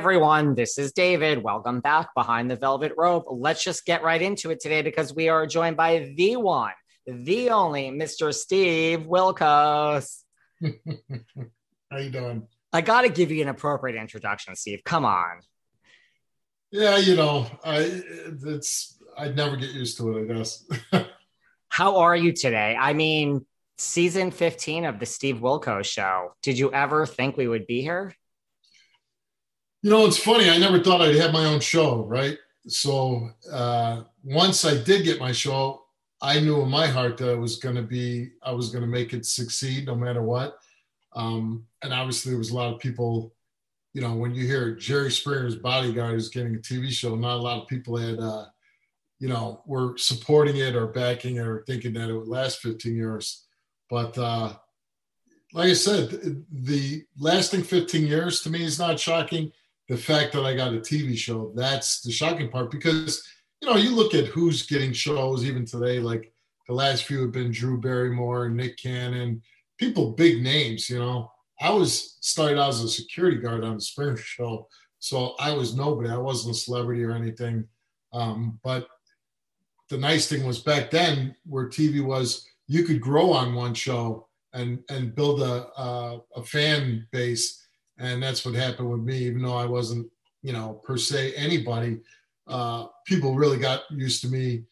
Everyone, 0.00 0.54
this 0.54 0.78
is 0.78 0.92
David. 0.92 1.42
Welcome 1.42 1.80
back 1.80 2.14
behind 2.14 2.50
the 2.50 2.56
velvet 2.56 2.94
rope. 2.96 3.26
Let's 3.28 3.62
just 3.62 3.84
get 3.84 4.02
right 4.02 4.22
into 4.22 4.48
it 4.48 4.58
today 4.58 4.80
because 4.80 5.14
we 5.14 5.28
are 5.28 5.46
joined 5.46 5.76
by 5.76 6.14
the 6.16 6.36
one, 6.36 6.72
the 7.06 7.50
only 7.50 7.90
Mr. 7.90 8.32
Steve 8.32 9.00
Wilkos. 9.00 10.22
How 10.62 11.98
you 11.98 12.08
doing? 12.08 12.48
I 12.72 12.80
got 12.80 13.02
to 13.02 13.10
give 13.10 13.30
you 13.30 13.42
an 13.42 13.48
appropriate 13.48 14.00
introduction, 14.00 14.56
Steve. 14.56 14.80
Come 14.86 15.04
on. 15.04 15.42
Yeah, 16.70 16.96
you 16.96 17.14
know, 17.14 17.46
I 17.62 18.00
it's 18.46 18.98
I'd 19.18 19.36
never 19.36 19.54
get 19.56 19.72
used 19.72 19.98
to 19.98 20.16
it, 20.16 20.22
I 20.22 20.34
guess. 20.34 20.66
How 21.68 21.98
are 21.98 22.16
you 22.16 22.32
today? 22.32 22.74
I 22.74 22.94
mean, 22.94 23.44
season 23.76 24.30
15 24.30 24.86
of 24.86 24.98
the 24.98 25.04
Steve 25.04 25.40
Wilkos 25.40 25.84
show. 25.84 26.32
Did 26.42 26.58
you 26.58 26.72
ever 26.72 27.04
think 27.04 27.36
we 27.36 27.46
would 27.46 27.66
be 27.66 27.82
here? 27.82 28.14
You 29.82 29.88
know, 29.88 30.04
it's 30.04 30.18
funny. 30.18 30.50
I 30.50 30.58
never 30.58 30.78
thought 30.78 31.00
I'd 31.00 31.14
have 31.16 31.32
my 31.32 31.46
own 31.46 31.60
show, 31.60 32.04
right? 32.04 32.36
So 32.68 33.30
uh, 33.50 34.02
once 34.22 34.66
I 34.66 34.76
did 34.82 35.04
get 35.04 35.18
my 35.18 35.32
show, 35.32 35.84
I 36.20 36.38
knew 36.38 36.60
in 36.60 36.68
my 36.68 36.86
heart 36.86 37.16
that 37.16 37.32
it 37.32 37.38
was 37.38 37.56
going 37.56 37.76
to 37.76 37.82
be, 37.82 38.32
I 38.42 38.52
was 38.52 38.68
going 38.68 38.82
to 38.82 38.90
make 38.90 39.14
it 39.14 39.24
succeed 39.24 39.86
no 39.86 39.94
matter 39.94 40.22
what. 40.22 40.58
Um, 41.14 41.64
and 41.82 41.94
obviously, 41.94 42.30
there 42.30 42.38
was 42.38 42.50
a 42.50 42.56
lot 42.56 42.74
of 42.74 42.78
people, 42.78 43.34
you 43.94 44.02
know, 44.02 44.14
when 44.14 44.34
you 44.34 44.46
hear 44.46 44.74
Jerry 44.74 45.10
Springer's 45.10 45.56
bodyguard 45.56 46.16
is 46.16 46.28
getting 46.28 46.56
a 46.56 46.58
TV 46.58 46.90
show, 46.90 47.16
not 47.16 47.38
a 47.38 47.42
lot 47.42 47.62
of 47.62 47.68
people 47.68 47.96
had, 47.96 48.18
uh, 48.18 48.44
you 49.18 49.28
know, 49.28 49.62
were 49.64 49.96
supporting 49.96 50.58
it 50.58 50.76
or 50.76 50.88
backing 50.88 51.36
it 51.36 51.46
or 51.46 51.64
thinking 51.66 51.94
that 51.94 52.10
it 52.10 52.14
would 52.14 52.28
last 52.28 52.60
15 52.60 52.94
years. 52.94 53.46
But 53.88 54.16
uh, 54.18 54.52
like 55.54 55.70
I 55.70 55.72
said, 55.72 56.44
the 56.52 57.02
lasting 57.18 57.62
15 57.62 58.06
years 58.06 58.42
to 58.42 58.50
me 58.50 58.62
is 58.62 58.78
not 58.78 59.00
shocking 59.00 59.52
the 59.90 59.96
fact 59.96 60.32
that 60.32 60.46
I 60.46 60.54
got 60.54 60.72
a 60.72 60.78
TV 60.78 61.18
show, 61.18 61.50
that's 61.56 62.00
the 62.00 62.12
shocking 62.12 62.48
part 62.48 62.70
because, 62.70 63.26
you 63.60 63.68
know, 63.68 63.74
you 63.74 63.90
look 63.90 64.14
at 64.14 64.26
who's 64.26 64.64
getting 64.64 64.92
shows 64.92 65.44
even 65.44 65.66
today, 65.66 65.98
like 65.98 66.32
the 66.68 66.74
last 66.74 67.04
few 67.04 67.22
have 67.22 67.32
been 67.32 67.50
Drew 67.50 67.80
Barrymore, 67.80 68.48
Nick 68.48 68.78
Cannon, 68.78 69.42
people, 69.78 70.12
big 70.12 70.44
names, 70.44 70.88
you 70.88 71.00
know. 71.00 71.32
I 71.60 71.70
was 71.70 72.18
started 72.20 72.56
out 72.56 72.68
as 72.68 72.84
a 72.84 72.88
security 72.88 73.38
guard 73.38 73.64
on 73.64 73.74
the 73.74 73.80
Springer 73.80 74.16
show. 74.16 74.68
So 75.00 75.34
I 75.40 75.52
was 75.52 75.74
nobody. 75.74 76.08
I 76.08 76.18
wasn't 76.18 76.54
a 76.54 76.58
celebrity 76.58 77.02
or 77.02 77.10
anything. 77.10 77.66
Um, 78.12 78.60
but 78.62 78.86
the 79.88 79.98
nice 79.98 80.28
thing 80.28 80.46
was 80.46 80.60
back 80.60 80.92
then 80.92 81.34
where 81.46 81.68
TV 81.68 82.00
was, 82.00 82.46
you 82.68 82.84
could 82.84 83.00
grow 83.00 83.32
on 83.32 83.54
one 83.54 83.74
show 83.74 84.28
and 84.52 84.84
and 84.88 85.16
build 85.16 85.42
a, 85.42 85.66
a, 85.76 86.20
a 86.36 86.44
fan 86.44 87.08
base 87.10 87.60
and 88.00 88.22
that's 88.22 88.44
what 88.44 88.54
happened 88.54 88.90
with 88.90 89.00
me. 89.00 89.18
Even 89.18 89.42
though 89.42 89.56
I 89.56 89.66
wasn't, 89.66 90.10
you 90.42 90.52
know, 90.52 90.80
per 90.84 90.96
se 90.96 91.34
anybody, 91.36 92.00
uh, 92.48 92.86
people 93.06 93.36
really 93.36 93.58
got 93.58 93.82
used 93.90 94.22
to 94.22 94.28
me. 94.28 94.64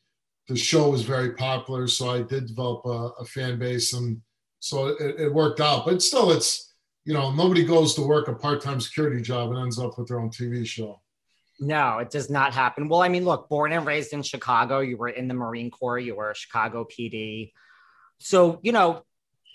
The 0.48 0.56
show 0.56 0.90
was 0.90 1.02
very 1.02 1.34
popular, 1.34 1.86
so 1.86 2.10
I 2.10 2.22
did 2.22 2.46
develop 2.46 2.84
a, 2.86 3.20
a 3.20 3.24
fan 3.24 3.58
base, 3.58 3.92
and 3.92 4.20
so 4.60 4.88
it, 4.88 5.20
it, 5.20 5.32
worked 5.32 5.60
out. 5.60 5.84
But 5.84 6.02
still, 6.02 6.32
it's 6.32 6.72
you 7.04 7.12
know, 7.12 7.30
nobody 7.30 7.64
goes 7.64 7.94
to 7.94 8.02
work 8.02 8.28
a 8.28 8.34
part-time 8.34 8.80
security 8.80 9.22
job 9.22 9.50
and 9.50 9.58
ends 9.58 9.78
up 9.78 9.98
with 9.98 10.08
their 10.08 10.20
own 10.20 10.30
TV 10.30 10.66
show. 10.66 11.00
No, 11.60 11.98
it 11.98 12.10
does 12.10 12.30
not 12.30 12.54
happen. 12.54 12.88
Well, 12.88 13.02
I 13.02 13.08
mean, 13.08 13.24
look, 13.24 13.48
born 13.48 13.72
and 13.72 13.86
raised 13.86 14.12
in 14.12 14.22
Chicago, 14.22 14.80
you 14.80 14.96
were 14.96 15.08
in 15.08 15.26
the 15.26 15.34
Marine 15.34 15.70
Corps, 15.70 15.98
you 15.98 16.14
were 16.14 16.30
a 16.30 16.34
Chicago 16.34 16.86
PD. 16.86 17.52
So, 18.18 18.60
you 18.62 18.72
know, 18.72 19.02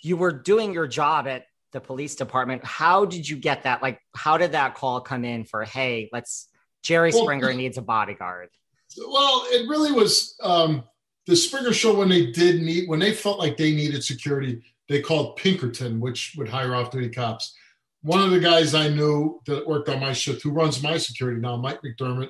you 0.01 0.17
were 0.17 0.31
doing 0.31 0.73
your 0.73 0.87
job 0.87 1.27
at 1.27 1.45
the 1.73 1.81
police 1.81 2.15
department. 2.15 2.63
How 2.63 3.03
did 3.03 3.27
you 3.27 3.35
get 3.35 3.63
that? 3.63 3.81
Like, 3.81 3.99
how 4.15 4.37
did 4.37 4.53
that 4.53 4.75
call 4.75 5.01
come 5.01 5.25
in 5.25 5.43
for, 5.43 5.63
hey, 5.63 6.09
let's, 6.13 6.47
Jerry 6.83 7.11
well, 7.13 7.23
Springer 7.23 7.53
needs 7.53 7.77
a 7.77 7.81
bodyguard? 7.81 8.49
Well, 8.97 9.43
it 9.47 9.67
really 9.67 9.91
was 9.91 10.35
um, 10.41 10.83
the 11.25 11.35
Springer 11.35 11.73
show 11.73 11.95
when 11.95 12.09
they 12.09 12.31
did 12.31 12.61
need, 12.61 12.87
when 12.87 12.99
they 12.99 13.13
felt 13.13 13.39
like 13.39 13.57
they 13.57 13.73
needed 13.73 14.03
security, 14.03 14.61
they 14.87 15.01
called 15.01 15.35
Pinkerton, 15.35 15.99
which 15.99 16.35
would 16.37 16.47
hire 16.47 16.75
off 16.75 16.91
duty 16.91 17.09
cops. 17.09 17.55
One 18.01 18.21
of 18.21 18.31
the 18.31 18.39
guys 18.39 18.75
I 18.75 18.89
knew 18.89 19.41
that 19.45 19.67
worked 19.67 19.89
on 19.89 19.99
my 19.99 20.13
shift, 20.13 20.43
who 20.43 20.51
runs 20.51 20.83
my 20.83 20.97
security 20.97 21.39
now, 21.39 21.55
Mike 21.55 21.79
McDermott, 21.81 22.29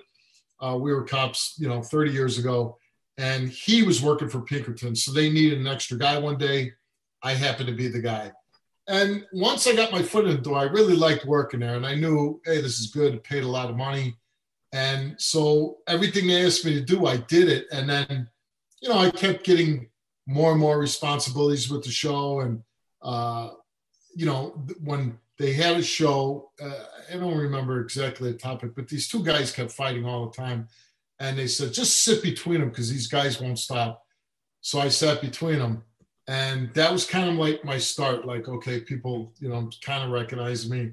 uh, 0.62 0.78
we 0.78 0.94
were 0.94 1.04
cops, 1.04 1.56
you 1.58 1.68
know, 1.68 1.82
30 1.82 2.12
years 2.12 2.38
ago, 2.38 2.78
and 3.18 3.50
he 3.50 3.84
was 3.84 4.02
working 4.02 4.30
for 4.30 4.42
Pinkerton. 4.42 4.96
So 4.96 5.12
they 5.12 5.30
needed 5.30 5.60
an 5.60 5.68
extra 5.68 5.98
guy 5.98 6.18
one 6.18 6.38
day. 6.38 6.72
I 7.22 7.34
happened 7.34 7.68
to 7.68 7.76
be 7.76 7.88
the 7.88 8.02
guy. 8.02 8.32
And 8.88 9.26
once 9.32 9.66
I 9.66 9.76
got 9.76 9.92
my 9.92 10.02
foot 10.02 10.26
in 10.26 10.36
the 10.36 10.42
door, 10.42 10.58
I 10.58 10.64
really 10.64 10.96
liked 10.96 11.26
working 11.26 11.62
there. 11.62 11.76
And 11.76 11.86
I 11.86 11.96
knew, 11.96 12.42
hey, 12.46 12.62
this 12.62 12.80
is 12.80 12.88
good. 12.88 13.14
It 13.14 13.24
paid 13.24 13.44
a 13.44 13.48
lot 13.48 13.70
of 13.70 13.78
money. 13.78 14.18
And 14.74 15.16
so 15.20 15.78
everything 15.88 16.28
they 16.28 16.46
asked 16.46 16.66
me 16.66 16.74
to 16.74 16.82
do, 16.82 17.06
I 17.06 17.18
did 17.18 17.48
it. 17.48 17.68
And 17.72 17.90
then, 17.90 18.28
you 18.82 18.90
know, 18.90 18.98
I 18.98 19.10
kept 19.12 19.46
getting 19.46 19.90
more 20.26 20.52
and 20.52 20.60
more 20.60 20.80
responsibilities 20.80 21.70
with 21.70 21.84
the 21.84 21.92
show. 21.92 22.42
And, 22.42 22.64
uh, 23.02 23.52
you 24.16 24.26
know, 24.26 24.66
when 24.84 25.18
they 25.38 25.54
had 25.54 25.78
a 25.78 25.84
show, 25.84 26.52
uh, 26.62 26.86
I 27.12 27.18
don't 27.18 27.38
remember 27.38 27.82
exactly 27.82 28.32
the 28.32 28.38
topic, 28.38 28.76
but 28.76 28.88
these 28.88 29.08
two 29.08 29.24
guys 29.24 29.52
kept 29.52 29.72
fighting 29.72 30.06
all 30.06 30.26
the 30.26 30.36
time. 30.36 30.68
And 31.20 31.38
they 31.38 31.48
said, 31.48 31.74
just 31.74 32.04
sit 32.04 32.22
between 32.22 32.60
them 32.60 32.70
because 32.70 32.90
these 32.90 33.08
guys 33.08 33.40
won't 33.40 33.60
stop. 33.60 34.04
So 34.62 34.80
I 34.80 34.90
sat 34.90 35.22
between 35.22 35.60
them 35.60 35.84
and 36.28 36.74
that 36.74 36.92
was 36.92 37.06
kind 37.06 37.30
of 37.30 37.36
like 37.36 37.64
my 37.66 37.78
start 37.78 38.26
like 38.26 38.48
okay 38.48 38.80
people 38.80 39.34
you 39.40 39.50
know 39.50 39.70
kind 39.82 40.04
of 40.04 40.12
recognize 40.12 40.70
me. 40.70 40.92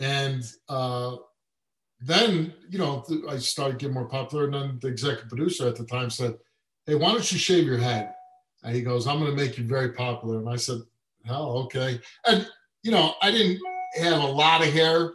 And 0.00 0.44
uh, 0.68 1.16
then 2.00 2.52
you 2.68 2.78
know 2.78 3.04
i 3.28 3.36
started 3.38 3.78
getting 3.78 3.94
more 3.94 4.08
popular 4.08 4.44
and 4.44 4.54
then 4.54 4.78
the 4.82 4.88
executive 4.88 5.28
producer 5.28 5.68
at 5.68 5.76
the 5.76 5.84
time 5.84 6.10
said 6.10 6.34
hey 6.86 6.94
why 6.94 7.12
don't 7.12 7.30
you 7.30 7.38
shave 7.38 7.66
your 7.66 7.78
head? 7.78 8.14
And 8.62 8.74
he 8.74 8.82
goes 8.82 9.06
i'm 9.06 9.18
going 9.20 9.30
to 9.30 9.36
make 9.36 9.58
you 9.58 9.64
very 9.64 9.92
popular. 9.92 10.38
And 10.38 10.48
i 10.48 10.56
said 10.56 10.80
hell 11.24 11.58
okay. 11.64 12.00
And 12.26 12.48
you 12.82 12.90
know 12.90 13.14
i 13.22 13.30
didn't 13.30 13.60
have 13.96 14.22
a 14.22 14.26
lot 14.26 14.66
of 14.66 14.72
hair. 14.72 15.12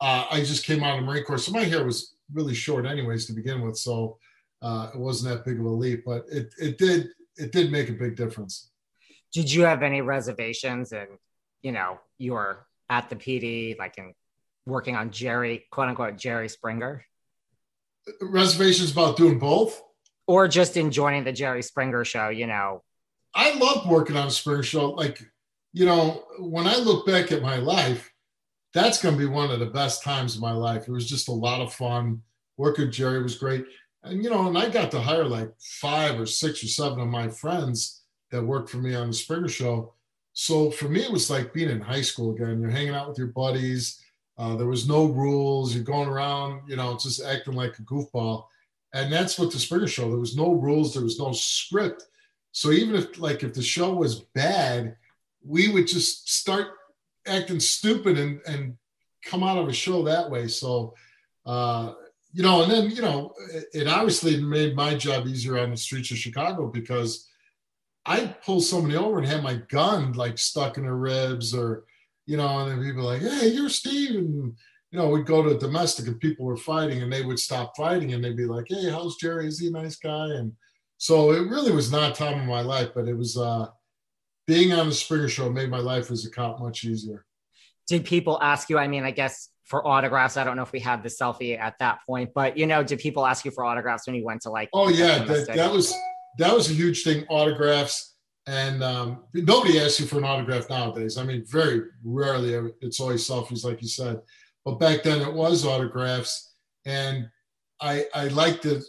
Uh, 0.00 0.26
i 0.30 0.38
just 0.38 0.64
came 0.64 0.82
out 0.82 0.98
of 0.98 1.04
the 1.04 1.06
marine 1.06 1.24
corps 1.24 1.38
so 1.38 1.52
my 1.52 1.62
hair 1.62 1.84
was 1.84 2.14
really 2.32 2.54
short 2.54 2.86
anyways 2.86 3.26
to 3.26 3.32
begin 3.32 3.60
with 3.60 3.76
so 3.76 4.18
uh, 4.62 4.90
it 4.94 4.98
wasn't 4.98 5.32
that 5.32 5.44
big 5.44 5.60
of 5.60 5.66
a 5.66 5.68
leap 5.68 6.02
but 6.04 6.24
it, 6.30 6.52
it 6.58 6.78
did 6.78 7.10
it 7.36 7.52
did 7.52 7.70
make 7.70 7.88
a 7.88 7.92
big 7.92 8.16
difference 8.16 8.71
did 9.32 9.52
you 9.52 9.62
have 9.62 9.82
any 9.82 10.00
reservations 10.00 10.92
and 10.92 11.08
you 11.62 11.72
know 11.72 11.98
you 12.18 12.32
were 12.32 12.66
at 12.88 13.08
the 13.08 13.16
pd 13.16 13.78
like 13.78 13.98
in 13.98 14.12
working 14.66 14.96
on 14.96 15.10
jerry 15.10 15.66
quote 15.70 15.88
unquote 15.88 16.16
jerry 16.16 16.48
springer 16.48 17.04
reservations 18.20 18.92
about 18.92 19.16
doing 19.16 19.38
both, 19.38 19.80
or 20.26 20.48
just 20.48 20.76
enjoying 20.76 21.24
the 21.24 21.32
Jerry 21.32 21.62
Springer 21.62 22.04
show. 22.04 22.28
You 22.28 22.46
know, 22.46 22.82
I 23.34 23.54
love 23.54 23.88
working 23.88 24.16
on 24.16 24.28
a 24.28 24.30
Springer 24.30 24.62
show. 24.62 24.90
Like, 24.90 25.22
you 25.72 25.86
know, 25.86 26.24
when 26.38 26.66
I 26.66 26.76
look 26.76 27.06
back 27.06 27.32
at 27.32 27.42
my 27.42 27.56
life, 27.56 28.12
that's 28.74 29.02
going 29.02 29.14
to 29.14 29.18
be 29.18 29.26
one 29.26 29.50
of 29.50 29.60
the 29.60 29.66
best 29.66 30.02
times 30.02 30.34
of 30.34 30.40
my 30.40 30.52
life. 30.52 30.88
It 30.88 30.92
was 30.92 31.08
just 31.08 31.28
a 31.28 31.32
lot 31.32 31.60
of 31.60 31.72
fun. 31.72 32.22
Working 32.56 32.86
with 32.86 32.94
Jerry 32.94 33.22
was 33.22 33.36
great. 33.36 33.64
And, 34.02 34.22
you 34.22 34.30
know, 34.30 34.48
and 34.48 34.58
I 34.58 34.68
got 34.68 34.90
to 34.92 35.00
hire 35.00 35.24
like 35.24 35.50
five 35.60 36.18
or 36.18 36.26
six 36.26 36.62
or 36.64 36.68
seven 36.68 37.00
of 37.00 37.08
my 37.08 37.28
friends 37.28 38.01
that 38.32 38.42
worked 38.42 38.70
for 38.70 38.78
me 38.78 38.94
on 38.94 39.08
the 39.08 39.14
Springer 39.14 39.48
show. 39.48 39.94
So 40.32 40.70
for 40.70 40.88
me, 40.88 41.02
it 41.02 41.12
was 41.12 41.30
like 41.30 41.52
being 41.52 41.70
in 41.70 41.80
high 41.80 42.00
school 42.00 42.34
again. 42.34 42.60
You're 42.60 42.70
hanging 42.70 42.94
out 42.94 43.08
with 43.08 43.18
your 43.18 43.28
buddies. 43.28 44.02
Uh, 44.38 44.56
there 44.56 44.66
was 44.66 44.88
no 44.88 45.04
rules. 45.04 45.74
You're 45.74 45.84
going 45.84 46.08
around, 46.08 46.62
you 46.68 46.74
know, 46.74 46.98
just 46.98 47.22
acting 47.22 47.54
like 47.54 47.78
a 47.78 47.82
goofball. 47.82 48.46
And 48.94 49.12
that's 49.12 49.38
what 49.38 49.52
the 49.52 49.58
Springer 49.58 49.86
show. 49.86 50.10
There 50.10 50.18
was 50.18 50.36
no 50.36 50.52
rules. 50.52 50.94
There 50.94 51.04
was 51.04 51.18
no 51.18 51.32
script. 51.32 52.04
So 52.50 52.72
even 52.72 52.96
if 52.96 53.18
like 53.18 53.42
if 53.42 53.54
the 53.54 53.62
show 53.62 53.94
was 53.94 54.20
bad, 54.34 54.96
we 55.44 55.68
would 55.72 55.86
just 55.86 56.30
start 56.30 56.68
acting 57.26 57.60
stupid 57.60 58.18
and 58.18 58.40
and 58.46 58.76
come 59.24 59.42
out 59.42 59.58
of 59.58 59.68
a 59.68 59.72
show 59.72 60.02
that 60.02 60.30
way. 60.30 60.48
So 60.48 60.94
uh, 61.46 61.92
you 62.32 62.42
know, 62.42 62.62
and 62.62 62.72
then 62.72 62.90
you 62.90 63.02
know, 63.02 63.32
it, 63.52 63.64
it 63.74 63.88
obviously 63.88 64.40
made 64.42 64.74
my 64.74 64.94
job 64.94 65.26
easier 65.26 65.58
on 65.58 65.70
the 65.70 65.76
streets 65.76 66.10
of 66.10 66.18
Chicago 66.18 66.66
because 66.68 67.28
I'd 68.04 68.40
pull 68.42 68.60
somebody 68.60 68.96
over 68.96 69.18
and 69.18 69.26
have 69.28 69.42
my 69.42 69.54
gun 69.68 70.12
like 70.12 70.38
stuck 70.38 70.76
in 70.76 70.84
their 70.84 70.96
ribs 70.96 71.54
or 71.54 71.84
you 72.26 72.36
know, 72.36 72.60
and 72.60 72.70
then 72.70 72.84
people 72.86 73.04
like, 73.04 73.20
hey, 73.20 73.48
you're 73.48 73.68
Steve. 73.68 74.16
And, 74.16 74.56
you 74.90 74.98
know, 74.98 75.08
we'd 75.08 75.26
go 75.26 75.42
to 75.42 75.56
a 75.56 75.58
domestic 75.58 76.06
and 76.06 76.20
people 76.20 76.46
were 76.46 76.56
fighting 76.56 77.02
and 77.02 77.12
they 77.12 77.22
would 77.22 77.38
stop 77.38 77.76
fighting 77.76 78.12
and 78.12 78.22
they'd 78.22 78.36
be 78.36 78.46
like, 78.46 78.66
hey, 78.68 78.90
how's 78.90 79.16
Jerry? 79.16 79.46
Is 79.46 79.58
he 79.58 79.68
a 79.68 79.70
nice 79.70 79.96
guy? 79.96 80.26
And 80.26 80.52
so 80.98 81.32
it 81.32 81.48
really 81.48 81.72
was 81.72 81.90
not 81.90 82.14
time 82.14 82.40
of 82.40 82.46
my 82.46 82.60
life, 82.60 82.90
but 82.94 83.08
it 83.08 83.16
was 83.16 83.36
uh, 83.36 83.66
being 84.46 84.72
on 84.72 84.88
the 84.88 84.94
Springer 84.94 85.28
Show 85.28 85.50
made 85.50 85.70
my 85.70 85.78
life 85.78 86.10
as 86.10 86.24
a 86.24 86.30
cop 86.30 86.60
much 86.60 86.84
easier. 86.84 87.24
Did 87.88 88.04
people 88.04 88.38
ask 88.40 88.70
you? 88.70 88.78
I 88.78 88.86
mean, 88.86 89.02
I 89.02 89.10
guess 89.10 89.48
for 89.64 89.86
autographs, 89.86 90.36
I 90.36 90.44
don't 90.44 90.56
know 90.56 90.62
if 90.62 90.72
we 90.72 90.80
had 90.80 91.02
the 91.02 91.08
selfie 91.08 91.58
at 91.58 91.74
that 91.80 91.98
point, 92.06 92.30
but 92.34 92.56
you 92.56 92.66
know, 92.66 92.84
did 92.84 93.00
people 93.00 93.26
ask 93.26 93.44
you 93.44 93.50
for 93.50 93.64
autographs 93.64 94.06
when 94.06 94.14
you 94.14 94.24
went 94.24 94.42
to 94.42 94.50
like? 94.50 94.68
Oh 94.72 94.88
yeah, 94.88 95.24
that, 95.24 95.48
that 95.48 95.72
was 95.72 95.92
that 96.38 96.54
was 96.54 96.70
a 96.70 96.74
huge 96.74 97.02
thing. 97.04 97.26
Autographs 97.28 98.12
and 98.46 98.82
um, 98.82 99.24
nobody 99.34 99.78
asks 99.78 100.00
you 100.00 100.06
for 100.06 100.18
an 100.18 100.24
autograph 100.24 100.68
nowadays. 100.68 101.16
I 101.16 101.24
mean, 101.24 101.44
very 101.46 101.82
rarely. 102.04 102.72
It's 102.80 102.98
always 102.98 103.26
selfies, 103.26 103.64
like 103.64 103.80
you 103.82 103.88
said. 103.88 104.20
But 104.64 104.80
back 104.80 105.02
then, 105.02 105.20
it 105.22 105.32
was 105.32 105.64
autographs, 105.64 106.54
and 106.84 107.28
I 107.80 108.06
I 108.14 108.28
like 108.28 108.60
to. 108.62 108.82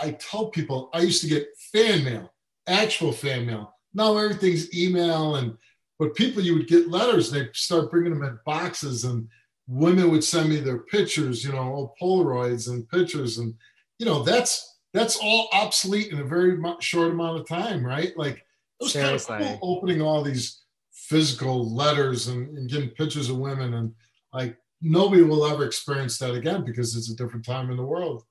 I 0.00 0.12
tell 0.12 0.50
people 0.50 0.90
I 0.94 1.00
used 1.00 1.22
to 1.22 1.28
get 1.28 1.48
fan 1.72 2.04
mail, 2.04 2.32
actual 2.66 3.12
fan 3.12 3.46
mail. 3.46 3.74
Now 3.94 4.16
everything's 4.16 4.74
email, 4.76 5.36
and 5.36 5.56
but 5.98 6.14
people 6.14 6.42
you 6.42 6.54
would 6.54 6.68
get 6.68 6.88
letters. 6.88 7.30
They 7.30 7.48
start 7.54 7.90
bringing 7.90 8.14
them 8.14 8.24
in 8.24 8.38
boxes, 8.46 9.04
and 9.04 9.28
women 9.66 10.10
would 10.10 10.24
send 10.24 10.48
me 10.48 10.60
their 10.60 10.78
pictures, 10.78 11.44
you 11.44 11.52
know, 11.52 11.92
Polaroids 12.00 12.68
and 12.68 12.88
pictures, 12.88 13.38
and 13.38 13.54
you 13.98 14.06
know 14.06 14.22
that's 14.22 14.71
that's 14.92 15.16
all 15.16 15.48
obsolete 15.52 16.12
in 16.12 16.20
a 16.20 16.24
very 16.24 16.58
short 16.80 17.12
amount 17.12 17.40
of 17.40 17.48
time, 17.48 17.84
right? 17.84 18.16
Like 18.16 18.36
it 18.36 18.84
was 18.84 18.92
Seriously. 18.92 19.38
kind 19.38 19.54
of 19.54 19.60
cool 19.60 19.76
opening 19.76 20.02
all 20.02 20.22
these 20.22 20.62
physical 20.92 21.74
letters 21.74 22.28
and, 22.28 22.56
and 22.56 22.70
getting 22.70 22.90
pictures 22.90 23.30
of 23.30 23.38
women 23.38 23.74
and 23.74 23.94
like 24.32 24.56
nobody 24.80 25.22
will 25.22 25.46
ever 25.46 25.64
experience 25.64 26.18
that 26.18 26.34
again 26.34 26.64
because 26.64 26.96
it's 26.96 27.10
a 27.10 27.16
different 27.16 27.44
time 27.44 27.70
in 27.70 27.76
the 27.76 27.82
world. 27.82 28.24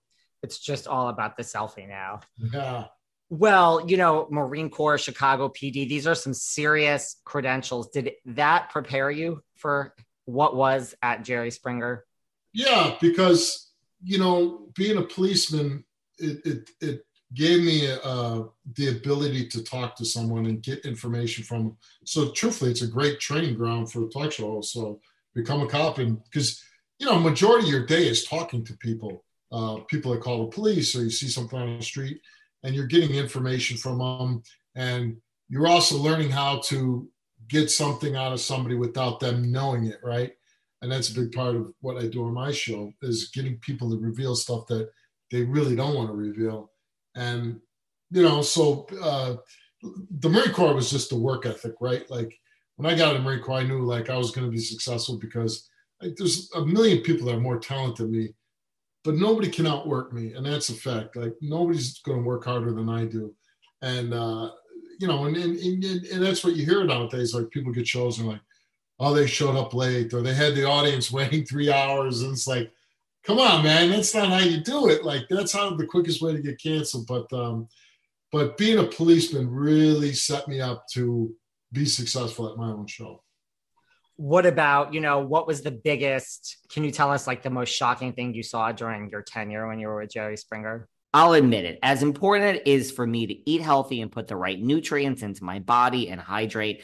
It's 0.43 0.59
just 0.59 0.87
all 0.87 1.09
about 1.09 1.37
the 1.37 1.43
selfie 1.43 1.87
now. 1.87 2.21
Yeah. 2.37 2.85
Well, 3.29 3.89
you 3.89 3.95
know, 3.95 4.27
Marine 4.29 4.69
Corps, 4.69 4.97
Chicago 4.97 5.47
PD, 5.47 5.87
these 5.87 6.05
are 6.05 6.15
some 6.15 6.33
serious 6.33 7.21
credentials. 7.23 7.89
Did 7.89 8.11
that 8.25 8.69
prepare 8.69 9.09
you 9.09 9.41
for 9.55 9.95
what 10.25 10.55
was 10.55 10.93
at 11.01 11.23
Jerry 11.23 11.51
Springer? 11.51 12.03
Yeah, 12.53 12.97
because, 12.99 13.71
you 14.03 14.17
know, 14.17 14.67
being 14.75 14.97
a 14.97 15.03
policeman, 15.03 15.85
it, 16.21 16.45
it, 16.45 16.69
it 16.81 17.05
gave 17.33 17.63
me 17.63 17.89
uh, 18.03 18.43
the 18.75 18.89
ability 18.89 19.47
to 19.47 19.63
talk 19.63 19.95
to 19.95 20.05
someone 20.05 20.45
and 20.45 20.61
get 20.61 20.85
information 20.85 21.43
from 21.43 21.63
them. 21.63 21.77
So 22.05 22.31
truthfully, 22.31 22.71
it's 22.71 22.81
a 22.81 22.87
great 22.87 23.19
training 23.19 23.55
ground 23.55 23.91
for 23.91 24.05
a 24.05 24.09
talk 24.09 24.31
show. 24.31 24.61
So 24.61 24.99
become 25.33 25.61
a 25.61 25.67
cop 25.67 25.97
and 25.97 26.21
because 26.25 26.61
you 26.99 27.05
know 27.05 27.17
majority 27.19 27.67
of 27.67 27.71
your 27.71 27.85
day 27.85 28.07
is 28.07 28.25
talking 28.25 28.63
to 28.65 28.77
people, 28.77 29.23
uh, 29.51 29.77
people 29.87 30.11
that 30.11 30.21
call 30.21 30.45
the 30.45 30.51
police 30.51 30.95
or 30.95 31.03
you 31.03 31.09
see 31.09 31.27
something 31.27 31.57
on 31.57 31.77
the 31.77 31.83
street, 31.83 32.21
and 32.63 32.75
you're 32.75 32.85
getting 32.85 33.15
information 33.15 33.77
from 33.77 33.99
them, 33.99 34.43
and 34.75 35.17
you're 35.49 35.67
also 35.67 35.97
learning 35.97 36.29
how 36.29 36.59
to 36.65 37.07
get 37.47 37.69
something 37.69 38.15
out 38.15 38.31
of 38.31 38.39
somebody 38.39 38.75
without 38.75 39.19
them 39.19 39.51
knowing 39.51 39.85
it, 39.85 39.99
right? 40.03 40.33
And 40.81 40.91
that's 40.91 41.09
a 41.09 41.19
big 41.19 41.31
part 41.31 41.55
of 41.55 41.73
what 41.81 41.97
I 41.97 42.07
do 42.07 42.25
on 42.25 42.33
my 42.33 42.51
show 42.51 42.91
is 43.01 43.29
getting 43.29 43.57
people 43.57 43.89
to 43.89 43.97
reveal 43.97 44.35
stuff 44.35 44.67
that 44.67 44.89
they 45.31 45.43
really 45.43 45.75
don't 45.75 45.95
want 45.95 46.09
to 46.09 46.13
reveal 46.13 46.71
and 47.15 47.59
you 48.11 48.23
know, 48.23 48.41
so 48.41 48.85
uh, 49.01 49.35
the 50.19 50.29
Marine 50.29 50.51
Corps 50.51 50.75
was 50.75 50.91
just 50.91 51.13
a 51.13 51.15
work 51.15 51.45
ethic, 51.45 51.73
right? 51.79 52.09
Like 52.11 52.37
when 52.75 52.91
I 52.91 52.97
got 52.97 53.15
in 53.15 53.23
the 53.23 53.29
Marine 53.29 53.41
Corps, 53.41 53.59
I 53.59 53.63
knew 53.63 53.81
like 53.83 54.09
I 54.09 54.17
was 54.17 54.31
going 54.31 54.45
to 54.45 54.51
be 54.51 54.59
successful 54.59 55.17
because 55.17 55.69
like, 56.01 56.15
there's 56.17 56.51
a 56.55 56.65
million 56.65 56.99
people 56.99 57.25
that 57.27 57.35
are 57.35 57.41
more 57.41 57.59
talented 57.59 58.07
than 58.07 58.11
me, 58.11 58.33
but 59.03 59.15
nobody 59.15 59.49
can 59.49 59.65
outwork 59.65 60.13
me, 60.13 60.33
and 60.33 60.45
that's 60.45 60.69
a 60.69 60.73
fact. 60.73 61.15
Like 61.15 61.33
nobody's 61.41 61.99
going 61.99 62.19
to 62.19 62.23
work 62.23 62.45
harder 62.45 62.73
than 62.73 62.89
I 62.89 63.05
do, 63.05 63.33
and 63.81 64.13
uh, 64.13 64.51
you 64.99 65.07
know, 65.07 65.25
and, 65.25 65.37
and 65.37 65.57
and, 65.57 65.83
and 65.83 66.23
that's 66.23 66.43
what 66.43 66.55
you 66.55 66.65
hear 66.65 66.83
nowadays. 66.83 67.33
Like 67.33 67.49
people 67.49 67.71
get 67.71 67.87
shows 67.87 68.19
and 68.19 68.27
like, 68.27 68.41
oh, 68.99 69.13
they 69.13 69.25
showed 69.25 69.55
up 69.55 69.73
late, 69.73 70.13
or 70.13 70.21
they 70.21 70.33
had 70.33 70.53
the 70.55 70.65
audience 70.65 71.11
waiting 71.11 71.45
three 71.45 71.71
hours, 71.71 72.23
and 72.23 72.33
it's 72.33 72.47
like, 72.47 72.71
come 73.23 73.39
on, 73.39 73.63
man, 73.63 73.89
that's 73.89 74.13
not 74.15 74.29
how 74.29 74.39
you 74.39 74.61
do 74.61 74.89
it. 74.89 75.03
Like 75.03 75.23
that's 75.29 75.53
how 75.53 75.71
the 75.75 75.85
quickest 75.85 76.21
way 76.21 76.33
to 76.33 76.41
get 76.41 76.61
canceled. 76.61 77.07
But 77.07 77.31
um, 77.33 77.67
but 78.31 78.57
being 78.57 78.79
a 78.79 78.83
policeman 78.83 79.49
really 79.49 80.13
set 80.13 80.47
me 80.47 80.61
up 80.61 80.85
to 80.93 81.33
be 81.71 81.85
successful 81.85 82.49
at 82.49 82.57
my 82.57 82.69
own 82.69 82.87
show. 82.87 83.23
What 84.15 84.45
about, 84.45 84.93
you 84.93 85.01
know, 85.01 85.19
what 85.19 85.47
was 85.47 85.61
the 85.61 85.71
biggest, 85.71 86.57
can 86.69 86.83
you 86.83 86.91
tell 86.91 87.11
us 87.11 87.27
like 87.27 87.41
the 87.41 87.49
most 87.49 87.69
shocking 87.69 88.13
thing 88.13 88.33
you 88.33 88.43
saw 88.43 88.71
during 88.71 89.09
your 89.09 89.21
tenure 89.21 89.67
when 89.67 89.79
you 89.79 89.87
were 89.87 89.99
with 90.01 90.11
Jerry 90.11 90.37
Springer? 90.37 90.87
I'll 91.13 91.33
admit 91.33 91.65
it. 91.65 91.79
As 91.83 92.03
important 92.03 92.57
it 92.57 92.67
is 92.67 92.91
for 92.91 93.05
me 93.05 93.27
to 93.27 93.49
eat 93.49 93.61
healthy 93.61 94.01
and 94.01 94.11
put 94.11 94.27
the 94.27 94.35
right 94.37 94.61
nutrients 94.61 95.23
into 95.23 95.43
my 95.43 95.59
body 95.59 96.09
and 96.09 96.21
hydrate, 96.21 96.83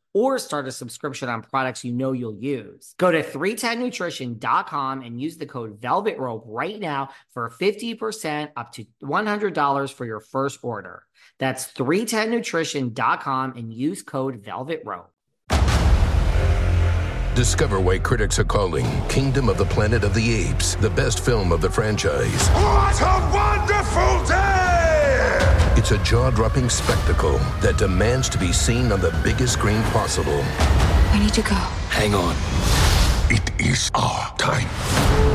or 0.13 0.39
start 0.39 0.67
a 0.67 0.71
subscription 0.71 1.29
on 1.29 1.41
products 1.41 1.83
you 1.83 1.91
know 1.93 2.11
you'll 2.11 2.37
use. 2.37 2.93
Go 2.97 3.11
to 3.11 3.23
310nutrition.com 3.23 5.01
and 5.01 5.21
use 5.21 5.37
the 5.37 5.45
code 5.45 5.79
Velvet 5.81 6.17
Rope 6.17 6.43
right 6.47 6.79
now 6.79 7.09
for 7.33 7.49
50% 7.49 8.51
up 8.55 8.71
to 8.73 8.85
$100 9.03 9.93
for 9.93 10.05
your 10.05 10.19
first 10.19 10.59
order. 10.63 11.03
That's 11.39 11.71
310nutrition.com 11.73 13.53
and 13.57 13.73
use 13.73 14.01
code 14.03 14.43
Velvet 14.43 14.83
Rope. 14.85 15.11
Discover 17.35 17.79
why 17.79 17.97
critics 17.97 18.39
are 18.39 18.43
calling 18.43 18.85
Kingdom 19.07 19.47
of 19.47 19.57
the 19.57 19.65
Planet 19.65 20.03
of 20.03 20.13
the 20.13 20.33
Apes 20.33 20.75
the 20.75 20.89
best 20.89 21.23
film 21.23 21.53
of 21.53 21.61
the 21.61 21.69
franchise. 21.69 22.49
What 22.49 23.01
a 23.01 23.31
wonderful 23.33 24.25
day! 24.27 24.60
It's 25.81 25.89
a 25.89 25.97
jaw 26.03 26.29
dropping 26.29 26.69
spectacle 26.69 27.39
that 27.59 27.79
demands 27.79 28.29
to 28.29 28.37
be 28.37 28.53
seen 28.53 28.91
on 28.91 29.01
the 29.01 29.09
biggest 29.23 29.53
screen 29.53 29.81
possible. 29.85 30.43
I 30.45 31.17
need 31.19 31.33
to 31.33 31.41
go. 31.41 31.55
Hang 31.89 32.13
on. 32.13 32.35
It 33.31 33.49
is 33.59 33.89
our 33.95 34.31
time. 34.37 34.69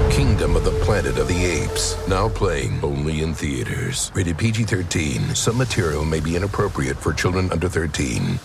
Kingdom 0.08 0.54
of 0.54 0.64
the 0.64 0.70
Planet 0.84 1.18
of 1.18 1.26
the 1.26 1.44
Apes, 1.44 1.96
now 2.06 2.28
playing 2.28 2.78
only 2.84 3.22
in 3.22 3.34
theaters. 3.34 4.12
Rated 4.14 4.38
PG 4.38 4.62
13. 4.66 5.34
Some 5.34 5.58
material 5.58 6.04
may 6.04 6.20
be 6.20 6.36
inappropriate 6.36 6.96
for 6.96 7.12
children 7.12 7.50
under 7.50 7.68
13. 7.68 8.38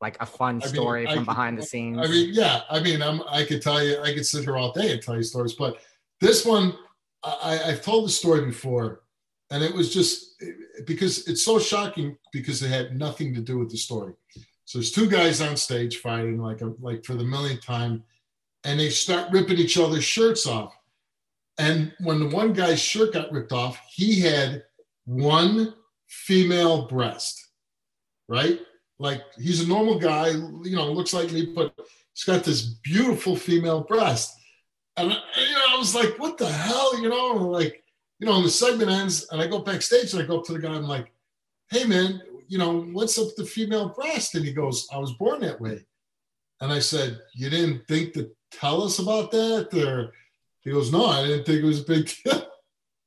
Like 0.00 0.16
a 0.22 0.24
fun 0.24 0.62
I 0.62 0.64
mean, 0.64 0.74
story 0.74 1.06
I 1.06 1.10
from 1.16 1.24
could- 1.24 1.32
behind 1.32 1.58
the 1.58 1.64
scenes. 1.64 1.98
I 1.98 2.06
mean, 2.06 2.30
yeah. 2.32 2.62
I 2.70 2.80
mean, 2.80 3.02
I'm. 3.02 3.20
I 3.28 3.44
could 3.44 3.60
tell 3.60 3.84
you. 3.84 4.00
I 4.00 4.14
could 4.14 4.24
sit 4.24 4.44
here 4.44 4.56
all 4.56 4.72
day 4.72 4.90
and 4.94 5.02
tell 5.02 5.16
you 5.16 5.22
stories, 5.22 5.52
but 5.52 5.82
this 6.22 6.46
one, 6.46 6.72
I, 7.22 7.60
I've 7.66 7.82
told 7.82 8.06
the 8.06 8.10
story 8.10 8.46
before, 8.46 9.02
and 9.50 9.62
it 9.62 9.74
was 9.74 9.92
just 9.92 10.42
because 10.86 11.26
it's 11.28 11.44
so 11.44 11.58
shocking 11.58 12.16
because 12.32 12.62
it 12.62 12.68
had 12.68 12.98
nothing 12.98 13.34
to 13.34 13.40
do 13.40 13.58
with 13.58 13.70
the 13.70 13.76
story. 13.76 14.14
So 14.64 14.78
there's 14.78 14.92
two 14.92 15.08
guys 15.08 15.40
on 15.40 15.56
stage 15.56 15.98
fighting 15.98 16.40
like 16.40 16.60
a 16.60 16.72
like 16.80 17.04
for 17.04 17.14
the 17.14 17.24
millionth 17.24 17.64
time, 17.64 18.04
and 18.64 18.78
they 18.78 18.90
start 18.90 19.32
ripping 19.32 19.58
each 19.58 19.78
other's 19.78 20.04
shirts 20.04 20.46
off. 20.46 20.76
And 21.58 21.92
when 22.00 22.20
the 22.20 22.34
one 22.34 22.52
guy's 22.52 22.80
shirt 22.80 23.12
got 23.12 23.32
ripped 23.32 23.52
off, 23.52 23.78
he 23.90 24.20
had 24.20 24.62
one 25.04 25.74
female 26.06 26.86
breast, 26.86 27.48
right? 28.28 28.60
Like 28.98 29.22
he's 29.38 29.62
a 29.62 29.68
normal 29.68 29.98
guy, 29.98 30.28
you 30.28 30.76
know, 30.76 30.92
looks 30.92 31.12
like 31.12 31.32
me, 31.32 31.52
but 31.54 31.74
he's 32.14 32.24
got 32.24 32.44
this 32.44 32.62
beautiful 32.62 33.34
female 33.34 33.80
breast. 33.80 34.36
And 34.96 35.10
you 35.10 35.16
know, 35.54 35.74
I 35.74 35.78
was 35.78 35.94
like, 35.94 36.18
what 36.18 36.38
the 36.38 36.46
hell? 36.46 37.00
You 37.00 37.08
know, 37.08 37.34
like, 37.48 37.82
you 38.20 38.26
know, 38.26 38.36
and 38.36 38.44
the 38.44 38.50
segment 38.50 38.90
ends, 38.90 39.26
and 39.30 39.40
I 39.40 39.46
go 39.46 39.60
backstage 39.60 40.12
and 40.12 40.22
I 40.22 40.26
go 40.26 40.38
up 40.38 40.44
to 40.46 40.52
the 40.52 40.58
guy, 40.60 40.74
I'm 40.74 40.84
like, 40.86 41.10
hey 41.70 41.84
man, 41.84 42.22
you 42.46 42.58
know, 42.58 42.82
what's 42.82 43.18
up 43.18 43.26
with 43.26 43.36
the 43.36 43.44
female 43.44 43.88
breast? 43.88 44.34
And 44.34 44.44
he 44.44 44.52
goes, 44.52 44.86
I 44.92 44.98
was 44.98 45.12
born 45.12 45.40
that 45.40 45.60
way. 45.60 45.86
And 46.60 46.72
I 46.72 46.78
said, 46.78 47.18
You 47.34 47.48
didn't 47.48 47.86
think 47.86 48.12
to 48.14 48.30
tell 48.50 48.82
us 48.82 48.98
about 48.98 49.30
that? 49.30 49.72
Or 49.72 50.12
he 50.60 50.70
goes, 50.70 50.92
No, 50.92 51.06
I 51.06 51.26
didn't 51.26 51.46
think 51.46 51.62
it 51.62 51.66
was 51.66 51.80
a 51.80 51.84
big 51.84 52.10
deal. 52.24 52.46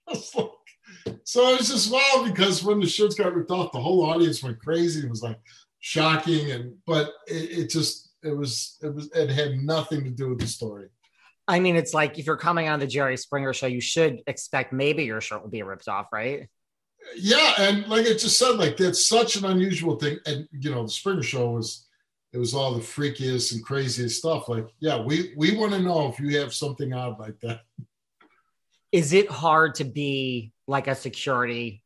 So 1.25 1.49
it 1.49 1.59
was 1.59 1.69
just 1.69 1.91
wild 1.91 2.27
because 2.27 2.63
when 2.63 2.79
the 2.79 2.87
shirts 2.87 3.15
got 3.15 3.33
ripped 3.33 3.49
off, 3.49 3.71
the 3.71 3.79
whole 3.79 4.05
audience 4.05 4.43
went 4.43 4.59
crazy. 4.59 5.05
It 5.05 5.09
was 5.09 5.23
like 5.23 5.39
shocking, 5.79 6.51
and 6.51 6.75
but 6.85 7.11
it, 7.27 7.59
it 7.59 7.69
just 7.69 8.11
it 8.21 8.35
was 8.35 8.77
it 8.81 8.93
was 8.93 9.09
it 9.13 9.29
had 9.29 9.57
nothing 9.57 10.03
to 10.03 10.09
do 10.09 10.29
with 10.29 10.39
the 10.39 10.47
story. 10.47 10.89
I 11.47 11.59
mean, 11.59 11.75
it's 11.75 11.93
like 11.93 12.17
if 12.17 12.25
you're 12.25 12.37
coming 12.37 12.69
on 12.69 12.79
the 12.79 12.87
Jerry 12.87 13.17
Springer 13.17 13.53
show, 13.53 13.67
you 13.67 13.81
should 13.81 14.21
expect 14.27 14.71
maybe 14.71 15.03
your 15.03 15.19
shirt 15.19 15.43
will 15.43 15.49
be 15.49 15.63
ripped 15.63 15.87
off, 15.87 16.07
right? 16.13 16.47
Yeah, 17.15 17.53
and 17.59 17.87
like 17.87 18.05
I 18.05 18.13
just 18.13 18.39
said, 18.39 18.51
like 18.51 18.77
that's 18.77 19.05
such 19.05 19.35
an 19.35 19.45
unusual 19.45 19.97
thing. 19.97 20.19
And 20.25 20.47
you 20.51 20.71
know, 20.71 20.83
the 20.83 20.89
Springer 20.89 21.23
Show 21.23 21.51
was 21.51 21.87
it 22.31 22.37
was 22.37 22.53
all 22.53 22.73
the 22.73 22.81
freakiest 22.81 23.53
and 23.53 23.63
craziest 23.63 24.19
stuff. 24.19 24.47
Like, 24.47 24.67
yeah, 24.79 25.01
we 25.01 25.33
we 25.35 25.55
want 25.55 25.73
to 25.73 25.79
know 25.79 26.07
if 26.07 26.19
you 26.19 26.39
have 26.39 26.53
something 26.53 26.93
odd 26.93 27.19
like 27.19 27.39
that. 27.41 27.61
Is 28.91 29.11
it 29.11 29.29
hard 29.29 29.75
to 29.75 29.83
be 29.83 30.53
like 30.67 30.87
a 30.87 30.95
security 30.95 31.83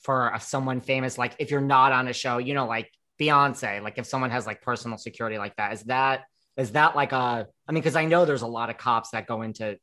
for 0.00 0.30
a- 0.30 0.40
someone 0.40 0.80
famous? 0.80 1.18
Like 1.18 1.36
if 1.38 1.50
you're 1.50 1.60
not 1.60 1.92
on 1.92 2.08
a 2.08 2.12
show, 2.12 2.38
you 2.38 2.54
know, 2.54 2.66
like 2.66 2.90
Beyonce, 3.20 3.82
like 3.82 3.98
if 3.98 4.06
someone 4.06 4.30
has 4.30 4.46
like 4.46 4.62
personal 4.62 4.96
security 4.98 5.38
like 5.38 5.54
that, 5.56 5.72
is 5.72 5.82
that 5.84 6.24
is 6.56 6.72
that 6.72 6.96
like 6.96 7.12
a 7.12 7.46
I 7.68 7.72
mean, 7.72 7.82
because 7.82 7.96
I 7.96 8.04
know 8.04 8.24
there's 8.24 8.42
a 8.42 8.46
lot 8.46 8.70
of 8.70 8.78
cops 8.78 9.10
that 9.10 9.26
go 9.26 9.42
into 9.42 9.78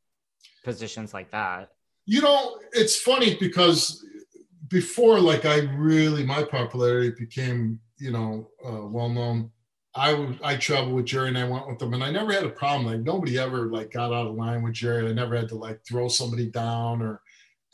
positions 0.63 1.13
like 1.13 1.31
that. 1.31 1.69
You 2.05 2.21
know, 2.21 2.59
it's 2.71 2.99
funny 2.99 3.35
because 3.39 4.05
before, 4.69 5.19
like, 5.19 5.45
I 5.45 5.59
really 5.75 6.23
my 6.23 6.43
popularity 6.43 7.13
became, 7.17 7.79
you 7.97 8.11
know, 8.11 8.49
uh, 8.65 8.85
well 8.87 9.09
known. 9.09 9.51
I 9.95 10.35
I 10.43 10.55
traveled 10.55 10.95
with 10.95 11.05
Jerry 11.05 11.27
and 11.27 11.37
I 11.37 11.47
went 11.47 11.67
with 11.67 11.77
them, 11.77 11.93
and 11.93 12.03
I 12.03 12.11
never 12.11 12.33
had 12.33 12.45
a 12.45 12.49
problem. 12.49 12.87
Like 12.87 13.01
nobody 13.01 13.37
ever 13.37 13.67
like 13.67 13.91
got 13.91 14.11
out 14.11 14.27
of 14.27 14.35
line 14.35 14.63
with 14.63 14.73
Jerry. 14.73 15.07
I 15.07 15.13
never 15.13 15.35
had 15.35 15.49
to 15.49 15.55
like 15.55 15.85
throw 15.85 16.07
somebody 16.07 16.49
down 16.49 17.01
or 17.01 17.21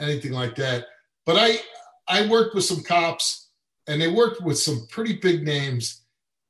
anything 0.01 0.34
like 0.34 0.56
that. 0.56 0.86
But 1.25 1.38
I 1.38 1.60
I 2.08 2.28
worked 2.28 2.56
with 2.56 2.66
some 2.66 2.84
cops, 2.84 3.50
and 3.88 4.01
they 4.01 4.10
worked 4.10 4.42
with 4.42 4.60
some 4.60 4.86
pretty 4.89 5.16
big 5.18 5.44
names, 5.44 6.04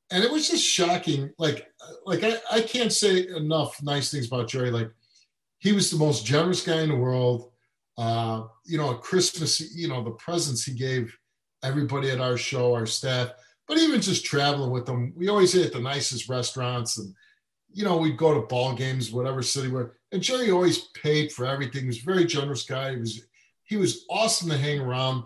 and 0.09 0.23
it 0.23 0.31
was 0.31 0.49
just 0.49 0.63
shocking. 0.63 1.31
Like 1.37 1.67
like 2.05 2.23
I, 2.23 2.37
I 2.51 2.61
can't 2.61 2.91
say 2.91 3.27
enough 3.27 3.81
nice 3.83 4.11
things 4.11 4.27
about 4.27 4.47
Jerry. 4.47 4.71
Like 4.71 4.91
he 5.59 5.71
was 5.71 5.91
the 5.91 5.97
most 5.97 6.25
generous 6.25 6.65
guy 6.65 6.81
in 6.81 6.89
the 6.89 6.95
world. 6.95 7.51
Uh, 7.97 8.43
you 8.65 8.77
know, 8.77 8.91
at 8.91 9.01
Christmas, 9.01 9.75
you 9.75 9.89
know, 9.89 10.01
the 10.01 10.11
presents 10.11 10.63
he 10.63 10.73
gave 10.73 11.13
everybody 11.63 12.09
at 12.09 12.21
our 12.21 12.37
show, 12.37 12.73
our 12.73 12.85
staff, 12.85 13.31
but 13.67 13.77
even 13.77 13.99
just 13.99 14.23
traveling 14.23 14.71
with 14.71 14.85
them, 14.85 15.13
we 15.17 15.27
always 15.27 15.53
ate 15.55 15.65
at 15.65 15.73
the 15.73 15.79
nicest 15.81 16.29
restaurants 16.29 16.97
and, 16.97 17.13
you 17.71 17.83
know, 17.83 17.97
we'd 17.97 18.17
go 18.17 18.33
to 18.33 18.47
ball 18.47 18.73
games, 18.73 19.11
whatever 19.11 19.41
city 19.41 19.67
we're, 19.67 19.91
and 20.13 20.23
Jerry 20.23 20.49
always 20.49 20.87
paid 21.03 21.31
for 21.31 21.45
everything. 21.45 21.81
He 21.81 21.87
was 21.87 21.99
a 21.99 22.05
very 22.05 22.25
generous 22.25 22.63
guy. 22.63 22.91
He 22.91 22.99
was, 22.99 23.21
he 23.65 23.75
was 23.75 24.05
awesome 24.09 24.49
to 24.49 24.57
hang 24.57 24.79
around. 24.79 25.25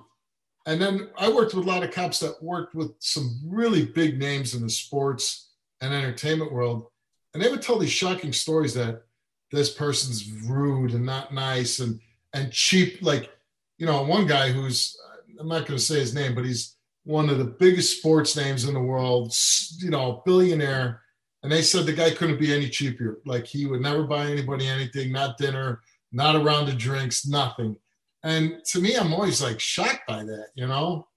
And 0.65 0.82
then 0.82 1.10
I 1.17 1.32
worked 1.32 1.53
with 1.53 1.65
a 1.65 1.70
lot 1.70 1.84
of 1.84 1.91
cops 1.91 2.20
that 2.20 2.41
worked 2.41 2.74
with 2.74 2.91
some 3.00 3.39
really 3.46 3.86
big 3.86 4.17
names 4.17 4.55
in 4.55 4.63
the 4.63 4.70
sports 4.70 5.51
and 5.84 5.94
entertainment 5.94 6.52
world. 6.52 6.88
And 7.34 7.44
they 7.44 7.50
would 7.50 7.62
tell 7.62 7.78
these 7.78 7.92
shocking 7.92 8.34
stories 8.34 8.74
that 8.75 9.04
this 9.52 9.74
person's 9.74 10.32
rude 10.32 10.94
and 10.94 11.06
not 11.06 11.34
nice 11.34 11.80
and 11.80 12.00
and 12.34 12.52
cheap. 12.52 13.02
Like, 13.02 13.30
you 13.78 13.86
know, 13.86 14.04
one 14.04 14.25
guy 14.25 14.52
who's 14.52 14.98
I'm 15.40 15.48
not 15.48 15.66
going 15.66 15.78
to 15.78 15.84
say 15.84 16.00
his 16.00 16.16
name, 16.16 16.36
but 16.36 16.46
he's 16.46 16.78
one 17.04 17.30
of 17.30 17.38
the 17.38 17.44
biggest 17.46 17.98
sports 17.98 18.36
names 18.36 18.66
in 18.66 18.74
the 18.74 18.80
world. 18.80 19.36
You 19.80 19.90
know, 19.90 20.24
billionaire. 20.25 21.02
And 21.44 21.52
they 21.52 21.62
said 21.62 21.86
the 21.86 21.94
guy 21.94 22.12
couldn't 22.12 22.40
be 22.40 22.54
any 22.54 22.70
cheaper. 22.70 23.20
Like 23.25 23.46
he 23.46 23.66
would 23.66 23.82
never 23.82 24.04
buy 24.04 24.28
anybody 24.28 24.66
anything, 24.66 25.12
not 25.12 25.38
dinner, 25.38 25.82
not 26.13 26.38
a 26.38 26.40
round 26.40 26.70
of 26.70 26.78
drinks, 26.78 27.28
nothing. 27.28 27.75
And 28.24 28.63
to 28.68 28.80
me, 28.80 28.96
I'm 28.96 29.13
always 29.13 29.44
like 29.44 29.60
shocked 29.60 30.08
by 30.08 30.24
that. 30.24 30.48
You 30.56 30.68
know? 30.68 31.08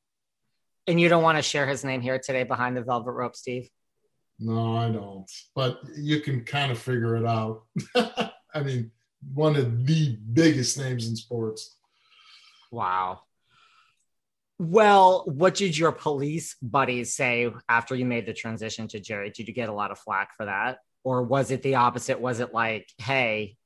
And 0.89 1.01
you 1.01 1.09
don't 1.09 1.23
want 1.23 1.39
to 1.39 1.43
share 1.43 1.67
his 1.67 1.85
name 1.85 2.01
here 2.01 2.19
today 2.19 2.43
behind 2.43 2.77
the 2.77 2.83
velvet 2.83 3.13
rope, 3.13 3.37
Steve. 3.37 3.69
No, 4.39 4.77
I 4.77 4.91
don't. 4.91 5.31
But 5.55 5.81
you 5.97 6.21
can 6.21 6.45
kind 6.45 6.71
of 6.71 6.79
figure 6.79 7.17
it 7.17 7.25
out. 7.25 7.63
I 8.55 8.63
mean, 8.63 8.91
one 9.35 9.57
of 9.57 9.87
the 9.87 10.17
biggest 10.33 10.79
names 10.79 11.09
in 11.09 11.17
sports. 11.17 11.77
Wow. 12.71 13.21
Well, 14.59 15.25
what 15.27 15.55
did 15.55 15.77
your 15.77 15.93
police 15.93 16.57
buddies 16.63 17.15
say 17.15 17.53
after 17.69 17.95
you 17.95 18.07
made 18.07 18.27
the 18.27 18.33
transition 18.33 18.89
to 18.89 19.01
Jerry? 19.01 19.31
Did 19.31 19.49
you 19.49 19.55
get 19.55 19.69
a 19.69 19.73
lot 19.75 19.91
of 19.91 19.99
flack 19.99 20.35
for 20.37 20.47
that? 20.47 20.79
Or 21.05 21.23
was 21.23 21.51
it 21.51 21.63
the 21.63 21.75
opposite? 21.77 22.21
Was 22.21 22.41
it 22.41 22.53
like, 22.55 22.89
hey, 22.99 23.57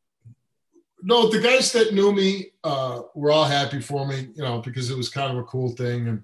No, 1.03 1.31
the 1.31 1.41
guys 1.41 1.73
that 1.73 1.95
knew 1.95 2.13
me 2.13 2.49
uh, 2.65 3.03
were 3.15 3.31
all 3.31 3.45
happy 3.45 3.81
for 3.81 4.07
me, 4.07 4.29
you 4.35 4.43
know, 4.43 4.61
because 4.61 4.91
it 4.91 4.97
was 4.97 5.09
kind 5.09 5.33
of 5.33 5.39
a 5.39 5.45
cool 5.45 5.71
thing. 5.71 6.09
And 6.09 6.23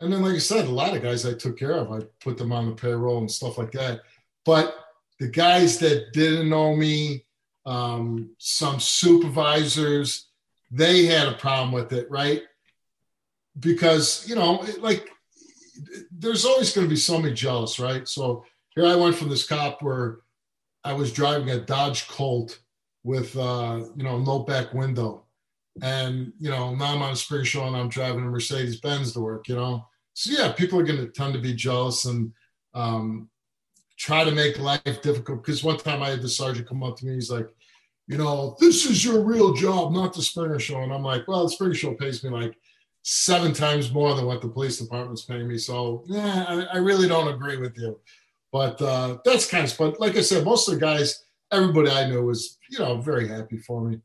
and 0.00 0.12
then, 0.12 0.22
like 0.22 0.34
I 0.34 0.38
said, 0.38 0.66
a 0.66 0.70
lot 0.70 0.96
of 0.96 1.02
guys 1.02 1.26
I 1.26 1.34
took 1.34 1.58
care 1.58 1.72
of. 1.72 1.90
I 1.92 2.00
put 2.20 2.38
them 2.38 2.52
on 2.52 2.66
the 2.68 2.74
payroll 2.74 3.18
and 3.18 3.30
stuff 3.30 3.58
like 3.58 3.72
that. 3.72 4.02
But 4.44 4.74
the 5.18 5.28
guys 5.28 5.78
that 5.78 6.12
didn't 6.12 6.48
know 6.48 6.74
me, 6.76 7.24
um, 7.66 8.30
some 8.38 8.78
supervisors, 8.80 10.28
they 10.70 11.06
had 11.06 11.28
a 11.28 11.32
problem 11.36 11.72
with 11.72 11.92
it, 11.92 12.10
right? 12.10 12.42
Because 13.58 14.28
you 14.28 14.34
know, 14.36 14.62
it- 14.62 14.82
like, 14.82 15.08
there's 16.10 16.44
always 16.44 16.72
going 16.72 16.86
to 16.86 16.90
be 16.90 16.96
somebody 16.96 17.34
jealous, 17.34 17.78
right? 17.78 18.06
So 18.08 18.44
here 18.74 18.86
I 18.86 18.96
went 18.96 19.14
from 19.16 19.28
this 19.28 19.46
cop 19.46 19.80
where 19.82 20.18
I 20.84 20.92
was 20.92 21.12
driving 21.12 21.50
a 21.50 21.60
Dodge 21.60 22.08
Colt 22.08 22.58
with 23.04 23.36
uh, 23.36 23.84
you 23.96 24.02
know 24.04 24.18
no 24.18 24.40
back 24.40 24.72
window, 24.74 25.24
and 25.82 26.32
you 26.38 26.50
know 26.50 26.74
now 26.74 26.94
I'm 26.94 27.02
on 27.02 27.12
a 27.12 27.16
spring 27.16 27.44
show 27.44 27.66
and 27.66 27.76
I'm 27.76 27.88
driving 27.88 28.24
a 28.24 28.28
Mercedes 28.28 28.80
Benz 28.80 29.12
to 29.12 29.20
work. 29.20 29.48
You 29.48 29.56
know, 29.56 29.86
so 30.14 30.30
yeah, 30.32 30.52
people 30.52 30.78
are 30.78 30.84
going 30.84 30.98
to 30.98 31.08
tend 31.08 31.34
to 31.34 31.40
be 31.40 31.54
jealous 31.54 32.04
and 32.04 32.32
um, 32.74 33.28
try 33.98 34.24
to 34.24 34.30
make 34.30 34.58
life 34.58 35.02
difficult. 35.02 35.44
Because 35.44 35.62
one 35.62 35.76
time 35.76 36.02
I 36.02 36.10
had 36.10 36.22
the 36.22 36.28
sergeant 36.28 36.68
come 36.68 36.82
up 36.82 36.96
to 36.98 37.06
me, 37.06 37.14
he's 37.14 37.30
like, 37.30 37.48
you 38.06 38.16
know, 38.16 38.56
this 38.58 38.86
is 38.86 39.04
your 39.04 39.22
real 39.22 39.52
job, 39.52 39.92
not 39.92 40.14
the 40.14 40.22
Springer 40.22 40.58
Show. 40.58 40.80
And 40.80 40.92
I'm 40.92 41.02
like, 41.02 41.28
well, 41.28 41.44
the 41.44 41.50
Springer 41.50 41.74
Show 41.74 41.94
pays 41.94 42.24
me 42.24 42.30
like 42.30 42.56
seven 43.02 43.52
times 43.52 43.92
more 43.92 44.14
than 44.14 44.26
what 44.26 44.40
the 44.40 44.48
police 44.48 44.78
department's 44.78 45.24
paying 45.24 45.46
me. 45.46 45.58
So 45.58 46.04
yeah, 46.06 46.44
I, 46.48 46.62
I 46.74 46.76
really 46.78 47.06
don't 47.06 47.32
agree 47.32 47.58
with 47.58 47.76
you. 47.76 48.00
But 48.50 48.80
uh, 48.80 49.18
that's 49.24 49.48
kind 49.48 49.70
of, 49.70 49.76
but 49.76 50.00
like 50.00 50.16
I 50.16 50.22
said, 50.22 50.44
most 50.44 50.68
of 50.68 50.74
the 50.74 50.80
guys, 50.80 51.22
everybody 51.52 51.90
I 51.90 52.08
knew 52.08 52.22
was, 52.22 52.58
you 52.70 52.78
know, 52.78 52.96
very 53.00 53.28
happy 53.28 53.58
for 53.58 53.82
me. 53.82 54.00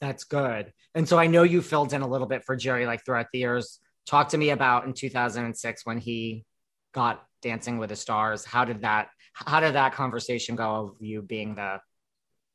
That's 0.00 0.24
good? 0.24 0.72
And 0.94 1.08
so 1.08 1.18
I 1.18 1.26
know 1.26 1.42
you 1.42 1.62
filled 1.62 1.92
in 1.92 2.02
a 2.02 2.08
little 2.08 2.26
bit 2.26 2.44
for 2.44 2.56
Jerry 2.56 2.86
like 2.86 3.04
throughout 3.04 3.26
the 3.32 3.38
years. 3.40 3.78
Talk 4.06 4.30
to 4.30 4.38
me 4.38 4.50
about 4.50 4.86
in 4.86 4.92
2006 4.94 5.86
when 5.86 5.98
he 5.98 6.44
got 6.92 7.24
Dancing 7.42 7.78
with 7.78 7.90
the 7.90 7.96
Stars. 7.96 8.44
How 8.44 8.64
did 8.64 8.82
that 8.82 9.08
how 9.32 9.60
did 9.60 9.74
that 9.74 9.94
conversation 9.94 10.56
go 10.56 10.64
of 10.64 10.96
you 11.00 11.22
being 11.22 11.54
the 11.54 11.80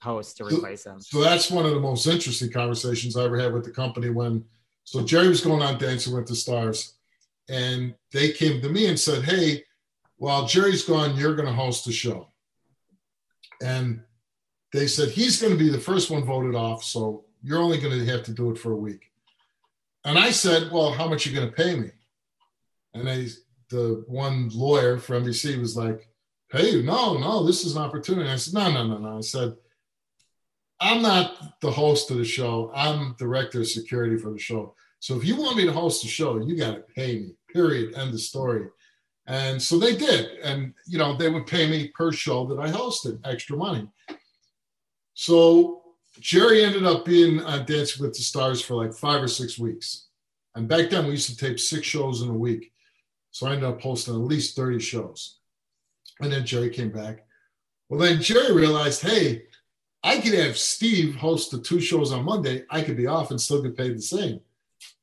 host 0.01 0.37
to 0.37 0.49
So- 0.49 0.57
replace 0.57 0.85
him? 0.85 0.99
So 0.99 1.21
that's 1.23 1.49
one 1.49 1.65
of 1.65 1.71
the 1.71 1.79
most 1.79 2.05
interesting 2.05 2.51
conversations 2.51 3.15
I 3.15 3.23
ever 3.23 3.39
had 3.39 3.53
with 3.53 3.63
the 3.63 3.71
company 3.71 4.09
when, 4.09 4.43
so 4.83 5.03
Jerry 5.03 5.29
was 5.29 5.41
going 5.41 5.61
on 5.61 5.79
Dancing 5.79 6.13
with 6.13 6.27
the 6.27 6.35
Stars, 6.35 6.95
and 7.49 7.95
they 8.11 8.31
came 8.33 8.61
to 8.61 8.69
me 8.69 8.87
and 8.87 8.99
said, 8.99 9.23
"Hey, 9.23 9.63
while 10.17 10.45
Jerry's 10.45 10.83
gone, 10.83 11.15
you're 11.17 11.35
going 11.35 11.47
to 11.47 11.53
host 11.53 11.85
the 11.85 11.91
show." 11.93 12.27
And 13.63 14.03
they 14.73 14.87
said 14.87 15.09
he's 15.09 15.41
going 15.41 15.53
to 15.53 15.59
be 15.59 15.69
the 15.69 15.79
first 15.79 16.11
one 16.11 16.23
voted 16.25 16.55
off, 16.55 16.83
so 16.83 17.25
you're 17.45 17.61
only 17.61 17.79
going 17.79 17.97
to 17.97 18.11
have 18.11 18.23
to 18.23 18.31
do 18.31 18.49
it 18.49 18.57
for 18.57 18.71
a 18.71 18.77
week. 18.77 19.11
And 20.03 20.17
I 20.17 20.31
said, 20.31 20.71
well, 20.71 20.91
how 20.91 21.07
much 21.07 21.25
are 21.25 21.29
you 21.29 21.35
going 21.35 21.49
to 21.49 21.55
pay 21.55 21.75
me? 21.75 21.91
And 22.95 23.07
they, 23.07 23.27
the 23.69 24.03
one 24.07 24.49
lawyer 24.49 24.97
for 24.97 25.19
NBC 25.19 25.59
was 25.59 25.77
like, 25.77 26.09
pay 26.51 26.71
you? 26.71 26.83
No, 26.83 27.17
no, 27.17 27.45
this 27.45 27.63
is 27.63 27.75
an 27.75 27.83
opportunity. 27.83 28.29
I 28.29 28.35
said, 28.37 28.55
no, 28.55 28.71
no, 28.71 28.87
no, 28.87 28.97
no. 28.97 29.17
I 29.17 29.21
said, 29.21 29.55
I'm 30.79 31.03
not 31.03 31.59
the 31.61 31.69
host 31.69 32.09
of 32.09 32.17
the 32.17 32.25
show. 32.25 32.71
I'm 32.73 33.15
director 33.19 33.59
of 33.61 33.67
security 33.67 34.17
for 34.17 34.31
the 34.31 34.39
show. 34.39 34.73
So 34.99 35.15
if 35.15 35.23
you 35.23 35.35
want 35.35 35.57
me 35.57 35.65
to 35.65 35.71
host 35.71 36.01
the 36.01 36.07
show, 36.07 36.39
you 36.39 36.57
got 36.57 36.75
to 36.75 36.83
pay 36.95 37.19
me. 37.19 37.35
Period. 37.53 37.95
End 37.95 38.13
of 38.13 38.19
story. 38.19 38.69
And 39.27 39.61
so 39.61 39.77
they 39.77 39.95
did. 39.95 40.39
And, 40.43 40.73
you 40.87 40.97
know, 40.97 41.15
they 41.15 41.29
would 41.29 41.45
pay 41.45 41.69
me 41.69 41.89
per 41.89 42.11
show 42.11 42.45
that 42.47 42.59
I 42.59 42.69
hosted 42.69 43.19
extra 43.23 43.55
money. 43.55 43.87
So 45.13 45.84
Jerry 46.19 46.63
ended 46.63 46.85
up 46.85 47.05
being 47.05 47.41
on 47.41 47.65
Dancing 47.65 48.05
with 48.05 48.15
the 48.15 48.23
Stars 48.23 48.61
for 48.61 48.75
like 48.75 48.93
five 48.93 49.21
or 49.21 49.27
six 49.27 49.59
weeks. 49.59 50.07
And 50.55 50.67
back 50.67 50.89
then 50.89 51.05
we 51.05 51.11
used 51.11 51.29
to 51.29 51.37
tape 51.37 51.59
six 51.59 51.85
shows 51.85 52.21
in 52.21 52.29
a 52.29 52.33
week. 52.33 52.71
So 53.31 53.47
I 53.47 53.53
ended 53.53 53.69
up 53.69 53.81
hosting 53.81 54.13
at 54.13 54.21
least 54.21 54.55
30 54.55 54.79
shows. 54.79 55.39
And 56.21 56.31
then 56.31 56.45
Jerry 56.45 56.69
came 56.69 56.91
back. 56.91 57.25
Well, 57.89 57.99
then 57.99 58.21
Jerry 58.21 58.53
realized, 58.53 59.01
hey, 59.01 59.43
I 60.03 60.19
could 60.19 60.33
have 60.33 60.57
Steve 60.57 61.15
host 61.15 61.51
the 61.51 61.59
two 61.59 61.81
shows 61.81 62.11
on 62.11 62.23
Monday. 62.23 62.63
I 62.69 62.81
could 62.81 62.95
be 62.95 63.07
off 63.07 63.31
and 63.31 63.41
still 63.41 63.61
get 63.61 63.77
paid 63.77 63.97
the 63.97 64.01
same. 64.01 64.39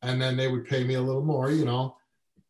And 0.00 0.20
then 0.20 0.36
they 0.36 0.48
would 0.48 0.66
pay 0.66 0.84
me 0.84 0.94
a 0.94 1.02
little 1.02 1.22
more, 1.22 1.50
you 1.50 1.64
know. 1.64 1.96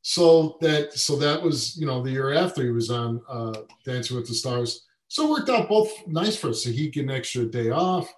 So 0.03 0.59
that 0.61 0.93
so 0.93 1.17
that 1.17 1.41
was, 1.41 1.77
you 1.77 1.87
know, 1.87 2.03
the 2.03 2.11
year 2.11 2.33
after 2.35 2.63
he 2.63 2.71
was 2.71 2.91
on 2.91 3.23
uh, 3.29 3.55
Dancing 3.85 4.17
with 4.17 4.27
the 4.27 4.35
Stars. 4.35 4.87
So 5.09 5.27
it 5.27 5.31
worked 5.31 5.51
out 5.51 5.69
both 5.69 5.91
nice 6.07 6.37
for 6.37 6.51
us. 6.51 6.65
So 6.65 6.71
he 6.71 6.89
get 6.89 7.05
an 7.05 7.11
extra 7.11 7.45
day 7.45 7.71
off. 7.71 8.13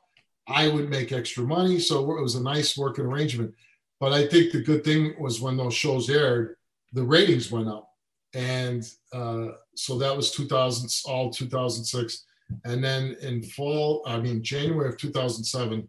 I 0.46 0.68
would 0.68 0.90
make 0.90 1.12
extra 1.12 1.44
money. 1.44 1.78
So 1.78 2.16
it 2.16 2.22
was 2.22 2.34
a 2.34 2.42
nice 2.42 2.76
working 2.76 3.06
arrangement. 3.06 3.54
But 4.00 4.12
I 4.12 4.26
think 4.26 4.52
the 4.52 4.62
good 4.62 4.84
thing 4.84 5.14
was 5.18 5.40
when 5.40 5.56
those 5.56 5.74
shows 5.74 6.10
aired, 6.10 6.56
the 6.92 7.02
ratings 7.02 7.50
went 7.50 7.68
up. 7.68 7.88
And 8.34 8.84
uh, 9.12 9.48
so 9.74 9.96
that 9.98 10.14
was 10.14 10.32
2000, 10.32 10.90
all 11.10 11.30
2006. 11.30 12.24
And 12.64 12.84
then 12.84 13.16
in 13.22 13.42
fall, 13.42 14.02
I 14.06 14.18
mean, 14.18 14.42
January 14.42 14.88
of 14.88 14.98
2007, 14.98 15.88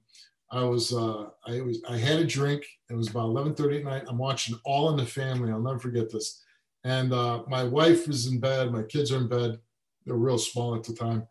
I 0.52 0.64
was, 0.64 0.94
uh, 0.94 1.26
I 1.46 1.60
was, 1.62 1.82
I 1.90 1.98
had 1.98 2.20
a 2.20 2.26
drink. 2.26 2.66
It 2.90 2.96
was 2.96 3.10
about 3.10 3.30
11:30 3.30 3.80
at 3.80 3.84
night. 3.84 4.04
I'm 4.08 4.18
watching 4.18 4.58
All 4.64 4.90
in 4.92 4.98
the 4.98 5.06
Family. 5.06 5.52
I'll 5.52 5.60
never 5.60 5.80
forget 5.80 6.12
this. 6.12 6.44
And 6.84 7.12
uh, 7.12 7.44
my 7.48 7.64
wife 7.64 8.08
was 8.08 8.28
in 8.28 8.40
bed. 8.40 8.72
My 8.72 8.84
kids 8.84 9.12
are 9.12 9.18
in 9.18 9.28
bed. 9.28 9.60
They're 10.06 10.16
real 10.16 10.38
small 10.38 10.76
at 10.76 10.84
the 10.84 10.94
time. 10.94 11.28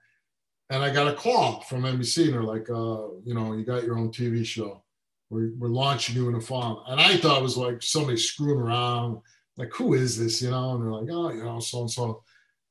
And 0.71 0.83
I 0.83 0.93
got 0.93 1.09
a 1.09 1.15
call 1.15 1.61
from 1.63 1.83
NBC, 1.83 2.25
and 2.25 2.35
they're 2.35 2.43
like, 2.43 2.71
uh, 2.71 3.09
you 3.25 3.35
know, 3.35 3.53
you 3.53 3.65
got 3.65 3.85
your 3.85 3.99
own 3.99 4.11
TV 4.11 4.45
show. 4.45 4.83
We're, 5.31 5.53
we're 5.59 5.69
launching 5.69 6.17
you 6.17 6.29
in 6.29 6.35
the 6.35 6.41
fall. 6.41 6.85
And 6.89 7.01
I 7.01 7.17
thought 7.17 7.41
it 7.41 7.43
was 7.43 7.57
like 7.57 7.83
somebody 7.83 8.17
screwing 8.17 8.61
around. 8.61 9.21
Like, 9.57 9.73
who 9.73 9.95
is 9.95 10.19
this? 10.19 10.41
You 10.43 10.51
know? 10.51 10.75
And 10.75 10.83
they're 10.83 10.93
like, 10.93 11.09
oh, 11.11 11.31
you 11.31 11.45
know, 11.45 11.61
so 11.61 11.81
and 11.81 11.91
so. 11.91 12.23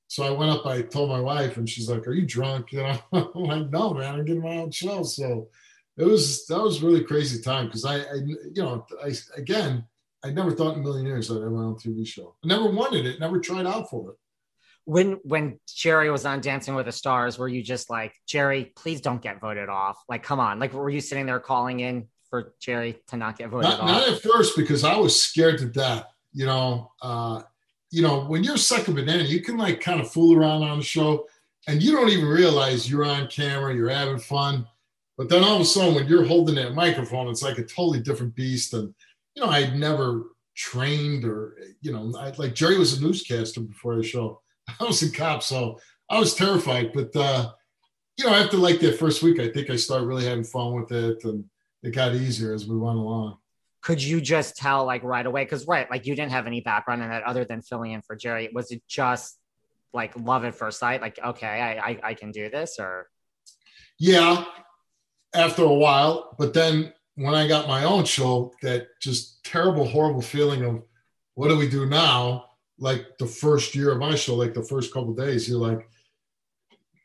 So 0.10 0.24
I 0.24 0.30
went 0.30 0.52
up, 0.52 0.68
I 0.68 0.84
told 0.84 1.10
my 1.10 1.20
wife, 1.20 1.58
and 1.58 1.68
she's 1.68 1.90
like, 1.90 2.08
Are 2.08 2.14
you 2.14 2.26
drunk? 2.26 2.68
You 2.72 2.84
know, 2.84 3.00
I'm 3.14 3.44
like, 3.44 3.70
No, 3.72 3.96
man, 3.96 4.14
I'm 4.14 4.26
getting 4.26 4.44
my 4.44 4.58
own 4.58 4.70
show. 4.70 5.02
So 5.02 5.48
it 5.98 6.04
was 6.04 6.46
that 6.48 6.62
was 6.62 6.84
really 6.84 7.04
crazy 7.04 7.42
time 7.42 7.66
because 7.66 7.86
I, 7.86 7.98
I, 8.00 8.16
you 8.54 8.62
know, 8.62 8.86
I 9.04 9.14
again, 9.36 9.86
I 10.24 10.30
never 10.30 10.52
thought 10.52 10.76
in 10.76 10.82
a 10.82 10.84
million 10.84 11.06
years 11.06 11.32
I'd 11.32 11.42
have 11.42 11.52
my 11.52 11.64
own 11.64 11.76
TV 11.76 12.06
show. 12.06 12.36
I 12.44 12.48
never 12.48 12.70
wanted 12.70 13.06
it, 13.06 13.20
never 13.20 13.40
tried 13.40 13.66
out 13.66 13.90
for 13.90 14.12
it. 14.12 14.18
When 14.86 15.14
when 15.24 15.60
Jerry 15.68 16.12
was 16.12 16.26
on 16.26 16.42
Dancing 16.42 16.76
with 16.76 16.86
the 16.86 16.92
Stars, 16.92 17.38
were 17.38 17.48
you 17.48 17.64
just 17.64 17.90
like, 17.90 18.14
Jerry, 18.28 18.74
please 18.76 19.02
don't 19.02 19.22
get 19.22 19.40
voted 19.40 19.70
off? 19.70 19.98
Like, 20.10 20.24
come 20.24 20.40
on. 20.40 20.60
Like, 20.60 20.74
were 20.74 20.90
you 20.90 21.02
sitting 21.02 21.26
there 21.26 21.40
calling 21.40 21.80
in 21.80 22.08
for 22.30 22.54
Jerry 22.60 23.00
to 23.08 23.18
not 23.18 23.38
get 23.38 23.50
voted 23.50 23.70
not, 23.70 23.80
off? 23.80 23.88
Not 23.88 24.10
at 24.10 24.22
first 24.22 24.58
because 24.58 24.84
I 24.84 24.98
was 24.98 25.20
scared 25.20 25.60
to 25.60 25.66
death. 25.66 26.06
You 26.34 26.46
know, 26.48 26.92
uh, 27.02 27.44
you 27.92 28.02
know, 28.02 28.26
when 28.26 28.44
you're 28.44 28.58
second 28.58 28.96
banana, 28.96 29.24
you 29.24 29.42
can 29.42 29.58
like 29.58 29.80
kind 29.80 30.02
of 30.02 30.12
fool 30.12 30.36
around 30.36 30.64
on 30.64 30.80
the 30.80 30.84
show 30.84 31.28
and 31.68 31.82
you 31.82 31.92
don't 31.92 32.10
even 32.10 32.26
realize 32.26 32.90
you're 32.90 33.06
on 33.06 33.28
camera, 33.28 33.74
you're 33.74 33.90
having 33.90 34.20
fun. 34.20 34.68
But 35.18 35.30
then 35.30 35.44
all 35.44 35.56
of 35.56 35.62
a 35.62 35.66
sudden, 35.66 35.96
when 35.96 36.08
you're 36.08 36.26
holding 36.26 36.56
that 36.56 36.74
microphone, 36.74 37.28
it's 37.28 37.44
like 37.44 37.60
a 37.60 37.64
totally 37.64 38.00
different 38.00 38.36
beast. 38.36 38.74
And, 38.74 38.94
you 39.36 39.44
know, 39.44 39.50
I'd 39.50 39.76
never 39.76 40.24
trained 40.56 41.24
or, 41.24 41.56
you 41.82 41.92
know, 41.92 42.12
I, 42.18 42.32
like 42.38 42.56
Jerry 42.56 42.78
was 42.78 42.98
a 42.98 43.02
newscaster 43.02 43.62
before 43.62 43.96
the 43.96 44.04
show. 44.04 44.42
I 44.80 44.84
was 44.84 45.02
a 45.04 45.12
cop, 45.12 45.44
so 45.44 45.80
I 46.10 46.20
was 46.20 46.36
terrified. 46.36 46.92
But, 46.94 47.16
uh, 47.16 47.52
you 48.18 48.26
know, 48.26 48.34
after 48.34 48.58
like 48.58 48.80
that 48.80 49.00
first 49.00 49.24
week, 49.24 49.40
I 49.40 49.50
think 49.50 49.70
I 49.70 49.76
started 49.76 50.06
really 50.06 50.26
having 50.26 50.44
fun 50.44 50.74
with 50.74 50.92
it 50.92 51.24
and 51.24 51.46
it 51.82 51.92
got 51.92 52.16
easier 52.16 52.54
as 52.54 52.68
we 52.68 52.78
went 52.78 52.98
along 52.98 53.38
could 53.84 54.02
you 54.02 54.22
just 54.22 54.56
tell 54.56 54.86
like 54.86 55.04
right 55.04 55.26
away? 55.26 55.44
Because 55.44 55.68
right, 55.68 55.90
like 55.92 56.08
you 56.08 56.16
didn't 56.16 56.32
have 56.32 56.48
any 56.48 56.62
background 56.62 57.04
in 57.04 57.10
that 57.10 57.24
other 57.24 57.44
than 57.44 57.62
filling 57.62 57.92
in 57.92 58.02
for 58.02 58.16
Jerry. 58.16 58.50
Was 58.54 58.72
it 58.72 58.82
just 58.88 59.38
like 59.94 60.18
love 60.18 60.46
at 60.46 60.56
first 60.56 60.80
sight? 60.80 61.02
Like, 61.02 61.20
okay, 61.24 61.46
I, 61.46 61.90
I, 61.90 62.00
I 62.04 62.14
can 62.14 62.32
do 62.32 62.50
this, 62.50 62.78
or 62.80 63.10
yeah, 64.00 64.46
after 65.36 65.64
a 65.64 65.74
while. 65.74 66.36
But 66.40 66.54
then 66.54 66.94
when 67.16 67.36
I 67.36 67.46
got 67.46 67.68
my 67.68 67.84
own 67.84 68.06
show, 68.06 68.54
that 68.62 68.88
just 69.02 69.44
terrible, 69.44 69.86
horrible 69.86 70.22
feeling 70.22 70.64
of 70.64 70.82
what 71.36 71.50
do 71.50 71.58
we 71.58 71.70
do 71.70 71.86
now? 71.86 72.46
Like 72.80 73.18
the 73.20 73.28
first 73.28 73.76
year 73.76 73.92
of 73.92 74.00
my 74.00 74.16
show, 74.16 74.36
like 74.36 74.54
the 74.54 74.64
first 74.64 74.94
couple 74.94 75.14
days, 75.14 75.48
you're 75.48 75.60
like, 75.60 75.88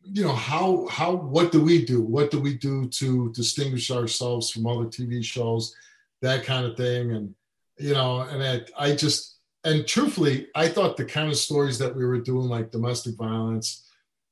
you 0.02 0.24
know, 0.24 0.34
how 0.34 0.86
how 0.86 1.14
what 1.14 1.52
do 1.52 1.62
we 1.62 1.84
do? 1.84 2.00
What 2.00 2.30
do 2.30 2.40
we 2.40 2.54
do 2.54 2.88
to 2.88 3.30
distinguish 3.32 3.90
ourselves 3.90 4.50
from 4.50 4.66
other 4.66 4.86
TV 4.86 5.22
shows? 5.22 5.74
that 6.22 6.44
kind 6.44 6.66
of 6.66 6.76
thing. 6.76 7.12
And, 7.12 7.34
you 7.78 7.94
know, 7.94 8.20
and 8.22 8.42
I, 8.42 8.86
I 8.90 8.94
just, 8.94 9.38
and 9.64 9.86
truthfully, 9.86 10.48
I 10.54 10.68
thought 10.68 10.96
the 10.96 11.04
kind 11.04 11.28
of 11.28 11.36
stories 11.36 11.78
that 11.78 11.94
we 11.94 12.04
were 12.04 12.20
doing, 12.20 12.48
like 12.48 12.70
domestic 12.70 13.16
violence, 13.16 13.88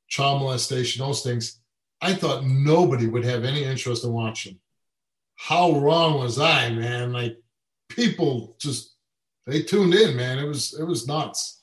child 0.08 0.40
molestation, 0.40 1.04
those 1.04 1.22
things, 1.22 1.60
I 2.00 2.14
thought 2.14 2.44
nobody 2.44 3.06
would 3.06 3.24
have 3.24 3.44
any 3.44 3.64
interest 3.64 4.04
in 4.04 4.12
watching. 4.12 4.58
How 5.34 5.80
wrong 5.80 6.18
was 6.18 6.38
I, 6.38 6.70
man? 6.70 7.12
Like 7.12 7.38
people 7.88 8.56
just 8.58 8.95
they 9.46 9.62
tuned 9.62 9.94
in, 9.94 10.16
man. 10.16 10.38
It 10.38 10.46
was 10.46 10.78
it 10.78 10.84
was 10.84 11.06
nuts. 11.06 11.62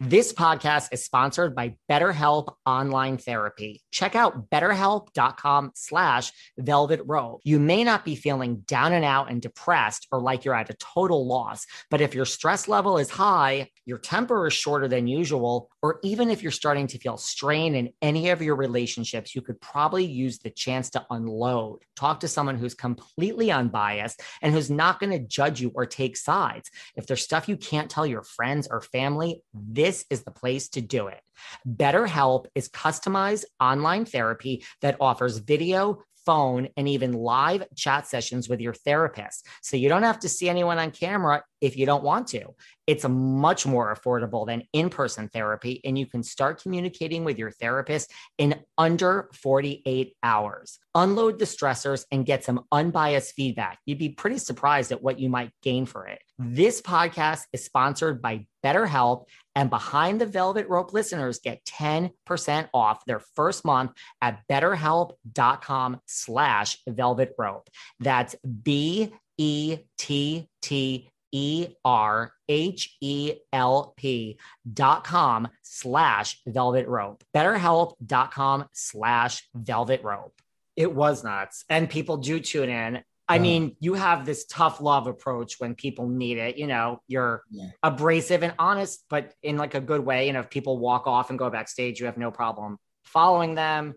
This 0.00 0.32
podcast 0.32 0.88
is 0.90 1.04
sponsored 1.04 1.54
by 1.54 1.76
BetterHelp 1.88 2.54
Online 2.66 3.18
Therapy. 3.18 3.82
Check 3.92 4.16
out 4.16 4.50
betterhelp.com 4.50 5.70
slash 5.76 6.32
velvet 6.58 7.02
rope. 7.04 7.40
You 7.44 7.60
may 7.60 7.84
not 7.84 8.04
be 8.04 8.16
feeling 8.16 8.64
down 8.66 8.92
and 8.92 9.04
out 9.04 9.30
and 9.30 9.40
depressed 9.40 10.08
or 10.10 10.20
like 10.20 10.44
you're 10.44 10.56
at 10.56 10.70
a 10.70 10.74
total 10.74 11.28
loss, 11.28 11.66
but 11.88 12.00
if 12.00 12.16
your 12.16 12.24
stress 12.24 12.66
level 12.66 12.98
is 12.98 13.10
high, 13.10 13.68
your 13.86 13.98
temper 13.98 14.48
is 14.48 14.54
shorter 14.54 14.88
than 14.88 15.06
usual, 15.06 15.70
or 15.82 16.00
even 16.02 16.30
if 16.30 16.42
you're 16.42 16.50
starting 16.50 16.88
to 16.88 16.98
feel 16.98 17.16
strain 17.16 17.76
in 17.76 17.90
any 18.02 18.30
of 18.30 18.42
your 18.42 18.56
relationships, 18.56 19.36
you 19.36 19.40
could 19.40 19.60
probably 19.60 20.04
use 20.04 20.38
the 20.38 20.50
chance 20.50 20.90
to 20.90 21.06
unload. 21.10 21.78
Talk 21.94 22.20
to 22.20 22.28
someone 22.28 22.58
who's 22.58 22.74
completely 22.74 23.52
unbiased 23.52 24.20
and 24.40 24.52
who's 24.52 24.70
not 24.70 24.98
going 24.98 25.10
to 25.10 25.20
judge 25.20 25.60
you 25.60 25.70
or 25.74 25.86
take 25.86 26.16
sides. 26.16 26.70
If 26.96 27.06
there's 27.06 27.22
stuff 27.22 27.48
you 27.48 27.56
can't 27.56 27.90
tell 27.90 28.06
your 28.06 28.22
friends 28.22 28.66
or 28.68 28.80
family, 28.80 29.42
this 29.54 29.91
this 29.92 30.06
is 30.08 30.22
the 30.22 30.30
place 30.30 30.70
to 30.70 30.80
do 30.80 31.08
it. 31.08 31.20
BetterHelp 31.68 32.46
is 32.54 32.70
customized 32.70 33.44
online 33.60 34.06
therapy 34.06 34.64
that 34.80 34.96
offers 35.02 35.36
video, 35.36 36.02
phone, 36.24 36.68
and 36.78 36.88
even 36.88 37.12
live 37.12 37.64
chat 37.76 38.06
sessions 38.06 38.48
with 38.48 38.62
your 38.62 38.72
therapist. 38.72 39.46
So 39.60 39.76
you 39.76 39.90
don't 39.90 40.04
have 40.04 40.20
to 40.20 40.30
see 40.30 40.48
anyone 40.48 40.78
on 40.78 40.92
camera 40.92 41.44
if 41.60 41.76
you 41.76 41.84
don't 41.84 42.02
want 42.02 42.28
to. 42.28 42.54
It's 42.86 43.06
much 43.06 43.66
more 43.66 43.94
affordable 43.94 44.46
than 44.46 44.62
in 44.72 44.88
person 44.88 45.28
therapy, 45.28 45.82
and 45.84 45.98
you 45.98 46.06
can 46.06 46.22
start 46.22 46.62
communicating 46.62 47.22
with 47.22 47.38
your 47.38 47.50
therapist 47.50 48.10
in 48.38 48.54
under 48.78 49.28
48 49.34 50.14
hours. 50.22 50.78
Unload 50.94 51.38
the 51.38 51.44
stressors 51.44 52.06
and 52.10 52.24
get 52.24 52.44
some 52.44 52.64
unbiased 52.72 53.34
feedback. 53.34 53.78
You'd 53.84 53.98
be 53.98 54.08
pretty 54.08 54.38
surprised 54.38 54.90
at 54.90 55.02
what 55.02 55.18
you 55.18 55.28
might 55.28 55.50
gain 55.62 55.84
for 55.84 56.06
it. 56.06 56.20
This 56.38 56.80
podcast 56.80 57.42
is 57.52 57.64
sponsored 57.64 58.22
by 58.22 58.46
BetterHelp, 58.64 59.26
and 59.54 59.70
Behind 59.70 60.20
the 60.20 60.26
Velvet 60.26 60.68
Rope 60.68 60.92
listeners 60.92 61.40
get 61.40 61.64
10% 61.64 62.68
off 62.72 63.04
their 63.04 63.20
first 63.20 63.64
month 63.64 63.92
at 64.20 64.40
betterhelp.com 64.48 66.00
slash 66.06 66.78
velvet 66.86 67.34
rope. 67.38 67.68
That's 68.00 68.34
B 68.44 69.12
E 69.38 69.78
T 69.98 70.48
T 70.60 71.10
E 71.32 71.68
R 71.84 72.32
H 72.48 72.96
E 73.00 73.34
L 73.52 73.94
P 73.96 74.38
dot 74.70 75.04
com 75.04 75.48
slash 75.62 76.40
velvet 76.46 76.86
rope. 76.86 77.24
BetterHelp.com 77.34 78.66
slash 78.72 79.48
velvet 79.54 80.02
rope. 80.04 80.34
It 80.76 80.94
was 80.94 81.24
nuts. 81.24 81.64
And 81.68 81.88
people 81.88 82.18
do 82.18 82.40
tune 82.40 82.70
in. 82.70 83.02
I 83.28 83.36
uh-huh. 83.36 83.42
mean, 83.42 83.76
you 83.80 83.94
have 83.94 84.26
this 84.26 84.44
tough 84.44 84.80
love 84.80 85.06
approach 85.06 85.60
when 85.60 85.74
people 85.74 86.08
need 86.08 86.38
it. 86.38 86.56
You 86.58 86.66
know, 86.66 87.00
you're 87.06 87.42
yeah. 87.50 87.70
abrasive 87.82 88.42
and 88.42 88.54
honest, 88.58 89.04
but 89.08 89.32
in 89.42 89.56
like 89.56 89.74
a 89.74 89.80
good 89.80 90.04
way. 90.04 90.26
You 90.26 90.32
know, 90.32 90.40
if 90.40 90.50
people 90.50 90.78
walk 90.78 91.06
off 91.06 91.30
and 91.30 91.38
go 91.38 91.48
backstage, 91.48 92.00
you 92.00 92.06
have 92.06 92.18
no 92.18 92.30
problem 92.30 92.78
following 93.04 93.54
them, 93.54 93.94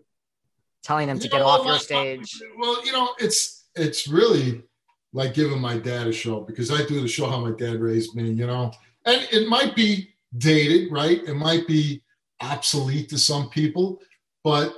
telling 0.82 1.06
them 1.06 1.18
to 1.18 1.24
You 1.24 1.30
get 1.30 1.38
know, 1.40 1.46
off 1.46 1.60
well, 1.60 1.70
your 1.70 1.78
stage. 1.78 2.40
Well, 2.58 2.84
you 2.84 2.92
know, 2.92 3.10
it's 3.18 3.66
it's 3.74 4.08
really 4.08 4.62
like 5.12 5.34
giving 5.34 5.60
my 5.60 5.78
dad 5.78 6.06
a 6.06 6.12
show 6.12 6.40
because 6.40 6.70
I 6.70 6.84
do 6.84 7.00
the 7.00 7.08
show 7.08 7.28
how 7.28 7.40
my 7.40 7.52
dad 7.56 7.80
raised 7.80 8.14
me, 8.14 8.30
you 8.30 8.46
know. 8.46 8.72
And 9.04 9.26
it 9.32 9.48
might 9.48 9.74
be 9.74 10.14
dated, 10.36 10.92
right? 10.92 11.22
It 11.24 11.34
might 11.34 11.66
be 11.66 12.02
obsolete 12.40 13.08
to 13.10 13.18
some 13.18 13.48
people, 13.48 14.00
but 14.44 14.74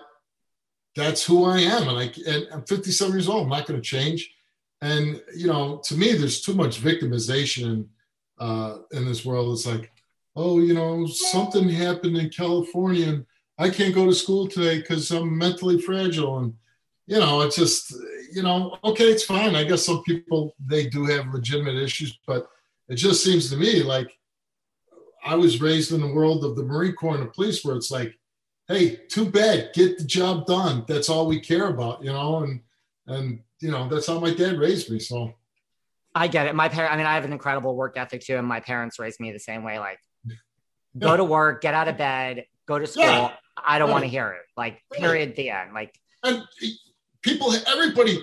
that's 0.94 1.24
who 1.24 1.44
I 1.44 1.60
am. 1.60 1.88
And 1.88 1.98
I 1.98 2.12
and 2.26 2.46
I'm 2.52 2.64
57 2.64 3.12
years 3.12 3.28
old. 3.28 3.44
I'm 3.44 3.48
not 3.48 3.66
going 3.66 3.80
to 3.80 3.86
change. 3.86 4.32
And 4.80 5.20
you 5.34 5.48
know, 5.48 5.80
to 5.84 5.94
me, 5.96 6.12
there's 6.12 6.40
too 6.40 6.54
much 6.54 6.80
victimization 6.80 7.86
uh, 8.38 8.78
in 8.92 9.04
this 9.04 9.24
world. 9.24 9.52
It's 9.52 9.66
like, 9.66 9.90
oh, 10.36 10.60
you 10.60 10.74
know, 10.74 11.06
something 11.06 11.68
happened 11.68 12.16
in 12.16 12.30
California, 12.30 13.08
and 13.08 13.26
I 13.58 13.70
can't 13.70 13.94
go 13.94 14.06
to 14.06 14.14
school 14.14 14.46
today 14.46 14.78
because 14.78 15.10
I'm 15.10 15.36
mentally 15.36 15.80
fragile. 15.80 16.38
And 16.38 16.54
you 17.06 17.18
know, 17.18 17.40
it's 17.40 17.56
just, 17.56 17.94
you 18.32 18.42
know, 18.42 18.76
okay, 18.84 19.04
it's 19.04 19.24
fine. 19.24 19.56
I 19.56 19.64
guess 19.64 19.86
some 19.86 20.02
people 20.04 20.54
they 20.64 20.88
do 20.88 21.06
have 21.06 21.32
legitimate 21.32 21.76
issues, 21.76 22.18
but 22.26 22.48
it 22.88 22.96
just 22.96 23.24
seems 23.24 23.50
to 23.50 23.56
me 23.56 23.82
like 23.82 24.16
I 25.24 25.34
was 25.34 25.60
raised 25.60 25.92
in 25.92 26.00
the 26.00 26.12
world 26.12 26.44
of 26.44 26.54
the 26.54 26.62
Marine 26.62 26.92
Corps 26.92 27.16
and 27.16 27.24
the 27.24 27.30
police, 27.30 27.64
where 27.64 27.76
it's 27.76 27.90
like, 27.90 28.16
hey, 28.68 28.96
too 29.08 29.30
bad, 29.30 29.70
get 29.74 29.98
the 29.98 30.04
job 30.04 30.46
done. 30.46 30.84
That's 30.86 31.08
all 31.08 31.26
we 31.26 31.40
care 31.40 31.68
about, 31.68 32.04
you 32.04 32.12
know, 32.12 32.44
and 32.44 32.60
and 33.06 33.40
you 33.60 33.70
know, 33.70 33.88
that's 33.88 34.06
how 34.06 34.18
my 34.20 34.32
dad 34.32 34.58
raised 34.58 34.90
me. 34.90 34.98
So 34.98 35.34
I 36.14 36.28
get 36.28 36.46
it. 36.46 36.54
My 36.54 36.68
parents, 36.68 36.94
I 36.94 36.96
mean, 36.96 37.06
I 37.06 37.14
have 37.14 37.24
an 37.24 37.32
incredible 37.32 37.76
work 37.76 37.96
ethic 37.96 38.22
too, 38.22 38.36
and 38.36 38.46
my 38.46 38.60
parents 38.60 38.98
raised 38.98 39.20
me 39.20 39.32
the 39.32 39.38
same 39.38 39.62
way. 39.62 39.78
Like, 39.78 39.98
go 40.98 41.16
to 41.16 41.24
work, 41.24 41.62
get 41.62 41.74
out 41.74 41.88
of 41.88 41.96
bed, 41.96 42.46
go 42.66 42.78
to 42.78 42.86
school. 42.86 43.04
Yeah. 43.04 43.32
I 43.64 43.78
don't 43.78 43.90
want 43.90 44.04
to 44.04 44.08
hear 44.08 44.30
it. 44.30 44.42
Like, 44.56 44.82
period. 44.92 45.34
The 45.36 45.50
end. 45.50 45.74
Like, 45.74 45.94
and 46.22 46.44
people, 47.22 47.52
everybody, 47.66 48.22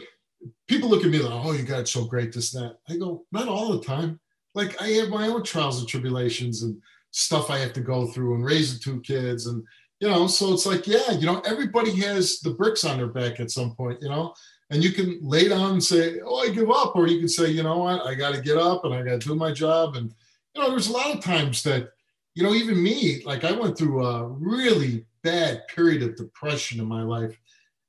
people 0.67 0.89
look 0.89 1.04
at 1.04 1.10
me 1.10 1.19
like, 1.19 1.45
oh, 1.45 1.54
you 1.54 1.63
got 1.63 1.82
it 1.82 1.88
so 1.88 2.06
great, 2.06 2.34
this, 2.34 2.52
that. 2.52 2.78
I 2.89 2.98
go, 2.98 3.26
not 3.32 3.48
all 3.48 3.71
the 3.74 3.84
time. 3.84 4.19
Like 4.54 4.82
I 4.82 4.88
have 4.89 5.10
my 5.10 5.28
own 5.28 5.43
trials 5.43 5.80
and 5.80 5.88
tribulations 5.88 6.63
and 6.63 6.82
stuff 7.12 7.50
I 7.50 7.60
have 7.60 7.74
to 7.74 7.82
go 7.82 8.08
through 8.08 8.36
and 8.36 8.45
raise 8.45 8.74
the 8.74 8.80
two 8.80 9.02
kids. 9.02 9.48
And, 9.48 9.63
you 10.00 10.10
know, 10.10 10.28
so 10.28 10.54
it's 10.54 10.65
like, 10.65 10.88
yeah, 10.88 11.12
you 11.12 11.26
know, 11.26 11.41
everybody 11.41 11.91
has 11.98 12.39
the 12.39 12.52
bricks 12.52 12.86
on 12.86 12.98
their 12.98 13.08
back 13.08 13.39
at 13.39 13.52
some 13.52 13.76
point, 13.76 14.00
you 14.02 14.10
know, 14.10 14.34
and 14.69 14.84
you 14.84 14.91
can 14.91 15.19
lay 15.21 15.47
down 15.47 15.73
and 15.73 15.84
say, 15.84 16.19
oh, 16.25 16.39
I 16.39 16.49
give 16.49 16.71
up. 16.71 16.95
Or 16.95 17.08
you 17.08 17.19
can 17.19 17.30
say, 17.30 17.49
you 17.49 17.63
know 17.63 17.78
what, 17.78 18.06
I 18.06 18.15
got 18.15 18.34
to 18.34 18.41
get 18.41 18.58
up 18.58 18.84
and 18.84 18.93
I 18.93 19.04
got 19.04 19.21
to 19.21 19.28
do 19.28 19.36
my 19.36 19.51
job. 19.51 19.95
And, 19.95 20.13
you 20.54 20.62
know, 20.62 20.69
there's 20.69 20.88
a 20.88 20.93
lot 20.93 21.15
of 21.15 21.23
times 21.23 21.62
that, 21.63 21.89
you 22.34 22.43
know, 22.43 22.54
even 22.54 22.82
me, 22.82 23.21
like 23.25 23.43
I 23.43 23.51
went 23.51 23.78
through 23.78 24.06
a 24.06 24.28
really 24.28 25.06
bad 25.23 25.67
period 25.67 26.04
of 26.04 26.15
depression 26.15 26.80
in 26.80 26.88
my 26.88 27.04
life. 27.04 27.38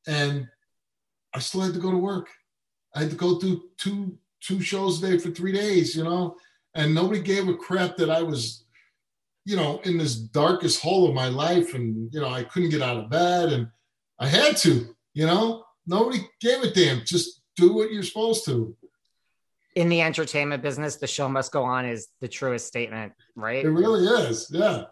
And 0.06 0.46
I 1.34 1.38
still 1.38 1.62
had 1.62 1.74
to 1.74 1.80
go 1.80 1.90
to 1.90 1.98
work. 1.98 2.28
I 2.94 3.00
had 3.00 3.10
to 3.10 3.16
go 3.16 3.38
do 3.38 3.62
two 3.78 4.16
two 4.40 4.60
shows 4.60 5.02
a 5.02 5.10
day 5.10 5.18
for 5.18 5.30
three 5.30 5.52
days, 5.52 5.96
you 5.96 6.04
know, 6.04 6.36
and 6.74 6.94
nobody 6.94 7.20
gave 7.20 7.48
a 7.48 7.54
crap 7.54 7.96
that 7.96 8.10
I 8.10 8.22
was, 8.22 8.64
you 9.44 9.56
know, 9.56 9.80
in 9.84 9.98
this 9.98 10.14
darkest 10.14 10.80
hole 10.80 11.08
of 11.08 11.14
my 11.14 11.28
life, 11.28 11.74
and 11.74 12.12
you 12.12 12.20
know, 12.20 12.28
I 12.28 12.44
couldn't 12.44 12.70
get 12.70 12.82
out 12.82 12.96
of 12.96 13.10
bed, 13.10 13.52
and 13.52 13.68
I 14.18 14.28
had 14.28 14.56
to, 14.58 14.94
you 15.14 15.26
know, 15.26 15.65
nobody 15.86 16.18
gave 16.40 16.62
a 16.62 16.70
damn. 16.70 17.04
Just 17.04 17.40
do 17.56 17.72
what 17.74 17.92
you're 17.92 18.02
supposed 18.02 18.44
to. 18.46 18.76
in 19.74 19.88
the 19.88 20.00
entertainment 20.00 20.62
business, 20.62 20.96
the 20.96 21.06
show 21.06 21.28
must 21.28 21.52
go 21.52 21.62
on 21.64 21.84
is 21.84 22.08
the 22.20 22.28
truest 22.28 22.66
statement, 22.66 23.12
right? 23.34 23.64
It 23.64 23.68
really 23.70 24.06
is, 24.06 24.48
yeah, 24.50 24.84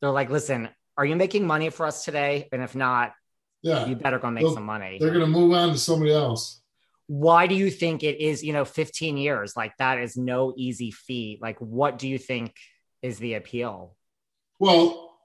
They're 0.00 0.10
like, 0.10 0.30
listen, 0.30 0.68
are 0.96 1.04
you 1.04 1.16
making 1.16 1.46
money 1.46 1.68
for 1.70 1.84
us 1.86 2.04
today? 2.04 2.48
And 2.52 2.62
if 2.62 2.74
not, 2.76 3.12
yeah. 3.62 3.86
you 3.86 3.96
better 3.96 4.18
go 4.20 4.30
make 4.30 4.44
Well, 4.44 4.54
some 4.54 4.64
money. 4.64 4.98
They're 5.00 5.10
gonna 5.12 5.26
move 5.26 5.52
on 5.52 5.70
to 5.70 5.78
somebody 5.78 6.12
else. 6.12 6.62
Why 7.08 7.48
do 7.48 7.56
you 7.56 7.70
think 7.70 8.04
it 8.04 8.20
is, 8.20 8.44
you 8.44 8.52
know, 8.52 8.64
15 8.64 9.16
years? 9.16 9.56
Like, 9.56 9.72
that 9.78 9.98
is 9.98 10.16
no 10.16 10.54
easy 10.56 10.92
feat. 10.92 11.42
Like, 11.42 11.58
what 11.58 11.98
do 11.98 12.06
you 12.08 12.18
think 12.18 12.54
is 13.02 13.18
the 13.18 13.34
appeal? 13.34 13.96
Well, 14.60 15.18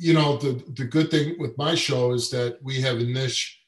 you 0.00 0.12
know, 0.12 0.36
the 0.38 0.60
the 0.74 0.84
good 0.86 1.08
thing 1.12 1.36
with 1.38 1.56
my 1.56 1.76
show 1.76 2.12
is 2.12 2.30
that 2.30 2.58
we 2.62 2.80
have 2.80 2.96
a 2.98 3.04
niche 3.04 3.59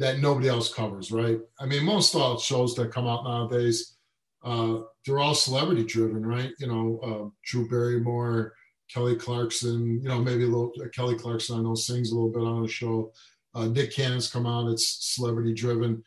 that 0.00 0.18
nobody 0.18 0.48
else 0.48 0.72
covers, 0.72 1.12
right? 1.12 1.38
I 1.60 1.66
mean, 1.66 1.84
most 1.84 2.14
all 2.14 2.38
shows 2.38 2.74
that 2.74 2.90
come 2.90 3.06
out 3.06 3.22
nowadays, 3.22 3.96
uh, 4.42 4.78
they're 5.04 5.18
all 5.18 5.34
celebrity 5.34 5.84
driven, 5.84 6.24
right? 6.24 6.52
You 6.58 6.68
know, 6.68 7.00
uh, 7.04 7.28
Drew 7.44 7.68
Barrymore, 7.68 8.54
Kelly 8.92 9.14
Clarkson, 9.14 10.00
you 10.02 10.08
know, 10.08 10.18
maybe 10.18 10.44
a 10.44 10.46
little 10.46 10.72
uh, 10.82 10.88
Kelly 10.88 11.16
Clarkson, 11.16 11.58
I 11.58 11.62
know 11.62 11.74
sings 11.74 12.10
a 12.10 12.14
little 12.14 12.30
bit 12.30 12.42
on 12.42 12.62
the 12.62 12.68
show. 12.68 13.12
Uh, 13.54 13.66
Nick 13.66 13.92
Cannon's 13.92 14.30
come 14.30 14.46
out, 14.46 14.70
it's 14.70 15.14
celebrity 15.14 15.52
driven. 15.52 16.02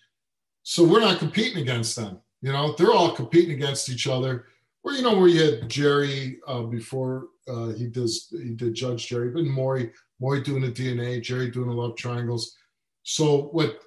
So 0.64 0.84
we're 0.84 1.00
not 1.00 1.20
competing 1.20 1.62
against 1.62 1.96
them. 1.96 2.20
You 2.42 2.52
know, 2.52 2.74
they're 2.76 2.92
all 2.92 3.12
competing 3.12 3.52
against 3.52 3.90
each 3.90 4.08
other. 4.08 4.48
Where 4.82 4.96
you 4.96 5.04
know 5.04 5.18
where 5.18 5.30
you 5.30 5.44
had 5.44 5.70
Jerry 5.70 6.40
uh, 6.48 6.64
before 6.64 7.28
uh, 7.48 7.68
he 7.68 7.88
does 7.88 8.28
he 8.32 8.56
did 8.56 8.74
Judge 8.74 9.08
Jerry, 9.08 9.30
but 9.30 9.44
Maury 9.46 9.92
Maury 10.20 10.42
doing 10.42 10.62
the 10.64 10.72
DNA, 10.72 11.22
Jerry 11.22 11.52
doing 11.52 11.70
the 11.70 11.76
love 11.76 11.96
triangles. 11.96 12.58
So 13.04 13.44
what 13.52 13.80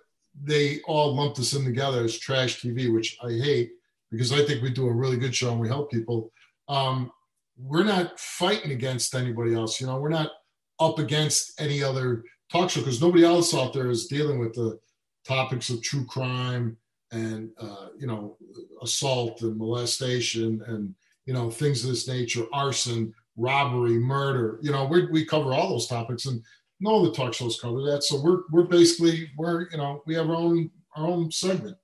they 0.42 0.80
all 0.86 1.14
lumped 1.14 1.38
us 1.38 1.54
in 1.54 1.64
together 1.64 2.04
as 2.04 2.18
trash 2.18 2.60
TV, 2.60 2.92
which 2.92 3.16
I 3.22 3.30
hate 3.30 3.72
because 4.10 4.32
I 4.32 4.44
think 4.44 4.62
we 4.62 4.70
do 4.70 4.86
a 4.86 4.92
really 4.92 5.16
good 5.16 5.34
show 5.34 5.50
and 5.50 5.60
we 5.60 5.68
help 5.68 5.90
people. 5.90 6.30
Um, 6.68 7.10
we're 7.58 7.84
not 7.84 8.20
fighting 8.20 8.72
against 8.72 9.14
anybody 9.14 9.54
else. 9.54 9.80
You 9.80 9.86
know, 9.86 9.98
we're 9.98 10.10
not 10.10 10.30
up 10.78 10.98
against 10.98 11.58
any 11.60 11.82
other 11.82 12.22
talk 12.52 12.70
show 12.70 12.80
because 12.80 13.00
nobody 13.00 13.24
else 13.24 13.54
out 13.54 13.72
there 13.72 13.90
is 13.90 14.06
dealing 14.06 14.38
with 14.38 14.54
the 14.54 14.78
topics 15.26 15.70
of 15.70 15.82
true 15.82 16.04
crime 16.04 16.76
and 17.12 17.50
uh, 17.58 17.88
you 17.98 18.06
know 18.06 18.36
assault 18.82 19.42
and 19.42 19.56
molestation 19.56 20.62
and 20.66 20.94
you 21.24 21.32
know 21.32 21.50
things 21.50 21.82
of 21.82 21.90
this 21.90 22.08
nature, 22.08 22.44
arson, 22.52 23.12
robbery, 23.36 23.98
murder. 23.98 24.58
You 24.62 24.72
know, 24.72 24.84
we 24.84 25.06
we 25.06 25.24
cover 25.24 25.52
all 25.52 25.68
those 25.68 25.86
topics 25.86 26.26
and 26.26 26.42
no 26.80 27.00
other 27.00 27.10
talk 27.12 27.34
shows 27.34 27.60
cover 27.60 27.82
that. 27.90 28.02
So 28.04 28.20
we're 28.20 28.42
we're 28.50 28.64
basically 28.64 29.30
we're 29.36 29.68
you 29.70 29.78
know 29.78 30.02
we 30.06 30.14
have 30.14 30.28
our 30.28 30.36
own 30.36 30.70
our 30.94 31.06
own 31.06 31.30
segment. 31.30 31.76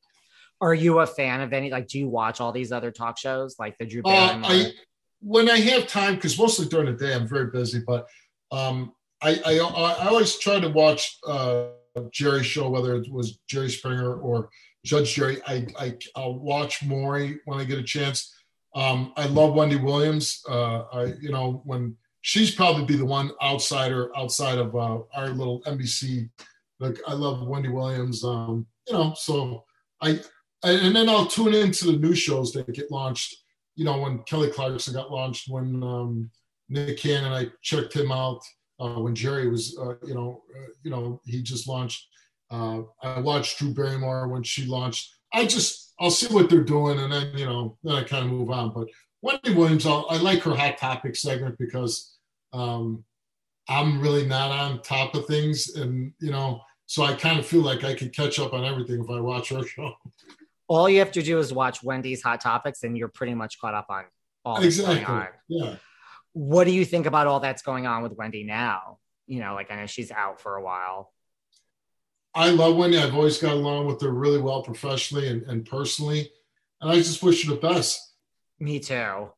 Are 0.60 0.74
you 0.74 1.00
a 1.00 1.06
fan 1.06 1.40
of 1.40 1.52
any, 1.52 1.70
like, 1.70 1.88
do 1.88 1.98
you 1.98 2.08
watch 2.08 2.40
all 2.40 2.52
these 2.52 2.70
other 2.70 2.92
talk 2.92 3.18
shows? 3.18 3.56
Like 3.58 3.76
the 3.78 3.84
Drew 3.84 4.00
Uh, 4.04 4.28
Barrymore? 4.28 4.50
I 4.50 4.72
when 5.20 5.50
I 5.50 5.58
have 5.58 5.88
time, 5.88 6.14
because 6.14 6.38
mostly 6.38 6.66
during 6.66 6.86
the 6.86 6.92
day 6.92 7.14
I'm 7.14 7.28
very 7.28 7.50
busy, 7.50 7.80
but 7.84 8.06
um, 8.52 8.92
I, 9.20 9.40
I 9.44 9.58
I 9.58 10.08
always 10.08 10.36
try 10.38 10.60
to 10.60 10.68
watch 10.68 11.18
uh, 11.26 11.66
Jerry's 12.12 12.46
show, 12.46 12.68
whether 12.68 12.94
it 12.96 13.10
was 13.10 13.38
Jerry 13.48 13.70
Springer 13.70 14.16
or 14.16 14.50
Judge 14.84 15.14
Jerry. 15.14 15.40
I, 15.46 15.66
I 15.78 15.96
I'll 16.16 16.38
watch 16.38 16.84
Maury 16.84 17.40
when 17.44 17.58
I 17.58 17.64
get 17.64 17.78
a 17.78 17.84
chance. 17.84 18.34
Um, 18.74 19.12
I 19.16 19.26
love 19.26 19.54
Wendy 19.54 19.76
Williams. 19.76 20.42
Uh, 20.48 20.82
I 20.92 21.04
you 21.20 21.30
know 21.30 21.62
when 21.64 21.96
she's 22.22 22.54
probably 22.54 22.84
be 22.84 22.96
the 22.96 23.04
one 23.04 23.30
outsider 23.42 24.10
outside 24.16 24.58
of 24.58 24.74
uh, 24.74 25.00
our 25.14 25.28
little 25.28 25.62
NBC. 25.62 26.30
Like 26.80 26.98
I 27.06 27.12
love 27.12 27.46
Wendy 27.46 27.68
Williams. 27.68 28.24
Um, 28.24 28.66
you 28.88 28.94
know, 28.94 29.14
so 29.16 29.64
I 30.00 30.20
and 30.64 30.94
then 30.96 31.08
I'll 31.08 31.26
tune 31.26 31.54
into 31.54 31.86
the 31.86 31.98
new 31.98 32.14
shows 32.14 32.52
that 32.52 32.72
get 32.72 32.90
launched 32.90 33.36
you 33.74 33.84
know, 33.84 33.98
when 33.98 34.18
Kelly 34.24 34.50
Clarkson 34.50 34.94
got 34.94 35.10
launched, 35.10 35.48
when 35.48 35.82
um, 35.82 36.30
Nick 36.68 36.98
Cannon, 36.98 37.32
I 37.32 37.50
checked 37.62 37.94
him 37.94 38.12
out. 38.12 38.40
Uh, 38.80 39.00
when 39.00 39.14
Jerry 39.14 39.48
was, 39.48 39.78
uh, 39.78 39.94
you 40.04 40.14
know, 40.14 40.42
uh, 40.56 40.72
you 40.82 40.90
know, 40.90 41.20
he 41.24 41.42
just 41.42 41.68
launched. 41.68 42.06
Uh, 42.50 42.82
I 43.02 43.20
watched 43.20 43.58
Drew 43.58 43.72
Barrymore 43.72 44.28
when 44.28 44.42
she 44.42 44.66
launched. 44.66 45.14
I 45.32 45.46
just, 45.46 45.94
I'll 46.00 46.10
see 46.10 46.32
what 46.32 46.50
they're 46.50 46.64
doing, 46.64 46.98
and 46.98 47.12
then 47.12 47.36
you 47.36 47.46
know, 47.46 47.78
then 47.82 47.94
I 47.94 48.02
kind 48.02 48.24
of 48.24 48.30
move 48.30 48.50
on. 48.50 48.72
But 48.72 48.88
Wendy 49.22 49.54
Williams, 49.54 49.86
I'll, 49.86 50.06
I 50.10 50.18
like 50.18 50.42
her 50.42 50.54
hot 50.54 50.78
topic 50.78 51.16
segment 51.16 51.56
because 51.58 52.16
um, 52.52 53.04
I'm 53.68 54.00
really 54.00 54.26
not 54.26 54.50
on 54.50 54.82
top 54.82 55.14
of 55.14 55.26
things, 55.26 55.76
and 55.76 56.12
you 56.18 56.30
know, 56.30 56.60
so 56.86 57.04
I 57.04 57.14
kind 57.14 57.38
of 57.38 57.46
feel 57.46 57.62
like 57.62 57.84
I 57.84 57.94
could 57.94 58.14
catch 58.14 58.38
up 58.38 58.52
on 58.52 58.64
everything 58.64 59.02
if 59.02 59.08
I 59.08 59.20
watch 59.20 59.50
her 59.50 59.64
show. 59.64 59.94
all 60.68 60.88
you 60.88 60.98
have 60.98 61.12
to 61.12 61.22
do 61.22 61.38
is 61.38 61.52
watch 61.52 61.82
Wendy's 61.82 62.22
Hot 62.22 62.40
Topics 62.40 62.82
and 62.82 62.96
you're 62.96 63.08
pretty 63.08 63.34
much 63.34 63.60
caught 63.60 63.74
up 63.74 63.86
on 63.88 64.04
all 64.44 64.60
that's 64.60 64.78
going 64.78 64.98
exactly. 64.98 65.38
Yeah. 65.48 65.76
What 66.32 66.64
do 66.64 66.72
you 66.72 66.84
think 66.84 67.06
about 67.06 67.26
all 67.26 67.40
that's 67.40 67.62
going 67.62 67.86
on 67.86 68.02
with 68.02 68.12
Wendy 68.12 68.44
now? 68.44 68.98
You 69.26 69.40
know, 69.40 69.54
like 69.54 69.70
I 69.70 69.76
know 69.76 69.86
she's 69.86 70.10
out 70.10 70.40
for 70.40 70.56
a 70.56 70.62
while. 70.62 71.12
I 72.34 72.50
love 72.50 72.76
Wendy. 72.76 72.98
I've 72.98 73.14
always 73.14 73.38
got 73.38 73.52
along 73.52 73.86
with 73.86 74.00
her 74.00 74.10
really 74.10 74.40
well 74.40 74.62
professionally 74.62 75.28
and, 75.28 75.42
and 75.42 75.66
personally. 75.66 76.30
And 76.80 76.90
I 76.90 76.96
just 76.96 77.22
wish 77.22 77.46
her 77.46 77.54
the 77.54 77.60
best. 77.60 78.11
Me 78.62 78.78
too. 78.78 79.30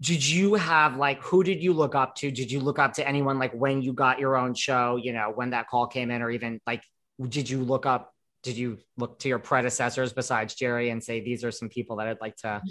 Did 0.00 0.26
you 0.26 0.54
have 0.54 0.96
like 0.96 1.22
who 1.22 1.44
did 1.44 1.62
you 1.62 1.72
look 1.72 1.94
up 1.94 2.14
to? 2.16 2.30
Did 2.30 2.50
you 2.50 2.60
look 2.60 2.78
up 2.78 2.94
to 2.94 3.06
anyone 3.06 3.38
like 3.38 3.52
when 3.52 3.82
you 3.82 3.92
got 3.92 4.18
your 4.18 4.36
own 4.36 4.54
show, 4.54 4.96
you 4.96 5.12
know, 5.12 5.32
when 5.34 5.50
that 5.50 5.68
call 5.68 5.86
came 5.86 6.10
in, 6.10 6.22
or 6.22 6.30
even 6.30 6.60
like 6.66 6.82
did 7.28 7.48
you 7.48 7.62
look 7.62 7.86
up, 7.86 8.12
did 8.42 8.56
you 8.56 8.78
look 8.96 9.18
to 9.20 9.28
your 9.28 9.38
predecessors 9.38 10.12
besides 10.12 10.54
Jerry 10.54 10.90
and 10.90 11.02
say 11.02 11.20
these 11.20 11.44
are 11.44 11.50
some 11.50 11.68
people 11.68 11.96
that 11.96 12.08
I'd 12.08 12.20
like 12.20 12.36
to 12.36 12.62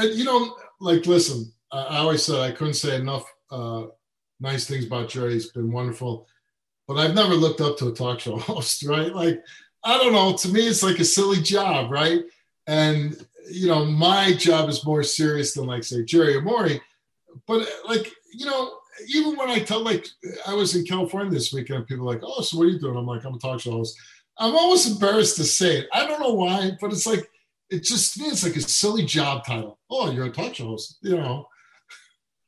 you 0.00 0.24
know, 0.24 0.56
like, 0.80 1.06
listen, 1.06 1.52
I 1.70 1.98
always 1.98 2.24
said 2.24 2.40
I 2.40 2.52
couldn't 2.52 2.74
say 2.74 2.96
enough 2.96 3.24
uh, 3.50 3.84
nice 4.40 4.66
things 4.66 4.86
about 4.86 5.08
Jerry. 5.08 5.34
He's 5.34 5.50
been 5.50 5.72
wonderful. 5.72 6.26
but 6.86 6.98
I've 6.98 7.14
never 7.14 7.34
looked 7.34 7.60
up 7.60 7.78
to 7.78 7.88
a 7.88 7.92
talk 7.92 8.20
show 8.20 8.36
host, 8.38 8.84
right? 8.84 9.14
Like, 9.14 9.42
I 9.84 9.98
don't 9.98 10.12
know. 10.12 10.36
To 10.36 10.48
me, 10.48 10.66
it's 10.66 10.82
like 10.82 10.98
a 10.98 11.04
silly 11.04 11.40
job, 11.40 11.90
right? 11.90 12.20
And 12.66 13.24
you 13.50 13.68
know, 13.68 13.84
my 13.84 14.32
job 14.34 14.68
is 14.68 14.84
more 14.84 15.02
serious 15.02 15.54
than 15.54 15.66
like 15.66 15.84
say 15.84 16.04
Jerry 16.04 16.36
or 16.36 16.42
Maury. 16.42 16.80
But 17.46 17.68
like, 17.88 18.12
you 18.32 18.46
know, 18.46 18.72
even 19.14 19.36
when 19.36 19.48
I 19.48 19.60
tell 19.60 19.80
like 19.80 20.06
I 20.46 20.54
was 20.54 20.74
in 20.74 20.84
California 20.84 21.30
this 21.30 21.52
weekend, 21.52 21.86
people 21.86 22.08
are 22.08 22.14
like, 22.14 22.22
oh, 22.24 22.42
so 22.42 22.58
what 22.58 22.64
are 22.64 22.70
you 22.70 22.78
doing? 22.78 22.96
I'm 22.96 23.06
like, 23.06 23.24
I'm 23.24 23.34
a 23.34 23.38
talk 23.38 23.60
show 23.60 23.72
host. 23.72 23.98
I'm 24.38 24.54
almost 24.54 24.88
embarrassed 24.88 25.36
to 25.36 25.44
say 25.44 25.78
it. 25.78 25.88
I 25.92 26.06
don't 26.06 26.20
know 26.20 26.34
why, 26.34 26.72
but 26.80 26.92
it's 26.92 27.06
like 27.06 27.28
it 27.70 27.82
just 27.82 28.14
feels 28.14 28.44
like 28.44 28.56
a 28.56 28.60
silly 28.60 29.04
job 29.04 29.44
title. 29.44 29.78
Oh, 29.90 30.10
you're 30.10 30.26
a 30.26 30.30
talk 30.30 30.54
show 30.54 30.66
host, 30.66 30.98
you 31.02 31.16
know. 31.16 31.46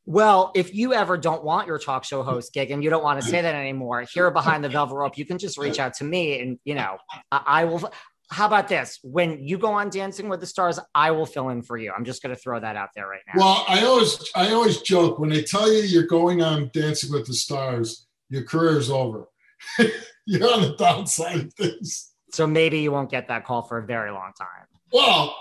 Well, 0.06 0.52
if 0.54 0.74
you 0.74 0.92
ever 0.92 1.16
don't 1.16 1.44
want 1.44 1.66
your 1.66 1.78
talk 1.78 2.04
show 2.04 2.22
host 2.22 2.52
gig 2.52 2.70
and 2.70 2.84
you 2.84 2.90
don't 2.90 3.02
want 3.02 3.22
to 3.22 3.26
say 3.26 3.40
that 3.40 3.54
anymore, 3.54 4.04
here 4.12 4.30
behind 4.30 4.62
the 4.62 4.68
velvet 4.70 4.94
rope, 4.94 5.16
you 5.16 5.24
can 5.24 5.38
just 5.38 5.56
reach 5.56 5.78
out 5.78 5.94
to 5.94 6.04
me 6.04 6.40
and 6.40 6.58
you 6.64 6.74
know, 6.74 6.98
I, 7.32 7.42
I 7.46 7.64
will 7.64 7.90
how 8.30 8.46
about 8.46 8.68
this? 8.68 8.98
When 9.02 9.46
you 9.46 9.58
go 9.58 9.72
on 9.72 9.90
Dancing 9.90 10.28
with 10.28 10.40
the 10.40 10.46
Stars, 10.46 10.78
I 10.94 11.10
will 11.10 11.26
fill 11.26 11.50
in 11.50 11.62
for 11.62 11.76
you. 11.76 11.92
I'm 11.96 12.04
just 12.04 12.22
going 12.22 12.34
to 12.34 12.40
throw 12.40 12.58
that 12.58 12.76
out 12.76 12.90
there 12.94 13.06
right 13.06 13.20
now. 13.28 13.40
Well, 13.40 13.64
I 13.68 13.84
always 13.84 14.30
I 14.34 14.52
always 14.52 14.80
joke 14.80 15.18
when 15.18 15.30
they 15.30 15.42
tell 15.42 15.70
you 15.70 15.82
you're 15.82 16.06
going 16.06 16.42
on 16.42 16.70
Dancing 16.72 17.12
with 17.12 17.26
the 17.26 17.34
Stars, 17.34 18.06
your 18.30 18.42
career 18.42 18.78
is 18.78 18.90
over. 18.90 19.28
you're 20.26 20.52
on 20.52 20.62
the 20.62 20.74
downside 20.76 21.40
of 21.40 21.54
things. 21.54 22.12
So 22.32 22.46
maybe 22.46 22.80
you 22.80 22.90
won't 22.90 23.10
get 23.10 23.28
that 23.28 23.44
call 23.44 23.62
for 23.62 23.78
a 23.78 23.86
very 23.86 24.10
long 24.10 24.32
time. 24.38 24.66
Well, 24.92 25.36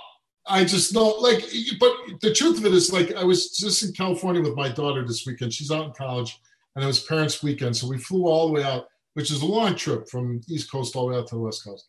I 0.45 0.65
just 0.65 0.93
know, 0.93 1.07
like, 1.07 1.43
but 1.79 1.93
the 2.21 2.33
truth 2.33 2.57
of 2.59 2.65
it 2.65 2.73
is, 2.73 2.91
like, 2.91 3.15
I 3.15 3.23
was 3.23 3.51
just 3.51 3.81
in 3.81 3.93
California 3.93 4.41
with 4.41 4.55
my 4.55 4.67
daughter 4.67 5.05
this 5.07 5.25
weekend. 5.25 5.53
She's 5.53 5.71
out 5.71 5.85
in 5.85 5.93
college, 5.93 6.37
and 6.75 6.83
it 6.83 6.87
was 6.87 6.99
parents' 7.03 7.41
weekend, 7.41 7.77
so 7.77 7.87
we 7.87 7.97
flew 7.97 8.27
all 8.27 8.47
the 8.47 8.53
way 8.53 8.63
out, 8.63 8.87
which 9.13 9.31
is 9.31 9.41
a 9.41 9.45
long 9.45 9.75
trip 9.75 10.09
from 10.09 10.41
East 10.49 10.69
Coast 10.69 10.95
all 10.95 11.07
the 11.07 11.13
way 11.13 11.19
out 11.19 11.27
to 11.27 11.35
the 11.35 11.41
West 11.41 11.63
Coast 11.63 11.87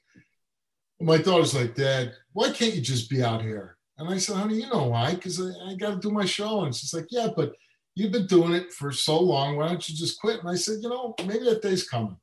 my 1.00 1.18
daughter's 1.18 1.54
like, 1.54 1.74
Dad, 1.74 2.12
why 2.32 2.50
can't 2.50 2.74
you 2.74 2.80
just 2.80 3.10
be 3.10 3.22
out 3.22 3.42
here? 3.42 3.76
And 3.98 4.08
I 4.08 4.18
said, 4.18 4.36
honey, 4.36 4.56
you 4.56 4.68
know 4.68 4.88
why? 4.88 5.14
Because 5.14 5.40
I, 5.40 5.70
I 5.70 5.74
got 5.74 5.90
to 5.90 6.00
do 6.00 6.10
my 6.10 6.24
show. 6.24 6.64
And 6.64 6.74
she's 6.74 6.92
like, 6.92 7.06
yeah, 7.10 7.28
but 7.34 7.52
you've 7.94 8.12
been 8.12 8.26
doing 8.26 8.52
it 8.52 8.72
for 8.72 8.90
so 8.90 9.20
long. 9.20 9.56
Why 9.56 9.68
don't 9.68 9.88
you 9.88 9.94
just 9.94 10.20
quit? 10.20 10.40
And 10.40 10.48
I 10.48 10.56
said, 10.56 10.78
you 10.82 10.88
know, 10.88 11.14
maybe 11.26 11.44
that 11.44 11.62
day's 11.62 11.88
coming. 11.88 12.16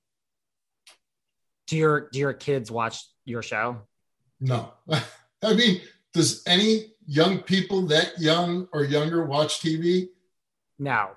Do 1.68 1.78
your 1.78 2.10
do 2.12 2.20
your 2.20 2.34
kids 2.34 2.70
watch 2.70 3.02
your 3.24 3.42
show? 3.42 3.78
No. 4.42 4.74
I 5.44 5.54
mean, 5.54 5.82
does 6.14 6.44
any 6.46 6.88
young 7.06 7.40
people 7.40 7.88
that 7.88 8.20
young 8.20 8.68
or 8.74 8.84
younger 8.84 9.26
watch 9.26 9.62
TV? 9.62 10.10
No. 10.78 11.12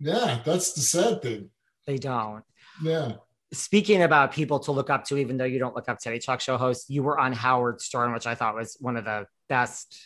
Yeah, 0.00 0.40
that's 0.44 0.72
the 0.72 0.80
sad 0.80 1.22
thing. 1.22 1.50
They 1.86 1.98
don't. 1.98 2.42
Yeah 2.82 3.12
speaking 3.52 4.02
about 4.02 4.32
people 4.32 4.58
to 4.60 4.72
look 4.72 4.90
up 4.90 5.04
to, 5.04 5.16
even 5.16 5.36
though 5.36 5.44
you 5.44 5.58
don't 5.58 5.74
look 5.74 5.88
up 5.88 5.98
to 6.00 6.08
any 6.08 6.18
talk 6.18 6.40
show 6.40 6.56
hosts, 6.56 6.90
you 6.90 7.02
were 7.02 7.18
on 7.18 7.32
Howard 7.32 7.80
Stern, 7.80 8.12
which 8.12 8.26
I 8.26 8.34
thought 8.34 8.54
was 8.54 8.76
one 8.80 8.96
of 8.96 9.04
the 9.04 9.26
best. 9.48 9.98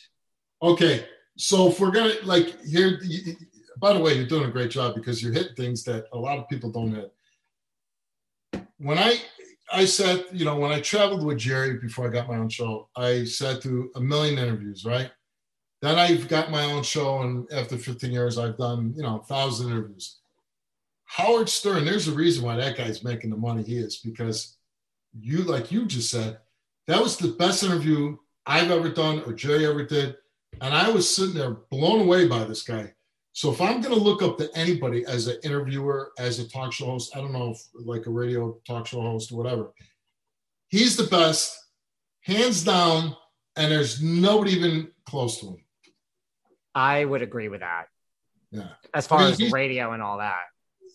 Okay. 0.62 1.06
So 1.36 1.68
if 1.68 1.80
we're 1.80 1.90
going 1.90 2.16
to 2.16 2.26
like 2.26 2.62
here, 2.64 3.00
by 3.78 3.94
the 3.94 4.00
way, 4.00 4.14
you're 4.14 4.26
doing 4.26 4.48
a 4.48 4.52
great 4.52 4.70
job 4.70 4.94
because 4.94 5.22
you 5.22 5.32
hit 5.32 5.56
things 5.56 5.84
that 5.84 6.04
a 6.12 6.18
lot 6.18 6.38
of 6.38 6.48
people 6.48 6.70
don't 6.70 6.94
hit. 6.94 7.12
When 8.78 8.98
I, 8.98 9.16
I 9.72 9.84
said, 9.84 10.24
you 10.32 10.44
know, 10.44 10.56
when 10.56 10.72
I 10.72 10.80
traveled 10.80 11.24
with 11.24 11.38
Jerry 11.38 11.78
before 11.78 12.06
I 12.06 12.10
got 12.10 12.28
my 12.28 12.36
own 12.36 12.48
show, 12.48 12.88
I 12.96 13.24
said 13.24 13.62
to 13.62 13.90
a 13.94 14.00
million 14.00 14.38
interviews, 14.38 14.84
right? 14.84 15.10
Then 15.80 15.98
I've 15.98 16.28
got 16.28 16.50
my 16.50 16.64
own 16.64 16.82
show, 16.82 17.22
and 17.22 17.50
after 17.52 17.78
15 17.78 18.12
years, 18.12 18.36
I've 18.36 18.58
done, 18.58 18.92
you 18.94 19.02
know, 19.02 19.20
a 19.20 19.24
thousand 19.24 19.70
interviews. 19.70 20.18
Howard 21.10 21.48
Stern, 21.48 21.84
there's 21.84 22.06
a 22.06 22.14
reason 22.14 22.44
why 22.44 22.54
that 22.54 22.76
guy's 22.76 23.02
making 23.02 23.30
the 23.30 23.36
money 23.36 23.64
he 23.64 23.76
is 23.76 23.96
because 23.96 24.56
you, 25.18 25.38
like 25.42 25.72
you 25.72 25.84
just 25.84 26.08
said, 26.08 26.38
that 26.86 27.02
was 27.02 27.16
the 27.16 27.32
best 27.32 27.64
interview 27.64 28.16
I've 28.46 28.70
ever 28.70 28.90
done 28.90 29.20
or 29.26 29.32
Jerry 29.32 29.66
ever 29.66 29.84
did. 29.84 30.14
And 30.60 30.72
I 30.72 30.88
was 30.88 31.12
sitting 31.12 31.34
there 31.34 31.56
blown 31.68 32.02
away 32.02 32.28
by 32.28 32.44
this 32.44 32.62
guy. 32.62 32.92
So 33.32 33.50
if 33.50 33.60
I'm 33.60 33.80
going 33.80 33.92
to 33.92 34.00
look 34.00 34.22
up 34.22 34.38
to 34.38 34.56
anybody 34.56 35.04
as 35.04 35.26
an 35.26 35.38
interviewer, 35.42 36.12
as 36.16 36.38
a 36.38 36.48
talk 36.48 36.72
show 36.72 36.86
host, 36.86 37.16
I 37.16 37.20
don't 37.20 37.32
know 37.32 37.50
if 37.50 37.60
like 37.74 38.06
a 38.06 38.10
radio 38.10 38.60
talk 38.64 38.86
show 38.86 39.00
host 39.00 39.32
or 39.32 39.36
whatever, 39.36 39.72
he's 40.68 40.96
the 40.96 41.08
best, 41.08 41.58
hands 42.20 42.62
down, 42.62 43.16
and 43.56 43.72
there's 43.72 44.00
nobody 44.00 44.52
even 44.52 44.92
close 45.06 45.40
to 45.40 45.46
him. 45.46 45.64
I 46.72 47.04
would 47.04 47.22
agree 47.22 47.48
with 47.48 47.60
that. 47.62 47.86
Yeah. 48.52 48.68
As 48.94 49.08
far 49.08 49.22
I 49.22 49.32
mean, 49.32 49.46
as 49.46 49.52
radio 49.52 49.90
and 49.90 50.04
all 50.04 50.18
that 50.18 50.42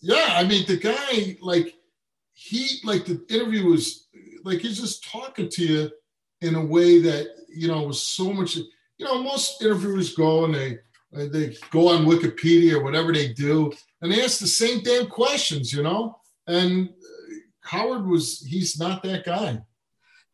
yeah, 0.02 0.28
I 0.30 0.44
mean, 0.44 0.66
the 0.66 0.76
guy, 0.76 1.36
like, 1.40 1.74
he, 2.32 2.80
like, 2.84 3.04
the 3.04 3.24
interview 3.28 3.66
was 3.66 4.06
like 4.46 4.60
he's 4.60 4.80
just 4.80 5.04
talking 5.04 5.48
to 5.50 5.64
you 5.64 5.90
in 6.40 6.54
a 6.54 6.64
way 6.64 7.00
that, 7.00 7.26
you 7.48 7.68
know, 7.68 7.82
was 7.82 8.02
so 8.02 8.32
much, 8.32 8.56
you 8.56 8.66
know, 9.00 9.22
most 9.22 9.60
interviewers 9.60 10.14
go 10.14 10.44
and 10.44 10.54
they, 10.54 10.78
they 11.12 11.56
go 11.70 11.88
on 11.88 12.04
Wikipedia 12.06 12.74
or 12.74 12.84
whatever 12.84 13.12
they 13.12 13.32
do, 13.32 13.72
and 14.00 14.12
they 14.12 14.22
ask 14.22 14.38
the 14.38 14.46
same 14.46 14.82
damn 14.82 15.06
questions, 15.06 15.72
you 15.72 15.82
know? 15.82 16.18
And 16.46 16.88
uh, 16.88 17.34
Howard 17.62 18.06
was, 18.06 18.44
he's 18.46 18.78
not 18.78 19.02
that 19.02 19.24
guy. 19.24 19.60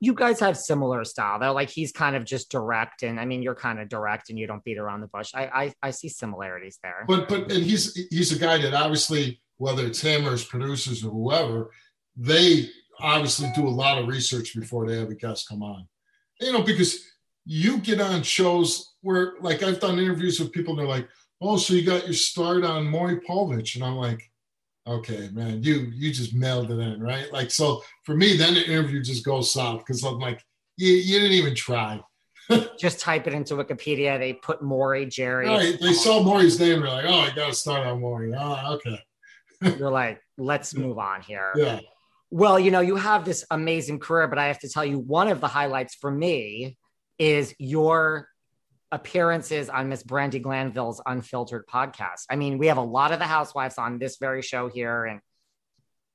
You 0.00 0.14
guys 0.14 0.40
have 0.40 0.58
similar 0.58 1.04
style 1.04 1.38
though 1.38 1.52
like 1.52 1.70
he's 1.70 1.92
kind 1.92 2.16
of 2.16 2.24
just 2.24 2.50
direct 2.50 3.04
and 3.04 3.20
i 3.20 3.24
mean 3.24 3.40
you're 3.40 3.54
kind 3.54 3.78
of 3.78 3.88
direct 3.88 4.30
and 4.30 4.38
you 4.38 4.48
don't 4.48 4.64
beat 4.64 4.76
around 4.76 5.00
the 5.00 5.06
bush. 5.06 5.30
I 5.32 5.44
i, 5.44 5.74
I 5.80 5.90
see 5.92 6.08
similarities 6.08 6.80
there. 6.82 7.04
But 7.06 7.28
but 7.28 7.52
and 7.52 7.62
he's 7.62 7.94
he's 8.10 8.32
a 8.32 8.38
guy 8.38 8.60
that 8.62 8.74
obviously 8.74 9.40
whether 9.62 9.86
it's 9.86 10.00
him 10.00 10.26
or 10.26 10.32
his 10.32 10.44
producers 10.44 11.04
or 11.04 11.10
whoever, 11.10 11.70
they 12.16 12.68
obviously 12.98 13.48
do 13.54 13.68
a 13.68 13.70
lot 13.70 13.96
of 13.96 14.08
research 14.08 14.56
before 14.56 14.88
they 14.88 14.98
have 14.98 15.08
a 15.08 15.14
guest 15.14 15.48
come 15.48 15.62
on. 15.62 15.86
You 16.40 16.52
know, 16.52 16.62
because 16.62 17.04
you 17.46 17.78
get 17.78 18.00
on 18.00 18.24
shows 18.24 18.94
where, 19.02 19.34
like, 19.40 19.62
I've 19.62 19.78
done 19.78 20.00
interviews 20.00 20.40
with 20.40 20.50
people, 20.50 20.72
and 20.72 20.80
they're 20.80 20.96
like, 20.96 21.08
"Oh, 21.40 21.56
so 21.58 21.74
you 21.74 21.84
got 21.84 22.06
your 22.06 22.12
start 22.14 22.64
on 22.64 22.88
Maury 22.88 23.20
Povich," 23.20 23.76
and 23.76 23.84
I'm 23.84 23.94
like, 23.94 24.20
"Okay, 24.84 25.30
man, 25.32 25.62
you 25.62 25.92
you 25.94 26.12
just 26.12 26.34
mailed 26.34 26.72
it 26.72 26.80
in, 26.80 27.00
right?" 27.00 27.32
Like, 27.32 27.52
so 27.52 27.84
for 28.02 28.16
me, 28.16 28.36
then 28.36 28.54
the 28.54 28.66
interview 28.66 29.00
just 29.00 29.24
goes 29.24 29.52
south 29.52 29.78
because 29.86 30.02
I'm 30.02 30.18
like, 30.18 30.42
you, 30.76 30.92
you 30.92 31.20
didn't 31.20 31.36
even 31.36 31.54
try. 31.54 32.00
just 32.80 32.98
type 32.98 33.28
it 33.28 33.32
into 33.32 33.54
Wikipedia. 33.54 34.18
They 34.18 34.32
put 34.32 34.60
Maury, 34.60 35.06
Jerry. 35.06 35.46
Right. 35.46 35.80
They 35.80 35.92
saw 35.92 36.20
Maury's 36.20 36.58
name. 36.58 36.80
They're 36.80 36.90
like, 36.90 37.04
oh, 37.06 37.20
I 37.20 37.30
got 37.30 37.46
to 37.50 37.54
start 37.54 37.86
on 37.86 38.00
Maury. 38.00 38.34
Oh, 38.36 38.74
okay 38.74 38.98
you're 39.62 39.90
like, 39.90 40.20
let's 40.38 40.74
move 40.74 40.98
on 40.98 41.22
here. 41.22 41.52
Yeah. 41.56 41.80
Well, 42.30 42.58
you 42.58 42.70
know, 42.70 42.80
you 42.80 42.96
have 42.96 43.24
this 43.24 43.44
amazing 43.50 43.98
career, 43.98 44.26
but 44.26 44.38
I 44.38 44.46
have 44.46 44.58
to 44.60 44.68
tell 44.68 44.84
you, 44.84 44.98
one 44.98 45.28
of 45.28 45.40
the 45.40 45.48
highlights 45.48 45.94
for 45.94 46.10
me 46.10 46.78
is 47.18 47.54
your 47.58 48.28
appearances 48.90 49.68
on 49.68 49.88
Miss 49.88 50.02
Brandi 50.02 50.40
Glanville's 50.40 51.00
Unfiltered 51.04 51.66
podcast. 51.66 52.24
I 52.30 52.36
mean, 52.36 52.58
we 52.58 52.68
have 52.68 52.78
a 52.78 52.82
lot 52.82 53.12
of 53.12 53.18
the 53.18 53.26
housewives 53.26 53.78
on 53.78 53.98
this 53.98 54.16
very 54.18 54.42
show 54.42 54.68
here, 54.68 55.04
and 55.04 55.20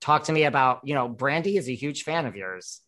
talk 0.01 0.25
to 0.25 0.31
me 0.31 0.43
about, 0.43 0.81
you 0.83 0.93
know, 0.95 1.07
Brandy 1.07 1.57
is 1.57 1.69
a 1.69 1.75
huge 1.75 2.03
fan 2.03 2.25
of 2.25 2.35
yours. 2.35 2.81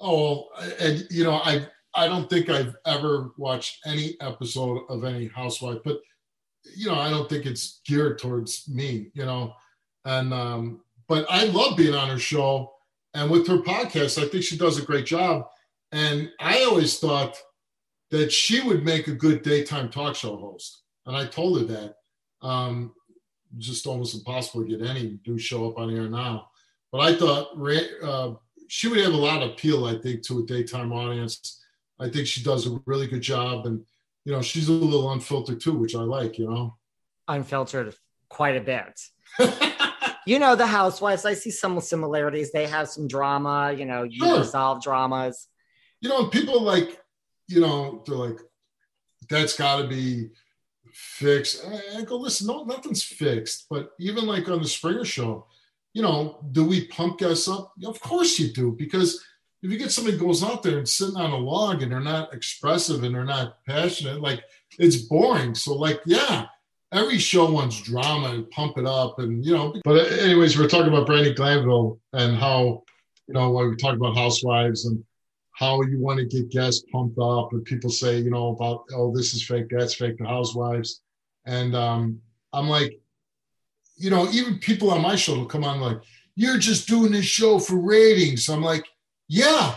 Oh, 0.00 0.48
and 0.80 1.06
you 1.10 1.24
know, 1.24 1.34
I 1.34 1.66
I 1.94 2.08
don't 2.08 2.28
think 2.28 2.48
I've 2.48 2.74
ever 2.86 3.32
watched 3.36 3.80
any 3.86 4.16
episode 4.20 4.82
of 4.88 5.04
any 5.04 5.28
housewife, 5.28 5.78
but 5.84 6.00
you 6.76 6.86
know, 6.86 6.98
I 6.98 7.10
don't 7.10 7.28
think 7.28 7.44
it's 7.44 7.80
geared 7.86 8.18
towards 8.18 8.68
me. 8.68 9.10
You 9.14 9.26
know, 9.26 9.54
and 10.04 10.32
um, 10.32 10.80
but 11.08 11.26
I 11.28 11.44
love 11.44 11.76
being 11.76 11.94
on 11.94 12.08
her 12.08 12.18
show 12.18 12.72
and 13.14 13.30
with 13.30 13.46
her 13.46 13.58
podcast. 13.58 14.22
I 14.22 14.28
think 14.28 14.44
she 14.44 14.56
does 14.56 14.78
a 14.78 14.84
great 14.84 15.06
job. 15.06 15.46
And 15.92 16.30
I 16.40 16.64
always 16.64 16.98
thought 16.98 17.36
that 18.10 18.32
she 18.32 18.60
would 18.62 18.84
make 18.84 19.08
a 19.08 19.12
good 19.12 19.42
daytime 19.42 19.90
talk 19.90 20.16
show 20.16 20.36
host. 20.36 20.82
And 21.06 21.16
I 21.16 21.26
told 21.26 21.60
her 21.60 21.66
that. 21.66 21.94
Um, 22.40 22.94
just 23.58 23.86
almost 23.86 24.14
impossible 24.14 24.64
to 24.64 24.68
get 24.76 24.88
any 24.88 25.20
do 25.24 25.38
show 25.38 25.68
up 25.68 25.78
on 25.78 25.94
air 25.94 26.08
now. 26.08 26.48
But 26.90 27.00
I 27.00 27.14
thought 27.14 27.48
uh, 28.02 28.34
she 28.68 28.88
would 28.88 29.00
have 29.00 29.12
a 29.12 29.16
lot 29.16 29.42
of 29.42 29.50
appeal, 29.50 29.84
I 29.84 29.98
think, 29.98 30.22
to 30.26 30.40
a 30.40 30.46
daytime 30.46 30.92
audience. 30.92 31.62
I 31.98 32.08
think 32.08 32.26
she 32.26 32.42
does 32.42 32.66
a 32.66 32.80
really 32.86 33.06
good 33.06 33.20
job. 33.20 33.66
And, 33.66 33.84
you 34.24 34.32
know, 34.32 34.42
she's 34.42 34.68
a 34.68 34.72
little 34.72 35.12
unfiltered 35.12 35.60
too, 35.60 35.74
which 35.74 35.94
I 35.94 36.00
like, 36.00 36.38
you 36.38 36.48
know. 36.48 36.76
Unfiltered 37.28 37.94
quite 38.28 38.56
a 38.56 38.60
bit. 38.60 39.00
you 40.26 40.38
know 40.38 40.54
the 40.54 40.66
housewives 40.66 41.24
i 41.24 41.34
see 41.34 41.50
some 41.50 41.80
similarities. 41.80 42.52
They 42.52 42.66
have 42.66 42.88
some 42.88 43.08
drama 43.08 43.74
you 43.76 43.84
know 43.84 44.02
you 44.02 44.24
sure. 44.24 44.38
resolve 44.38 44.82
dramas. 44.82 45.48
You 46.00 46.08
know 46.08 46.26
people 46.26 46.62
like 46.62 47.00
you 47.48 47.60
know 47.60 48.02
they're 48.06 48.16
like 48.16 48.38
that's 49.28 49.56
got 49.56 49.82
to 49.82 49.88
be 49.88 50.30
fixed. 50.92 51.64
I 51.96 52.02
go 52.02 52.16
listen 52.16 52.46
no 52.46 52.64
nothing's 52.64 53.02
fixed. 53.02 53.66
But 53.70 53.92
even 53.98 54.26
like 54.26 54.48
on 54.48 54.62
the 54.62 54.68
springer 54.68 55.04
show 55.04 55.46
you 55.92 56.02
know 56.02 56.44
do 56.52 56.64
we 56.64 56.86
pump 56.86 57.18
guests 57.18 57.48
up? 57.48 57.72
Of 57.84 58.00
course 58.00 58.38
you 58.38 58.52
do 58.52 58.72
because 58.72 59.22
if 59.62 59.70
you 59.70 59.78
get 59.78 59.92
somebody 59.92 60.16
goes 60.16 60.42
out 60.42 60.62
there 60.62 60.78
and 60.78 60.88
sitting 60.88 61.16
on 61.16 61.30
a 61.30 61.36
log 61.36 61.82
and 61.82 61.92
they're 61.92 62.00
not 62.00 62.34
expressive 62.34 63.04
and 63.04 63.14
they're 63.14 63.24
not 63.24 63.64
passionate 63.64 64.20
like 64.20 64.42
it's 64.78 64.96
boring. 64.96 65.54
So 65.54 65.74
like 65.74 66.00
yeah 66.06 66.46
every 66.92 67.18
show 67.18 67.50
wants 67.50 67.80
drama 67.82 68.28
and 68.28 68.50
pump 68.50 68.78
it 68.78 68.86
up, 68.86 69.18
and 69.18 69.44
you 69.44 69.54
know. 69.54 69.74
But 69.84 70.12
anyways, 70.12 70.58
we're 70.58 70.68
talking 70.68 70.92
about 70.92 71.08
Brandi 71.08 71.34
Glanville 71.34 71.98
and 72.12 72.36
how 72.36 72.84
you 73.26 73.34
know 73.34 73.50
we 73.50 73.76
talk 73.76 73.96
about 73.96 74.16
housewives 74.16 74.84
and 74.86 75.02
how 75.52 75.82
you 75.82 75.98
want 76.00 76.18
to 76.18 76.24
get 76.26 76.50
guests 76.50 76.84
pumped 76.92 77.18
up, 77.18 77.52
and 77.52 77.64
people 77.64 77.90
say 77.90 78.18
you 78.18 78.30
know 78.30 78.48
about 78.48 78.84
oh 78.94 79.14
this 79.14 79.34
is 79.34 79.44
fake, 79.44 79.66
that's 79.70 79.94
fake, 79.94 80.18
the 80.18 80.26
housewives, 80.26 81.00
and 81.46 81.74
um, 81.74 82.20
I'm 82.52 82.68
like, 82.68 83.00
you 83.96 84.10
know, 84.10 84.28
even 84.30 84.58
people 84.58 84.90
on 84.90 85.02
my 85.02 85.16
show 85.16 85.36
will 85.36 85.46
come 85.46 85.64
on 85.64 85.80
like, 85.80 85.98
you're 86.34 86.58
just 86.58 86.88
doing 86.88 87.12
this 87.12 87.24
show 87.24 87.58
for 87.58 87.76
ratings. 87.76 88.48
I'm 88.48 88.62
like, 88.62 88.84
yeah. 89.28 89.74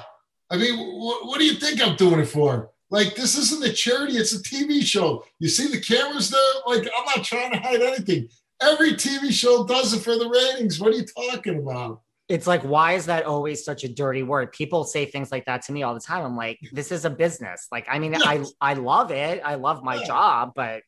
I 0.49 0.57
mean, 0.57 0.75
wh- 0.77 1.25
what 1.25 1.39
do 1.39 1.45
you 1.45 1.53
think 1.53 1.81
I'm 1.81 1.95
doing 1.95 2.19
it 2.19 2.25
for? 2.25 2.69
Like, 2.95 3.13
this 3.13 3.37
isn't 3.37 3.61
a 3.61 3.73
charity, 3.73 4.13
it's 4.15 4.33
a 4.33 4.41
TV 4.41 4.81
show. 4.81 5.25
You 5.39 5.49
see 5.49 5.67
the 5.67 5.81
cameras 5.81 6.29
there? 6.29 6.39
Like, 6.65 6.87
I'm 6.97 7.05
not 7.13 7.25
trying 7.25 7.51
to 7.51 7.57
hide 7.59 7.81
anything. 7.81 8.29
Every 8.61 8.93
TV 8.93 9.33
show 9.33 9.65
does 9.67 9.93
it 9.93 9.99
for 9.99 10.17
the 10.17 10.29
ratings. 10.29 10.79
What 10.79 10.93
are 10.93 10.95
you 10.95 11.05
talking 11.05 11.59
about? 11.59 12.03
It's 12.29 12.47
like, 12.47 12.61
why 12.61 12.93
is 12.93 13.07
that 13.07 13.25
always 13.25 13.65
such 13.65 13.83
a 13.83 13.89
dirty 13.89 14.23
word? 14.23 14.53
People 14.53 14.85
say 14.85 15.03
things 15.03 15.29
like 15.29 15.43
that 15.43 15.63
to 15.63 15.73
me 15.73 15.83
all 15.83 15.93
the 15.93 15.99
time. 15.99 16.23
I'm 16.23 16.37
like, 16.37 16.57
this 16.71 16.89
is 16.89 17.03
a 17.03 17.09
business. 17.09 17.67
Like, 17.69 17.85
I 17.89 17.99
mean, 17.99 18.13
Yes. 18.13 18.23
I 18.61 18.71
I 18.71 18.73
love 18.75 19.11
it. 19.11 19.41
I 19.43 19.55
love 19.55 19.83
my 19.83 19.95
Yeah. 19.95 20.07
job, 20.07 20.53
but 20.55 20.81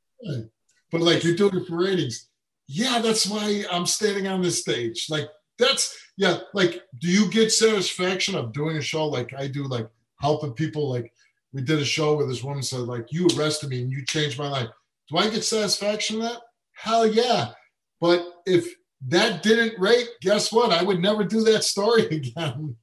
But 0.90 1.02
like, 1.02 1.26
you're 1.26 1.36
doing 1.36 1.58
it 1.58 1.68
for 1.68 1.76
ratings. 1.76 2.30
Yeah, 2.68 3.00
that's 3.02 3.28
why 3.28 3.66
I'm 3.70 3.86
standing 3.86 4.28
on 4.28 4.42
this 4.42 4.62
stage. 4.62 5.08
Like, 5.10 5.28
that's, 5.60 5.94
yeah, 6.16 6.38
like, 6.54 6.84
do 7.02 7.10
you 7.10 7.30
get 7.30 7.52
satisfaction 7.52 8.36
of 8.36 8.54
doing 8.54 8.78
a 8.78 8.82
show 8.82 9.08
like 9.08 9.34
I 9.38 9.48
do, 9.48 9.66
like 9.68 9.90
helping 10.22 10.54
people? 10.54 10.90
Like, 10.90 11.12
we 11.58 11.64
did 11.64 11.80
a 11.80 11.86
show 11.86 12.16
where 12.16 12.28
this 12.28 12.44
woman 12.44 12.62
said, 12.62 12.82
like, 12.82 13.12
you 13.12 13.28
arrested 13.36 13.70
me 13.70 13.82
and 13.82 13.92
you 13.92 14.06
changed 14.06 14.38
my 14.38 14.48
life. 14.48 14.70
Do 15.10 15.18
I 15.18 15.28
get 15.28 15.44
satisfaction 15.44 16.18
in 16.18 16.22
that? 16.22 16.38
Hell 16.74 17.08
yeah. 17.08 17.50
But 18.00 18.28
if 18.46 18.72
that 19.08 19.42
didn't 19.42 19.80
rate, 19.80 20.08
guess 20.22 20.52
what? 20.52 20.72
I 20.72 20.84
would 20.84 21.00
never 21.00 21.24
do 21.24 21.42
that 21.46 21.64
story 21.64 22.06
again. 22.12 22.76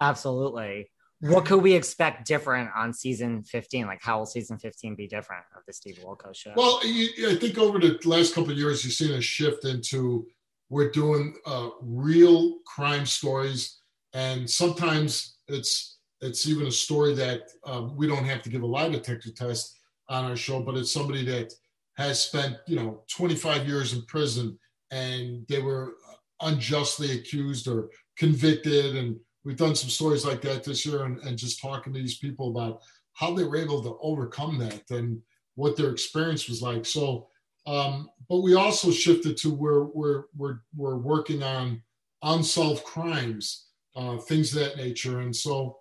absolutely. 0.00 0.90
What 1.20 1.44
could 1.44 1.62
we 1.62 1.74
expect 1.74 2.26
different 2.26 2.70
on 2.76 2.92
season 2.92 3.44
15? 3.44 3.86
Like, 3.86 4.00
how 4.02 4.18
will 4.18 4.26
season 4.26 4.58
15 4.58 4.96
be 4.96 5.06
different 5.06 5.44
of 5.56 5.62
the 5.64 5.72
Steve 5.72 6.00
Wilkos 6.04 6.34
show? 6.34 6.52
Well, 6.56 6.84
you, 6.84 7.30
I 7.30 7.36
think 7.36 7.58
over 7.58 7.78
the 7.78 7.96
last 8.04 8.34
couple 8.34 8.50
of 8.50 8.58
years, 8.58 8.84
you've 8.84 8.92
seen 8.92 9.12
a 9.12 9.20
shift 9.20 9.64
into 9.64 10.26
we're 10.68 10.90
doing 10.90 11.36
uh, 11.46 11.68
real 11.80 12.56
crime 12.66 13.06
stories, 13.06 13.78
and 14.12 14.50
sometimes 14.50 15.36
it's 15.46 15.95
it's 16.20 16.46
even 16.48 16.66
a 16.66 16.72
story 16.72 17.14
that 17.14 17.42
um, 17.64 17.96
we 17.96 18.06
don't 18.06 18.24
have 18.24 18.42
to 18.42 18.48
give 18.48 18.62
a 18.62 18.66
lie 18.66 18.88
detector 18.88 19.30
test 19.30 19.78
on 20.08 20.24
our 20.24 20.36
show, 20.36 20.60
but 20.60 20.76
it's 20.76 20.92
somebody 20.92 21.24
that 21.24 21.52
has 21.96 22.22
spent 22.22 22.56
you 22.66 22.76
know 22.76 23.02
25 23.08 23.66
years 23.66 23.92
in 23.92 24.04
prison 24.06 24.58
and 24.90 25.46
they 25.48 25.60
were 25.60 25.94
unjustly 26.40 27.12
accused 27.12 27.68
or 27.68 27.90
convicted, 28.16 28.96
and 28.96 29.16
we've 29.44 29.56
done 29.56 29.74
some 29.74 29.90
stories 29.90 30.24
like 30.24 30.40
that 30.42 30.64
this 30.64 30.86
year, 30.86 31.04
and, 31.04 31.18
and 31.20 31.38
just 31.38 31.60
talking 31.60 31.92
to 31.92 31.98
these 31.98 32.18
people 32.18 32.50
about 32.50 32.80
how 33.14 33.34
they 33.34 33.44
were 33.44 33.56
able 33.56 33.82
to 33.82 33.96
overcome 34.00 34.58
that 34.58 34.82
and 34.90 35.20
what 35.54 35.76
their 35.76 35.90
experience 35.90 36.48
was 36.48 36.60
like. 36.62 36.84
So, 36.84 37.28
um, 37.66 38.10
but 38.28 38.40
we 38.40 38.54
also 38.54 38.90
shifted 38.90 39.36
to 39.38 39.50
where 39.50 39.84
we're 39.84 40.24
we're 40.36 40.60
we're 40.76 40.96
working 40.96 41.42
on 41.42 41.82
unsolved 42.22 42.84
crimes, 42.84 43.68
uh, 43.96 44.18
things 44.18 44.54
of 44.54 44.60
that 44.60 44.76
nature, 44.76 45.20
and 45.20 45.34
so 45.34 45.78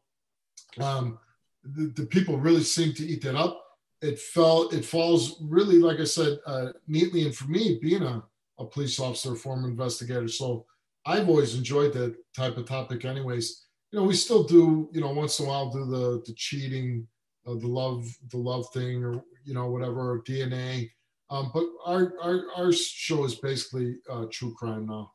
um, 0.80 1.20
the, 1.64 1.88
the 1.96 2.06
people 2.06 2.38
really 2.38 2.64
seem 2.64 2.94
to 2.94 3.06
eat 3.06 3.24
that 3.24 3.36
up. 3.36 3.62
It 4.02 4.20
fell 4.20 4.70
it 4.70 4.86
falls 4.86 5.42
really, 5.42 5.80
like 5.80 6.00
I 6.00 6.04
said, 6.04 6.40
uh, 6.46 6.68
neatly. 6.88 7.26
And 7.26 7.36
for 7.36 7.48
me, 7.48 7.80
being 7.82 8.04
a, 8.04 8.24
a 8.60 8.66
police 8.66 9.00
officer, 9.00 9.36
former 9.36 9.68
investigator, 9.68 10.28
so 10.28 10.66
I've 11.06 11.30
always 11.30 11.56
enjoyed 11.56 11.94
that 11.94 12.16
type 12.36 12.58
of 12.58 12.68
topic. 12.68 13.06
Anyways, 13.06 13.66
you 13.92 14.00
know, 14.00 14.06
we 14.06 14.16
still 14.16 14.44
do, 14.44 14.90
you 14.92 15.02
know, 15.02 15.12
once 15.12 15.40
in 15.40 15.46
a 15.46 15.50
while 15.50 15.72
do 15.72 15.86
the 15.86 16.22
the 16.26 16.34
cheating, 16.36 17.08
uh, 17.48 17.56
the 17.56 17.68
love, 17.68 18.06
the 18.30 18.38
love 18.38 18.68
thing, 18.74 19.04
or 19.04 19.24
you 19.44 19.54
know, 19.54 19.70
whatever, 19.70 20.22
DNA. 20.28 20.90
Um, 21.30 21.52
but 21.54 21.66
our, 21.86 22.14
our 22.22 22.46
our 22.56 22.72
show 22.72 23.26
is 23.26 23.36
basically 23.36 23.98
uh, 24.10 24.26
true 24.32 24.54
crime 24.54 24.86
now. 24.88 25.12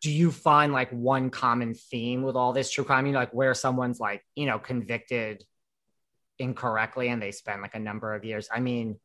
Do 0.00 0.10
you 0.10 0.30
find 0.30 0.72
like 0.72 0.90
one 0.90 1.30
common 1.30 1.74
theme 1.74 2.22
with 2.22 2.36
all 2.36 2.52
this 2.52 2.70
true 2.70 2.84
crime? 2.84 3.06
You 3.06 3.12
know, 3.12 3.18
like 3.18 3.34
where 3.34 3.54
someone's 3.54 4.00
like, 4.00 4.24
you 4.34 4.46
know, 4.46 4.58
convicted 4.58 5.44
incorrectly 6.38 7.08
and 7.08 7.20
they 7.20 7.32
spend 7.32 7.62
like 7.62 7.74
a 7.74 7.78
number 7.78 8.14
of 8.14 8.24
years. 8.24 8.48
I 8.52 8.60
mean, 8.60 8.98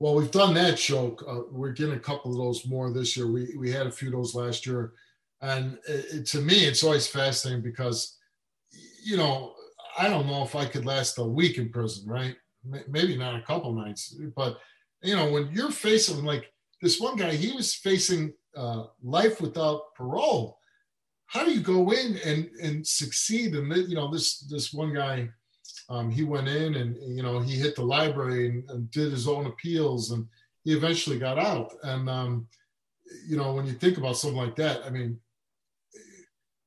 Well, 0.00 0.14
we've 0.16 0.30
done 0.32 0.54
that 0.54 0.78
show. 0.78 1.16
Uh, 1.28 1.42
we're 1.50 1.72
getting 1.72 1.94
a 1.94 2.00
couple 2.00 2.32
of 2.32 2.38
those 2.38 2.66
more 2.66 2.92
this 2.92 3.16
year. 3.16 3.30
We 3.30 3.54
we 3.56 3.70
had 3.70 3.86
a 3.86 3.90
few 3.92 4.08
of 4.08 4.14
those 4.14 4.34
last 4.34 4.66
year, 4.66 4.92
and 5.40 5.78
it, 5.88 6.04
it- 6.14 6.26
to 6.32 6.40
me, 6.40 6.64
it's 6.64 6.82
always 6.82 7.06
fascinating 7.06 7.62
because, 7.62 8.18
you 9.04 9.16
know, 9.16 9.54
I 9.96 10.08
don't 10.08 10.26
know 10.26 10.42
if 10.42 10.56
I 10.56 10.64
could 10.66 10.86
last 10.86 11.18
a 11.18 11.24
week 11.24 11.58
in 11.58 11.70
prison, 11.70 12.08
right? 12.08 12.34
M- 12.72 12.84
Maybe 12.88 13.16
not 13.16 13.36
a 13.36 13.42
couple 13.42 13.72
nights, 13.74 14.16
but 14.34 14.58
you 15.02 15.14
know, 15.16 15.30
when 15.30 15.50
you're 15.52 15.70
facing 15.70 16.24
like 16.24 16.52
this 16.80 16.98
one 17.00 17.16
guy, 17.16 17.34
he 17.34 17.52
was 17.54 17.74
facing 17.74 18.32
uh, 18.56 18.84
life 19.02 19.40
without 19.40 19.94
parole. 19.94 20.58
How 21.26 21.44
do 21.44 21.52
you 21.52 21.60
go 21.60 21.92
in 21.92 22.18
and 22.24 22.50
and 22.62 22.86
succeed? 22.86 23.54
And 23.54 23.74
you 23.88 23.94
know, 23.94 24.10
this 24.10 24.40
this 24.40 24.72
one 24.72 24.94
guy 24.94 25.30
um, 25.88 26.10
he 26.10 26.24
went 26.24 26.48
in 26.48 26.74
and 26.76 26.96
you 27.16 27.22
know 27.22 27.40
he 27.40 27.54
hit 27.54 27.76
the 27.76 27.82
library 27.82 28.48
and, 28.48 28.70
and 28.70 28.90
did 28.90 29.12
his 29.12 29.28
own 29.28 29.46
appeals 29.46 30.10
and 30.10 30.26
he 30.64 30.72
eventually 30.72 31.18
got 31.18 31.38
out 31.38 31.72
and 31.82 32.08
um, 32.08 32.46
you 33.26 33.36
know 33.36 33.52
when 33.52 33.66
you 33.66 33.72
think 33.72 33.98
about 33.98 34.16
something 34.16 34.38
like 34.38 34.56
that 34.56 34.84
i 34.86 34.90
mean 34.90 35.18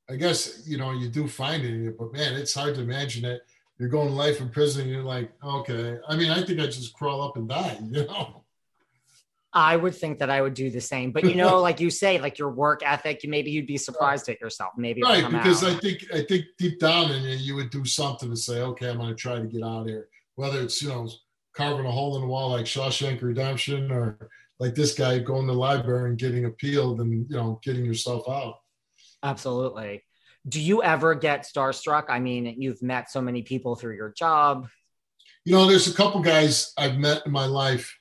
i 0.10 0.16
guess 0.16 0.64
you 0.68 0.78
know 0.78 0.92
you 0.92 1.10
do 1.10 1.28
find 1.28 1.64
it 1.64 1.98
but 1.98 2.14
man 2.14 2.36
it's 2.36 2.54
hard 2.54 2.76
to 2.76 2.82
imagine 2.82 3.24
that 3.24 3.42
you're 3.80 3.90
going 3.90 4.14
life 4.14 4.40
in 4.42 4.50
prison 4.50 4.84
and 4.84 4.92
you're 4.92 5.04
like 5.04 5.32
okay 5.44 5.98
i 6.08 6.16
mean 6.16 6.30
i 6.30 6.44
think 6.44 6.60
i 6.60 6.66
just 6.66 6.94
crawl 6.94 7.22
up 7.22 7.36
and 7.36 7.50
die 7.50 7.78
you 7.92 8.06
know 8.06 8.45
I 9.56 9.76
would 9.78 9.96
think 9.96 10.20
that 10.20 10.30
I 10.30 10.42
would 10.42 10.54
do 10.54 10.70
the 10.70 10.82
same. 10.82 11.12
But 11.12 11.24
you 11.24 11.36
know, 11.42 11.60
like 11.62 11.80
you 11.80 11.90
say, 11.90 12.20
like 12.20 12.38
your 12.38 12.52
work 12.52 12.82
ethic, 12.86 13.22
maybe 13.24 13.50
you'd 13.50 13.66
be 13.66 13.78
surprised 13.78 14.30
at 14.30 14.40
yourself. 14.40 14.74
Maybe 14.78 15.02
right 15.02 15.30
because 15.32 15.64
out. 15.64 15.72
i 15.72 15.80
think 15.80 16.06
i 16.14 16.22
think 16.22 16.46
deep 16.58 16.80
down 16.80 17.12
in 17.12 17.24
you 17.24 17.38
you 17.38 17.56
would 17.56 17.70
do 17.70 17.86
something 17.86 18.30
to 18.30 18.36
say 18.36 18.62
okay 18.62 18.90
i'm 18.90 18.98
going 18.98 19.10
to 19.10 19.16
try 19.16 19.40
to 19.40 19.46
get 19.46 19.64
out 19.64 19.82
of 19.82 19.88
here 19.88 20.10
whether 20.36 20.62
it's 20.62 20.82
you 20.82 20.90
know 20.90 21.10
carving 21.56 21.86
a 21.86 21.92
hole 21.92 22.16
in 22.16 22.22
the 22.22 22.28
wall 22.28 22.50
like 22.50 22.66
shawshank 22.66 23.22
redemption 23.22 23.92
or 23.92 24.30
like 24.60 24.76
this 24.76 24.94
guy 24.94 25.20
going 25.20 25.48
to 25.48 25.54
the 25.54 25.58
library 25.58 26.10
and 26.10 26.20
getting 26.20 26.46
appealed 26.46 27.00
and 27.02 27.30
you 27.30 27.36
know 27.36 27.60
getting 27.64 27.86
yourself 27.86 28.28
out 28.30 28.56
Absolutely. 29.26 30.04
Do 30.48 30.62
you 30.62 30.84
ever 30.84 31.16
get 31.16 31.48
starstruck? 31.52 32.06
I 32.10 32.20
mean, 32.20 32.62
you've 32.62 32.84
met 32.84 33.10
so 33.10 33.20
many 33.22 33.42
people 33.42 33.76
through 33.76 33.96
your 33.96 34.12
job. 34.12 34.70
you 35.46 35.54
know 35.54 35.66
there's 35.66 35.88
a 35.88 35.94
couple 35.94 36.22
guys 36.22 36.74
i've 36.78 36.98
met 36.98 37.22
in 37.26 37.32
my 37.32 37.46
life 37.46 37.96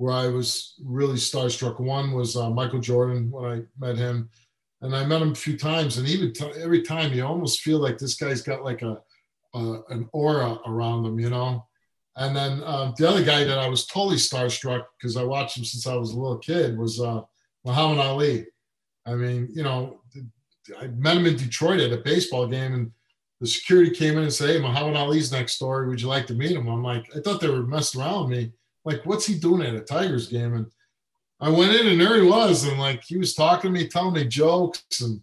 where 0.00 0.14
i 0.14 0.26
was 0.26 0.76
really 0.82 1.16
starstruck 1.16 1.78
one 1.78 2.12
was 2.12 2.34
uh, 2.34 2.48
michael 2.48 2.80
jordan 2.80 3.30
when 3.30 3.44
i 3.44 3.60
met 3.78 3.98
him 3.98 4.30
and 4.80 4.96
i 4.96 5.04
met 5.04 5.20
him 5.20 5.32
a 5.32 5.34
few 5.34 5.58
times 5.58 5.98
and 5.98 6.08
even 6.08 6.32
t- 6.32 6.50
every 6.58 6.80
time 6.80 7.12
you 7.12 7.22
almost 7.22 7.60
feel 7.60 7.78
like 7.78 7.98
this 7.98 8.14
guy's 8.14 8.40
got 8.40 8.64
like 8.64 8.80
a, 8.80 8.98
a 9.54 9.80
an 9.90 10.08
aura 10.12 10.58
around 10.66 11.04
him 11.04 11.20
you 11.20 11.28
know 11.28 11.66
and 12.16 12.34
then 12.34 12.62
um, 12.64 12.94
the 12.96 13.06
other 13.06 13.22
guy 13.22 13.44
that 13.44 13.58
i 13.58 13.68
was 13.68 13.84
totally 13.86 14.16
starstruck 14.16 14.84
because 14.98 15.18
i 15.18 15.22
watched 15.22 15.58
him 15.58 15.64
since 15.64 15.86
i 15.86 15.94
was 15.94 16.12
a 16.12 16.18
little 16.18 16.38
kid 16.38 16.78
was 16.78 16.98
uh, 16.98 17.20
muhammad 17.66 17.98
ali 17.98 18.46
i 19.04 19.14
mean 19.14 19.48
you 19.52 19.62
know 19.62 20.00
i 20.80 20.86
met 20.86 21.18
him 21.18 21.26
in 21.26 21.36
detroit 21.36 21.78
at 21.78 21.92
a 21.92 21.98
baseball 21.98 22.46
game 22.46 22.72
and 22.72 22.90
the 23.40 23.46
security 23.46 23.90
came 23.90 24.18
in 24.18 24.24
and 24.24 24.32
said, 24.32 24.50
Hey, 24.50 24.60
Muhammad 24.60 24.96
Ali's 24.96 25.32
next 25.32 25.58
door. 25.58 25.86
Would 25.86 26.00
you 26.00 26.08
like 26.08 26.26
to 26.26 26.34
meet 26.34 26.52
him? 26.52 26.68
I'm 26.68 26.82
like, 26.82 27.06
I 27.16 27.20
thought 27.20 27.40
they 27.40 27.48
were 27.48 27.62
messing 27.62 28.00
around 28.00 28.28
with 28.28 28.38
me. 28.38 28.52
Like, 28.84 29.04
what's 29.04 29.26
he 29.26 29.38
doing 29.38 29.62
at 29.66 29.74
a 29.74 29.80
Tigers 29.80 30.28
game? 30.28 30.54
And 30.54 30.66
I 31.40 31.50
went 31.50 31.74
in 31.74 31.86
and 31.86 32.00
there 32.00 32.22
he 32.22 32.28
was. 32.28 32.64
And 32.64 32.78
like, 32.78 33.04
he 33.04 33.18
was 33.18 33.34
talking 33.34 33.72
to 33.72 33.80
me, 33.80 33.88
telling 33.88 34.14
me 34.14 34.24
jokes. 34.26 35.00
And, 35.00 35.20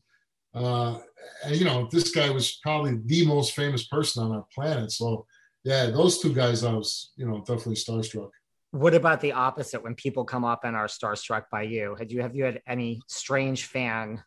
uh, 0.53 0.99
and 1.45 1.55
you 1.55 1.65
know, 1.65 1.88
this 1.91 2.11
guy 2.11 2.29
was 2.29 2.59
probably 2.63 2.99
the 3.05 3.25
most 3.25 3.55
famous 3.55 3.88
person 3.88 4.23
on 4.23 4.32
our 4.32 4.45
planet. 4.53 4.91
So, 4.91 5.25
yeah, 5.63 5.88
those 5.88 6.19
two 6.19 6.34
guys, 6.34 6.63
I 6.63 6.73
was, 6.73 7.11
you 7.15 7.27
know, 7.27 7.39
definitely 7.39 7.75
starstruck. 7.75 8.29
What 8.71 8.93
about 8.93 9.21
the 9.21 9.32
opposite 9.32 9.84
when 9.84 9.95
people 9.95 10.23
come 10.23 10.43
up 10.43 10.63
and 10.63 10.75
are 10.75 10.88
starstruck 10.88 11.45
by 11.51 11.63
you? 11.63 11.95
Had 11.95 12.11
you 12.11 12.21
have 12.21 12.36
you 12.36 12.43
had 12.43 12.61
any 12.67 13.01
strange 13.07 13.65
fan 13.65 14.23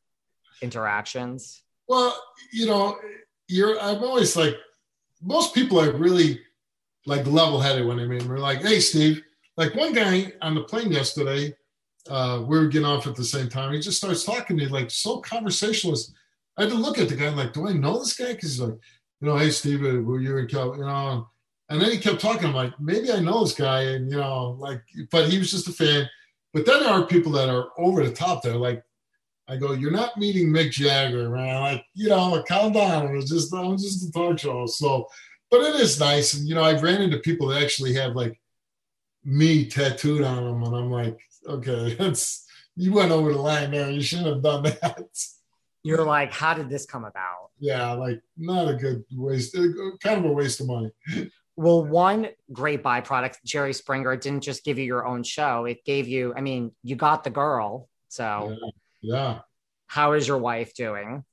interactions? 0.62 1.62
Well, 1.88 2.16
you 2.52 2.66
know, 2.66 2.98
you're 3.48 3.78
I'm 3.80 4.02
always 4.02 4.36
like 4.36 4.56
most 5.22 5.54
people 5.54 5.80
are 5.80 5.92
really 5.92 6.40
like 7.06 7.26
level 7.26 7.60
headed 7.60 7.86
when 7.86 7.98
I 7.98 8.06
mean 8.06 8.28
we're 8.28 8.38
like, 8.38 8.62
hey 8.62 8.80
Steve, 8.80 9.22
like 9.56 9.74
one 9.74 9.92
guy 9.92 10.32
on 10.42 10.54
the 10.54 10.62
plane 10.62 10.92
yesterday, 10.92 11.54
uh, 12.08 12.42
we 12.46 12.58
were 12.58 12.68
getting 12.68 12.86
off 12.86 13.06
at 13.06 13.16
the 13.16 13.24
same 13.24 13.48
time. 13.48 13.72
He 13.72 13.80
just 13.80 13.98
starts 13.98 14.24
talking 14.24 14.56
to 14.58 14.64
me 14.64 14.70
like 14.70 14.90
so 14.90 15.20
conversationalist. 15.20 16.14
I 16.56 16.62
had 16.62 16.70
to 16.70 16.76
look 16.76 16.98
at 16.98 17.08
the 17.08 17.16
guy 17.16 17.28
like, 17.30 17.52
do 17.52 17.68
I 17.68 17.72
know 17.72 17.98
this 17.98 18.16
guy? 18.16 18.32
Because 18.32 18.52
he's 18.52 18.60
like, 18.60 18.78
you 19.20 19.28
know, 19.28 19.36
hey 19.36 19.50
Steve, 19.50 19.84
uh, 19.84 20.00
were 20.02 20.20
you 20.20 20.36
in 20.38 20.46
Cal, 20.46 20.76
you 20.76 20.84
know? 20.84 21.28
And 21.70 21.80
then 21.80 21.92
he 21.92 21.98
kept 21.98 22.20
talking. 22.20 22.48
I'm 22.48 22.54
like, 22.54 22.78
maybe 22.80 23.12
I 23.12 23.20
know 23.20 23.44
this 23.44 23.54
guy, 23.54 23.82
and 23.82 24.10
you 24.10 24.16
know, 24.18 24.56
like, 24.58 24.82
but 25.12 25.28
he 25.30 25.38
was 25.38 25.52
just 25.52 25.68
a 25.68 25.72
fan. 25.72 26.08
But 26.52 26.66
then 26.66 26.80
there 26.80 26.90
are 26.92 27.06
people 27.06 27.30
that 27.32 27.48
are 27.48 27.68
over 27.78 28.04
the 28.04 28.12
top. 28.12 28.42
They're 28.42 28.56
like, 28.56 28.82
I 29.48 29.56
go, 29.56 29.72
you're 29.72 29.92
not 29.92 30.16
meeting 30.16 30.48
Mick 30.48 30.72
Jagger, 30.72 31.30
man. 31.30 31.60
Like, 31.60 31.84
you 31.94 32.08
know, 32.08 32.42
calm 32.46 32.72
down. 32.72 33.06
It 33.06 33.16
was 33.16 33.30
just, 33.30 33.54
I 33.54 33.62
was 33.62 33.82
just 33.82 34.08
a 34.08 34.12
talk 34.12 34.38
show. 34.38 34.66
So, 34.66 35.06
but 35.50 35.62
it 35.62 35.76
is 35.76 35.98
nice. 35.98 36.34
And, 36.34 36.48
you 36.48 36.54
know, 36.54 36.62
I've 36.62 36.82
ran 36.82 37.02
into 37.02 37.18
people 37.18 37.48
that 37.48 37.62
actually 37.62 37.94
have 37.94 38.14
like 38.14 38.40
me 39.24 39.66
tattooed 39.66 40.22
on 40.22 40.44
them. 40.44 40.62
And 40.62 40.76
I'm 40.76 40.90
like, 40.90 41.18
okay, 41.46 41.94
that's, 41.98 42.46
you 42.76 42.92
went 42.92 43.12
over 43.12 43.32
the 43.32 43.40
line 43.40 43.70
there. 43.72 43.90
You 43.90 44.00
shouldn't 44.00 44.28
have 44.28 44.42
done 44.42 44.62
that. 44.64 45.08
You're 45.82 46.04
like, 46.04 46.32
how 46.32 46.54
did 46.54 46.68
this 46.68 46.86
come 46.86 47.04
about? 47.04 47.50
Yeah, 47.58 47.92
like 47.92 48.22
not 48.36 48.68
a 48.68 48.74
good 48.74 49.04
waste, 49.12 49.56
kind 50.02 50.18
of 50.18 50.24
a 50.24 50.32
waste 50.32 50.60
of 50.60 50.66
money. 50.66 50.90
Well, 51.56 51.84
one 51.84 52.28
great 52.52 52.82
byproduct, 52.82 53.36
Jerry 53.44 53.72
Springer 53.72 54.16
didn't 54.16 54.42
just 54.42 54.64
give 54.64 54.78
you 54.78 54.84
your 54.84 55.06
own 55.06 55.22
show. 55.22 55.64
It 55.64 55.84
gave 55.84 56.06
you, 56.06 56.32
I 56.36 56.40
mean, 56.42 56.72
you 56.82 56.96
got 56.96 57.24
the 57.24 57.30
girl. 57.30 57.88
So 58.08 58.56
yeah. 59.02 59.14
yeah. 59.14 59.38
How 59.86 60.12
is 60.12 60.26
your 60.28 60.38
wife 60.38 60.74
doing? 60.74 61.24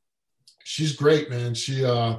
She's 0.64 0.96
great, 0.96 1.30
man. 1.30 1.54
She 1.54 1.86
uh 1.86 2.18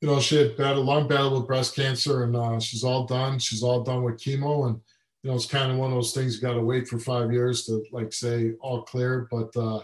you 0.00 0.08
know, 0.08 0.20
she 0.20 0.36
had 0.36 0.58
a 0.58 0.80
long 0.80 1.08
battle 1.08 1.38
with 1.38 1.48
breast 1.48 1.74
cancer 1.74 2.22
and 2.22 2.36
uh, 2.36 2.60
she's 2.60 2.84
all 2.84 3.04
done. 3.04 3.38
She's 3.38 3.62
all 3.62 3.82
done 3.82 4.04
with 4.04 4.16
chemo. 4.16 4.68
And, 4.68 4.80
you 5.22 5.30
know, 5.30 5.36
it's 5.36 5.46
kind 5.46 5.72
of 5.72 5.78
one 5.78 5.90
of 5.90 5.96
those 5.96 6.14
things 6.14 6.36
you 6.36 6.40
got 6.40 6.54
to 6.54 6.60
wait 6.60 6.86
for 6.86 6.98
five 6.98 7.32
years 7.32 7.64
to 7.66 7.84
like 7.90 8.12
say 8.12 8.52
all 8.60 8.82
clear. 8.82 9.26
But, 9.30 9.56
uh, 9.56 9.80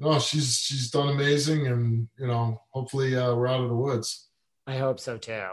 no, 0.00 0.18
she's, 0.18 0.58
she's 0.58 0.90
done 0.90 1.10
amazing. 1.10 1.68
And, 1.68 2.08
you 2.18 2.26
know, 2.26 2.60
hopefully 2.70 3.16
uh, 3.16 3.34
we're 3.34 3.46
out 3.46 3.60
of 3.60 3.68
the 3.68 3.76
woods. 3.76 4.28
I 4.66 4.76
hope 4.76 4.98
so 4.98 5.16
too. 5.16 5.46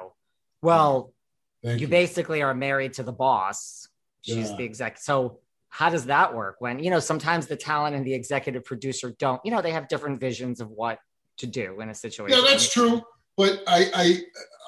Well, 0.64 1.14
you, 1.62 1.74
you, 1.74 1.88
basically 1.88 2.42
are 2.42 2.56
married 2.56 2.94
to 2.94 3.04
the 3.04 3.12
boss. 3.12 3.88
She's 4.22 4.50
yeah. 4.50 4.58
the 4.58 4.64
exec. 4.64 4.98
So 4.98 5.40
how 5.70 5.92
does 5.92 6.06
that 6.06 6.34
work 6.34 6.56
when, 6.58 6.80
you 6.80 6.90
know, 6.90 7.00
sometimes 7.00 7.46
the 7.46 7.56
talent 7.56 7.96
and 7.96 8.06
the 8.06 8.16
executive 8.16 8.66
producer 8.66 9.16
don't, 9.20 9.42
you 9.46 9.52
know, 9.52 9.62
they 9.62 9.72
have 9.72 9.88
different 9.88 10.20
visions 10.20 10.60
of 10.60 10.72
what 10.72 10.98
to 11.38 11.46
do 11.46 11.82
in 11.82 11.90
a 11.90 11.94
situation. 11.94 12.40
Yeah, 12.40 12.50
that's 12.50 12.72
true 12.72 13.04
but 13.38 13.64
I, 13.68 13.90
I 13.94 14.22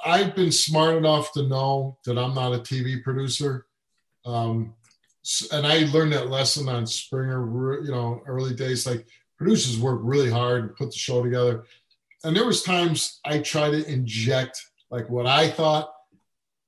I've 0.05 0.35
been 0.35 0.51
smart 0.51 0.95
enough 0.95 1.31
to 1.33 1.43
know 1.43 1.97
that 2.05 2.17
I'm 2.17 2.33
not 2.33 2.53
a 2.53 2.59
TV 2.59 3.03
producer. 3.03 3.65
Um, 4.25 4.73
and 5.51 5.67
I 5.67 5.85
learned 5.91 6.13
that 6.13 6.29
lesson 6.29 6.69
on 6.69 6.85
Springer, 6.85 7.83
you 7.83 7.91
know, 7.91 8.21
early 8.25 8.55
days. 8.55 8.87
Like 8.87 9.05
producers 9.37 9.79
work 9.79 9.99
really 10.03 10.29
hard 10.29 10.63
and 10.63 10.75
put 10.75 10.91
the 10.91 10.97
show 10.97 11.23
together. 11.23 11.63
And 12.23 12.35
there 12.35 12.45
was 12.45 12.63
times 12.63 13.19
I 13.25 13.39
try 13.39 13.69
to 13.69 13.89
inject 13.89 14.65
like 14.89 15.09
what 15.09 15.27
I 15.27 15.49
thought, 15.49 15.93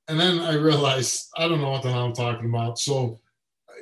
and 0.07 0.19
then 0.19 0.39
I 0.39 0.53
realized 0.53 1.29
I 1.37 1.47
don't 1.47 1.61
know 1.61 1.71
what 1.71 1.83
the 1.83 1.91
hell 1.91 2.05
I'm 2.05 2.13
talking 2.13 2.49
about. 2.49 2.79
So, 2.79 3.19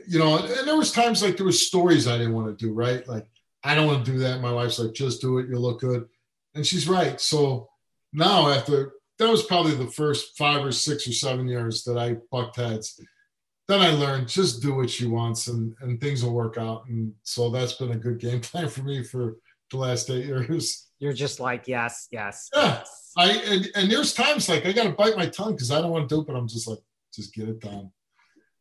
you 0.07 0.19
know, 0.19 0.37
and 0.37 0.67
there 0.67 0.77
was 0.77 0.91
times 0.91 1.23
like 1.23 1.37
there 1.37 1.45
was 1.45 1.65
stories 1.65 2.07
I 2.07 2.17
didn't 2.17 2.33
want 2.33 2.47
to 2.47 2.65
do. 2.65 2.73
Right, 2.73 3.07
like 3.07 3.27
I 3.63 3.75
don't 3.75 3.87
want 3.87 4.05
to 4.05 4.11
do 4.11 4.19
that. 4.19 4.41
My 4.41 4.53
wife's 4.53 4.79
like, 4.79 4.93
just 4.93 5.21
do 5.21 5.39
it. 5.39 5.49
You 5.49 5.57
look 5.57 5.81
good, 5.81 6.07
and 6.55 6.65
she's 6.65 6.87
right. 6.87 7.19
So 7.19 7.69
now 8.13 8.49
after 8.49 8.93
that 9.19 9.29
was 9.29 9.43
probably 9.43 9.73
the 9.73 9.87
first 9.87 10.37
five 10.37 10.63
or 10.63 10.71
six 10.71 11.07
or 11.07 11.11
seven 11.11 11.47
years 11.47 11.83
that 11.83 11.97
I 11.97 12.17
bucked 12.31 12.57
heads. 12.57 12.99
Then 13.67 13.81
I 13.81 13.89
learned 13.89 14.27
just 14.27 14.61
do 14.61 14.75
what 14.75 14.89
she 14.89 15.07
wants 15.07 15.47
and, 15.47 15.73
and 15.81 15.99
things 15.99 16.23
will 16.23 16.33
work 16.33 16.57
out. 16.57 16.83
And 16.87 17.13
so 17.23 17.49
that's 17.49 17.73
been 17.73 17.91
a 17.91 17.97
good 17.97 18.19
game 18.19 18.41
plan 18.41 18.69
for 18.69 18.83
me 18.83 19.03
for 19.03 19.37
the 19.71 19.77
last 19.77 20.09
eight 20.09 20.25
years. 20.25 20.87
You're 20.99 21.13
just 21.13 21.39
like, 21.39 21.67
yes, 21.67 22.07
yes. 22.11 22.49
Yeah. 22.55 22.77
Yes. 22.77 23.11
I 23.17 23.31
and, 23.31 23.67
and 23.75 23.91
there's 23.91 24.13
times 24.13 24.47
like 24.47 24.65
I 24.65 24.71
gotta 24.71 24.91
bite 24.91 25.17
my 25.17 25.25
tongue 25.25 25.53
because 25.53 25.71
I 25.71 25.81
don't 25.81 25.91
want 25.91 26.07
to 26.07 26.15
do 26.15 26.21
it, 26.21 26.27
but 26.27 26.35
I'm 26.35 26.47
just 26.47 26.67
like, 26.67 26.79
just 27.13 27.33
get 27.33 27.49
it 27.49 27.59
done. 27.59 27.91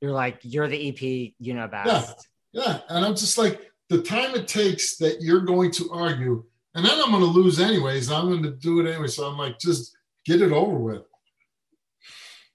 You're 0.01 0.13
like, 0.13 0.39
you're 0.43 0.69
the 0.69 0.89
EP, 0.89 1.35
you 1.39 1.55
know 1.55 1.69
best. 1.69 2.29
Yeah. 2.53 2.63
Yeah. 2.63 2.81
And 2.89 3.05
I'm 3.05 3.15
just 3.15 3.37
like, 3.39 3.61
the 3.89 4.03
time 4.03 4.35
it 4.35 4.49
takes 4.49 4.97
that 4.97 5.21
you're 5.21 5.43
going 5.43 5.71
to 5.73 5.91
argue 5.93 6.45
and 6.77 6.85
then 6.85 7.01
I'm 7.01 7.11
going 7.11 7.23
to 7.23 7.29
lose 7.29 7.59
anyways. 7.59 8.11
I'm 8.11 8.29
going 8.29 8.43
to 8.43 8.53
do 8.53 8.81
it 8.81 8.91
anyway. 8.91 9.09
So 9.09 9.27
I'm 9.27 9.39
like, 9.39 9.59
just 9.59 9.97
get 10.27 10.43
it 10.43 10.53
over 10.53 10.77
with. 10.77 11.03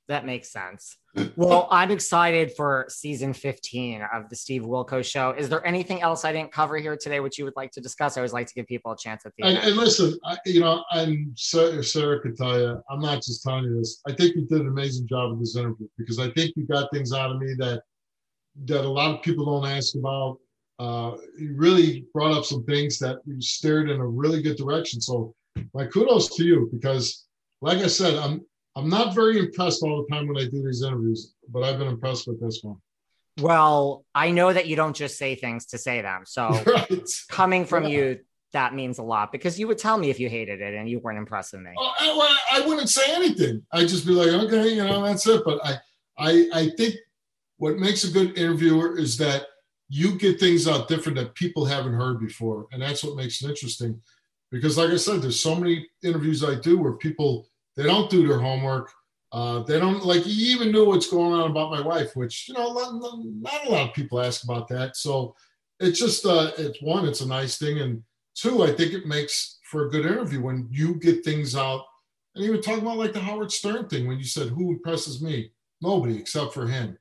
That 0.07 0.25
makes 0.25 0.51
sense. 0.51 0.97
Well, 1.35 1.67
I'm 1.71 1.89
excited 1.89 2.51
for 2.55 2.85
season 2.87 3.33
15 3.33 4.01
of 4.13 4.29
the 4.29 4.35
Steve 4.35 4.61
Wilkos 4.61 5.05
show. 5.05 5.31
Is 5.31 5.49
there 5.49 5.65
anything 5.65 6.01
else 6.01 6.23
I 6.23 6.31
didn't 6.31 6.51
cover 6.51 6.77
here 6.77 6.95
today, 6.95 7.19
which 7.19 7.39
you 7.39 7.45
would 7.45 7.55
like 7.55 7.71
to 7.71 7.81
discuss? 7.81 8.15
I 8.15 8.21
always 8.21 8.31
like 8.31 8.47
to 8.47 8.53
give 8.53 8.67
people 8.67 8.91
a 8.91 8.97
chance 8.97 9.25
at 9.25 9.33
the 9.37 9.43
and, 9.43 9.57
end. 9.57 9.67
And 9.69 9.77
listen, 9.77 10.17
I, 10.23 10.37
you 10.45 10.59
know, 10.59 10.83
and 10.91 11.31
Sarah, 11.35 11.83
Sarah 11.83 12.21
could 12.21 12.37
tell 12.37 12.59
you, 12.59 12.81
I'm 12.89 12.99
not 12.99 13.23
just 13.23 13.43
telling 13.43 13.65
you 13.65 13.79
this. 13.79 14.01
I 14.07 14.13
think 14.13 14.35
you 14.35 14.45
did 14.45 14.61
an 14.61 14.67
amazing 14.67 15.07
job 15.07 15.31
with 15.31 15.39
this 15.39 15.55
interview 15.55 15.87
because 15.97 16.19
I 16.19 16.29
think 16.31 16.53
you 16.55 16.67
got 16.67 16.91
things 16.93 17.11
out 17.11 17.31
of 17.31 17.39
me 17.39 17.55
that 17.57 17.81
that 18.65 18.83
a 18.83 18.89
lot 18.89 19.15
of 19.15 19.21
people 19.21 19.45
don't 19.45 19.69
ask 19.69 19.95
about 19.95 20.37
uh, 20.81 21.15
he 21.37 21.49
really 21.49 22.07
brought 22.11 22.35
up 22.35 22.43
some 22.43 22.63
things 22.63 22.97
that 22.97 23.19
we 23.27 23.39
steered 23.39 23.91
in 23.91 24.01
a 24.01 24.05
really 24.05 24.41
good 24.41 24.57
direction. 24.57 24.99
So 24.99 25.35
my 25.75 25.85
kudos 25.85 26.35
to 26.37 26.43
you 26.43 26.69
because, 26.73 27.27
like 27.61 27.77
I 27.77 27.87
said, 27.87 28.15
I'm 28.15 28.41
I'm 28.75 28.89
not 28.89 29.13
very 29.13 29.37
impressed 29.37 29.83
all 29.83 30.03
the 30.03 30.15
time 30.15 30.27
when 30.27 30.37
I 30.37 30.49
do 30.49 30.63
these 30.63 30.81
interviews, 30.81 31.35
but 31.49 31.61
I've 31.61 31.77
been 31.77 31.87
impressed 31.87 32.25
with 32.25 32.41
this 32.41 32.61
one. 32.63 32.77
Well, 33.39 34.05
I 34.15 34.31
know 34.31 34.51
that 34.51 34.65
you 34.65 34.75
don't 34.75 34.95
just 34.95 35.19
say 35.19 35.35
things 35.35 35.67
to 35.67 35.77
say 35.77 36.01
them. 36.01 36.23
So 36.25 36.49
right. 36.65 37.09
coming 37.29 37.65
from 37.65 37.83
yeah. 37.83 37.89
you, 37.89 38.19
that 38.53 38.73
means 38.73 38.97
a 38.97 39.03
lot 39.03 39.31
because 39.31 39.59
you 39.59 39.67
would 39.67 39.77
tell 39.77 39.99
me 39.99 40.09
if 40.09 40.19
you 40.19 40.29
hated 40.29 40.61
it 40.61 40.73
and 40.73 40.89
you 40.89 40.97
weren't 40.97 41.19
impressed 41.19 41.53
with 41.53 41.61
me. 41.61 41.71
Well, 41.75 41.93
I, 41.99 42.39
I 42.53 42.67
wouldn't 42.67 42.89
say 42.89 43.13
anything. 43.13 43.63
I'd 43.71 43.87
just 43.87 44.07
be 44.07 44.13
like, 44.13 44.29
okay, 44.29 44.69
you 44.69 44.83
know, 44.83 45.03
that's 45.03 45.27
it. 45.27 45.43
But 45.45 45.63
I, 45.63 45.77
I, 46.17 46.49
I 46.53 46.69
think 46.75 46.95
what 47.57 47.77
makes 47.77 48.03
a 48.03 48.11
good 48.11 48.35
interviewer 48.35 48.97
is 48.97 49.15
that 49.17 49.45
you 49.93 50.17
get 50.17 50.39
things 50.39 50.69
out 50.69 50.87
different 50.87 51.17
that 51.17 51.35
people 51.35 51.65
haven't 51.65 51.91
heard 51.93 52.17
before. 52.17 52.65
And 52.71 52.81
that's 52.81 53.03
what 53.03 53.17
makes 53.17 53.43
it 53.43 53.49
interesting. 53.49 54.01
Because 54.49 54.77
like 54.77 54.89
I 54.89 54.95
said, 54.95 55.21
there's 55.21 55.41
so 55.41 55.53
many 55.53 55.85
interviews 56.01 56.45
I 56.45 56.55
do 56.55 56.79
where 56.79 56.93
people 56.93 57.45
they 57.75 57.83
don't 57.83 58.09
do 58.09 58.25
their 58.25 58.39
homework. 58.39 58.89
Uh, 59.33 59.63
they 59.63 59.79
don't 59.79 60.05
like 60.05 60.25
you 60.25 60.55
even 60.55 60.71
knew 60.71 60.85
what's 60.85 61.09
going 61.09 61.33
on 61.33 61.51
about 61.51 61.71
my 61.71 61.81
wife, 61.81 62.15
which 62.15 62.47
you 62.47 62.53
know 62.53 62.73
not, 62.73 63.19
not 63.41 63.67
a 63.67 63.69
lot 63.69 63.89
of 63.89 63.93
people 63.93 64.21
ask 64.21 64.45
about 64.45 64.69
that. 64.69 64.95
So 64.95 65.35
it's 65.81 65.99
just 65.99 66.25
uh, 66.25 66.51
it's 66.57 66.81
one, 66.81 67.05
it's 67.05 67.21
a 67.21 67.27
nice 67.27 67.57
thing, 67.57 67.79
and 67.79 68.01
two, 68.33 68.63
I 68.63 68.71
think 68.71 68.93
it 68.93 69.05
makes 69.05 69.59
for 69.69 69.87
a 69.87 69.89
good 69.89 70.05
interview 70.05 70.41
when 70.41 70.67
you 70.71 70.95
get 70.95 71.25
things 71.25 71.55
out. 71.55 71.83
And 72.35 72.45
even 72.45 72.61
talking 72.61 72.83
about 72.83 72.97
like 72.97 73.13
the 73.13 73.19
Howard 73.19 73.51
Stern 73.51 73.89
thing 73.89 74.07
when 74.07 74.19
you 74.19 74.25
said 74.25 74.47
who 74.49 74.71
impresses 74.71 75.21
me, 75.21 75.51
nobody 75.81 76.17
except 76.17 76.53
for 76.53 76.65
him 76.65 76.97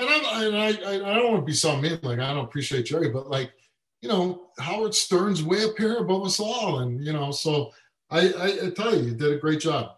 and, 0.00 0.26
i 0.26 0.44
and 0.44 0.56
I, 0.56 0.66
I, 0.66 1.12
I 1.12 1.14
don't 1.14 1.32
want 1.32 1.42
to 1.42 1.46
be 1.46 1.52
so 1.52 1.76
mean, 1.76 1.98
like 2.02 2.18
I 2.18 2.34
don't 2.34 2.44
appreciate 2.44 2.86
Jerry, 2.86 3.10
but 3.10 3.30
like, 3.30 3.52
you 4.02 4.08
know, 4.08 4.48
Howard 4.58 4.94
Stern's 4.94 5.42
way 5.42 5.64
up 5.64 5.76
here 5.76 5.96
above 5.96 6.24
us 6.24 6.40
all, 6.40 6.80
and 6.80 7.04
you 7.04 7.12
know, 7.12 7.30
so 7.30 7.70
I, 8.10 8.32
I, 8.32 8.66
I 8.66 8.70
tell 8.70 8.94
you, 8.94 9.04
you 9.04 9.14
did 9.14 9.32
a 9.32 9.38
great 9.38 9.60
job. 9.60 9.92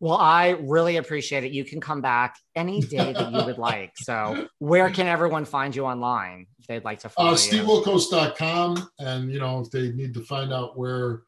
Well, 0.00 0.18
I 0.18 0.50
really 0.60 0.96
appreciate 0.96 1.44
it. 1.44 1.52
You 1.52 1.64
can 1.64 1.80
come 1.80 2.00
back 2.00 2.36
any 2.54 2.80
day 2.80 3.12
that 3.12 3.32
you 3.32 3.44
would 3.44 3.58
like. 3.58 3.92
So, 3.96 4.48
where 4.58 4.90
can 4.90 5.06
everyone 5.06 5.44
find 5.44 5.74
you 5.74 5.84
online 5.84 6.46
if 6.58 6.66
they'd 6.66 6.84
like 6.84 6.98
to 7.00 7.08
follow 7.08 7.30
uh, 7.30 7.34
SteveWilkos.com. 7.34 8.88
And, 8.98 9.30
you 9.30 9.38
know, 9.38 9.60
if 9.60 9.70
they 9.70 9.92
need 9.92 10.12
to 10.14 10.20
find 10.20 10.52
out 10.52 10.76
where, 10.76 11.22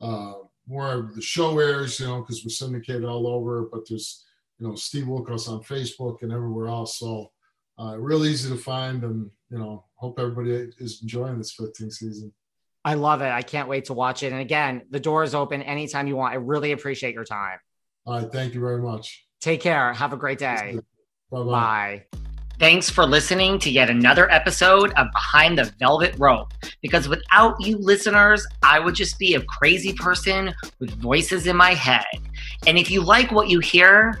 uh, 0.00 0.34
where 0.66 1.10
the 1.14 1.22
show 1.22 1.58
airs, 1.58 2.00
you 2.00 2.06
know, 2.06 2.20
because 2.20 2.44
we're 2.44 2.50
syndicated 2.50 3.04
all 3.04 3.26
over, 3.26 3.68
but 3.70 3.88
there's, 3.88 4.24
you 4.58 4.66
know, 4.66 4.74
Steve 4.74 5.04
Wilkos 5.04 5.48
on 5.48 5.62
Facebook 5.62 6.22
and 6.22 6.32
everywhere 6.32 6.68
else. 6.68 6.98
So, 6.98 7.30
uh, 7.78 7.96
real 7.98 8.24
easy 8.24 8.48
to 8.48 8.56
find, 8.56 9.02
and 9.04 9.30
you 9.50 9.58
know, 9.58 9.84
hope 9.94 10.18
everybody 10.18 10.70
is 10.78 11.00
enjoying 11.02 11.38
this 11.38 11.54
15th 11.56 11.92
season. 11.92 12.32
I 12.84 12.94
love 12.94 13.20
it. 13.20 13.30
I 13.30 13.42
can't 13.42 13.68
wait 13.68 13.86
to 13.86 13.94
watch 13.94 14.22
it. 14.22 14.32
And 14.32 14.40
again, 14.40 14.82
the 14.90 15.00
door 15.00 15.24
is 15.24 15.34
open 15.34 15.60
anytime 15.62 16.06
you 16.06 16.14
want. 16.14 16.32
I 16.32 16.36
really 16.36 16.70
appreciate 16.70 17.14
your 17.14 17.24
time. 17.24 17.58
All 18.06 18.20
right. 18.20 18.30
Thank 18.30 18.54
you 18.54 18.60
very 18.60 18.80
much. 18.80 19.26
Take 19.40 19.60
care. 19.60 19.92
Have 19.92 20.12
a 20.12 20.16
great 20.16 20.38
day. 20.38 20.78
Bye-bye. 21.32 21.44
Bye. 21.44 22.04
Thanks 22.60 22.88
for 22.88 23.04
listening 23.04 23.58
to 23.58 23.70
yet 23.70 23.90
another 23.90 24.30
episode 24.30 24.92
of 24.92 25.08
Behind 25.12 25.58
the 25.58 25.64
Velvet 25.78 26.14
Rope. 26.16 26.54
Because 26.80 27.08
without 27.08 27.60
you 27.60 27.76
listeners, 27.76 28.46
I 28.62 28.78
would 28.78 28.94
just 28.94 29.18
be 29.18 29.34
a 29.34 29.42
crazy 29.42 29.92
person 29.92 30.54
with 30.78 30.90
voices 30.90 31.48
in 31.48 31.56
my 31.56 31.74
head. 31.74 32.06
And 32.68 32.78
if 32.78 32.90
you 32.90 33.02
like 33.02 33.32
what 33.32 33.48
you 33.48 33.58
hear, 33.58 34.20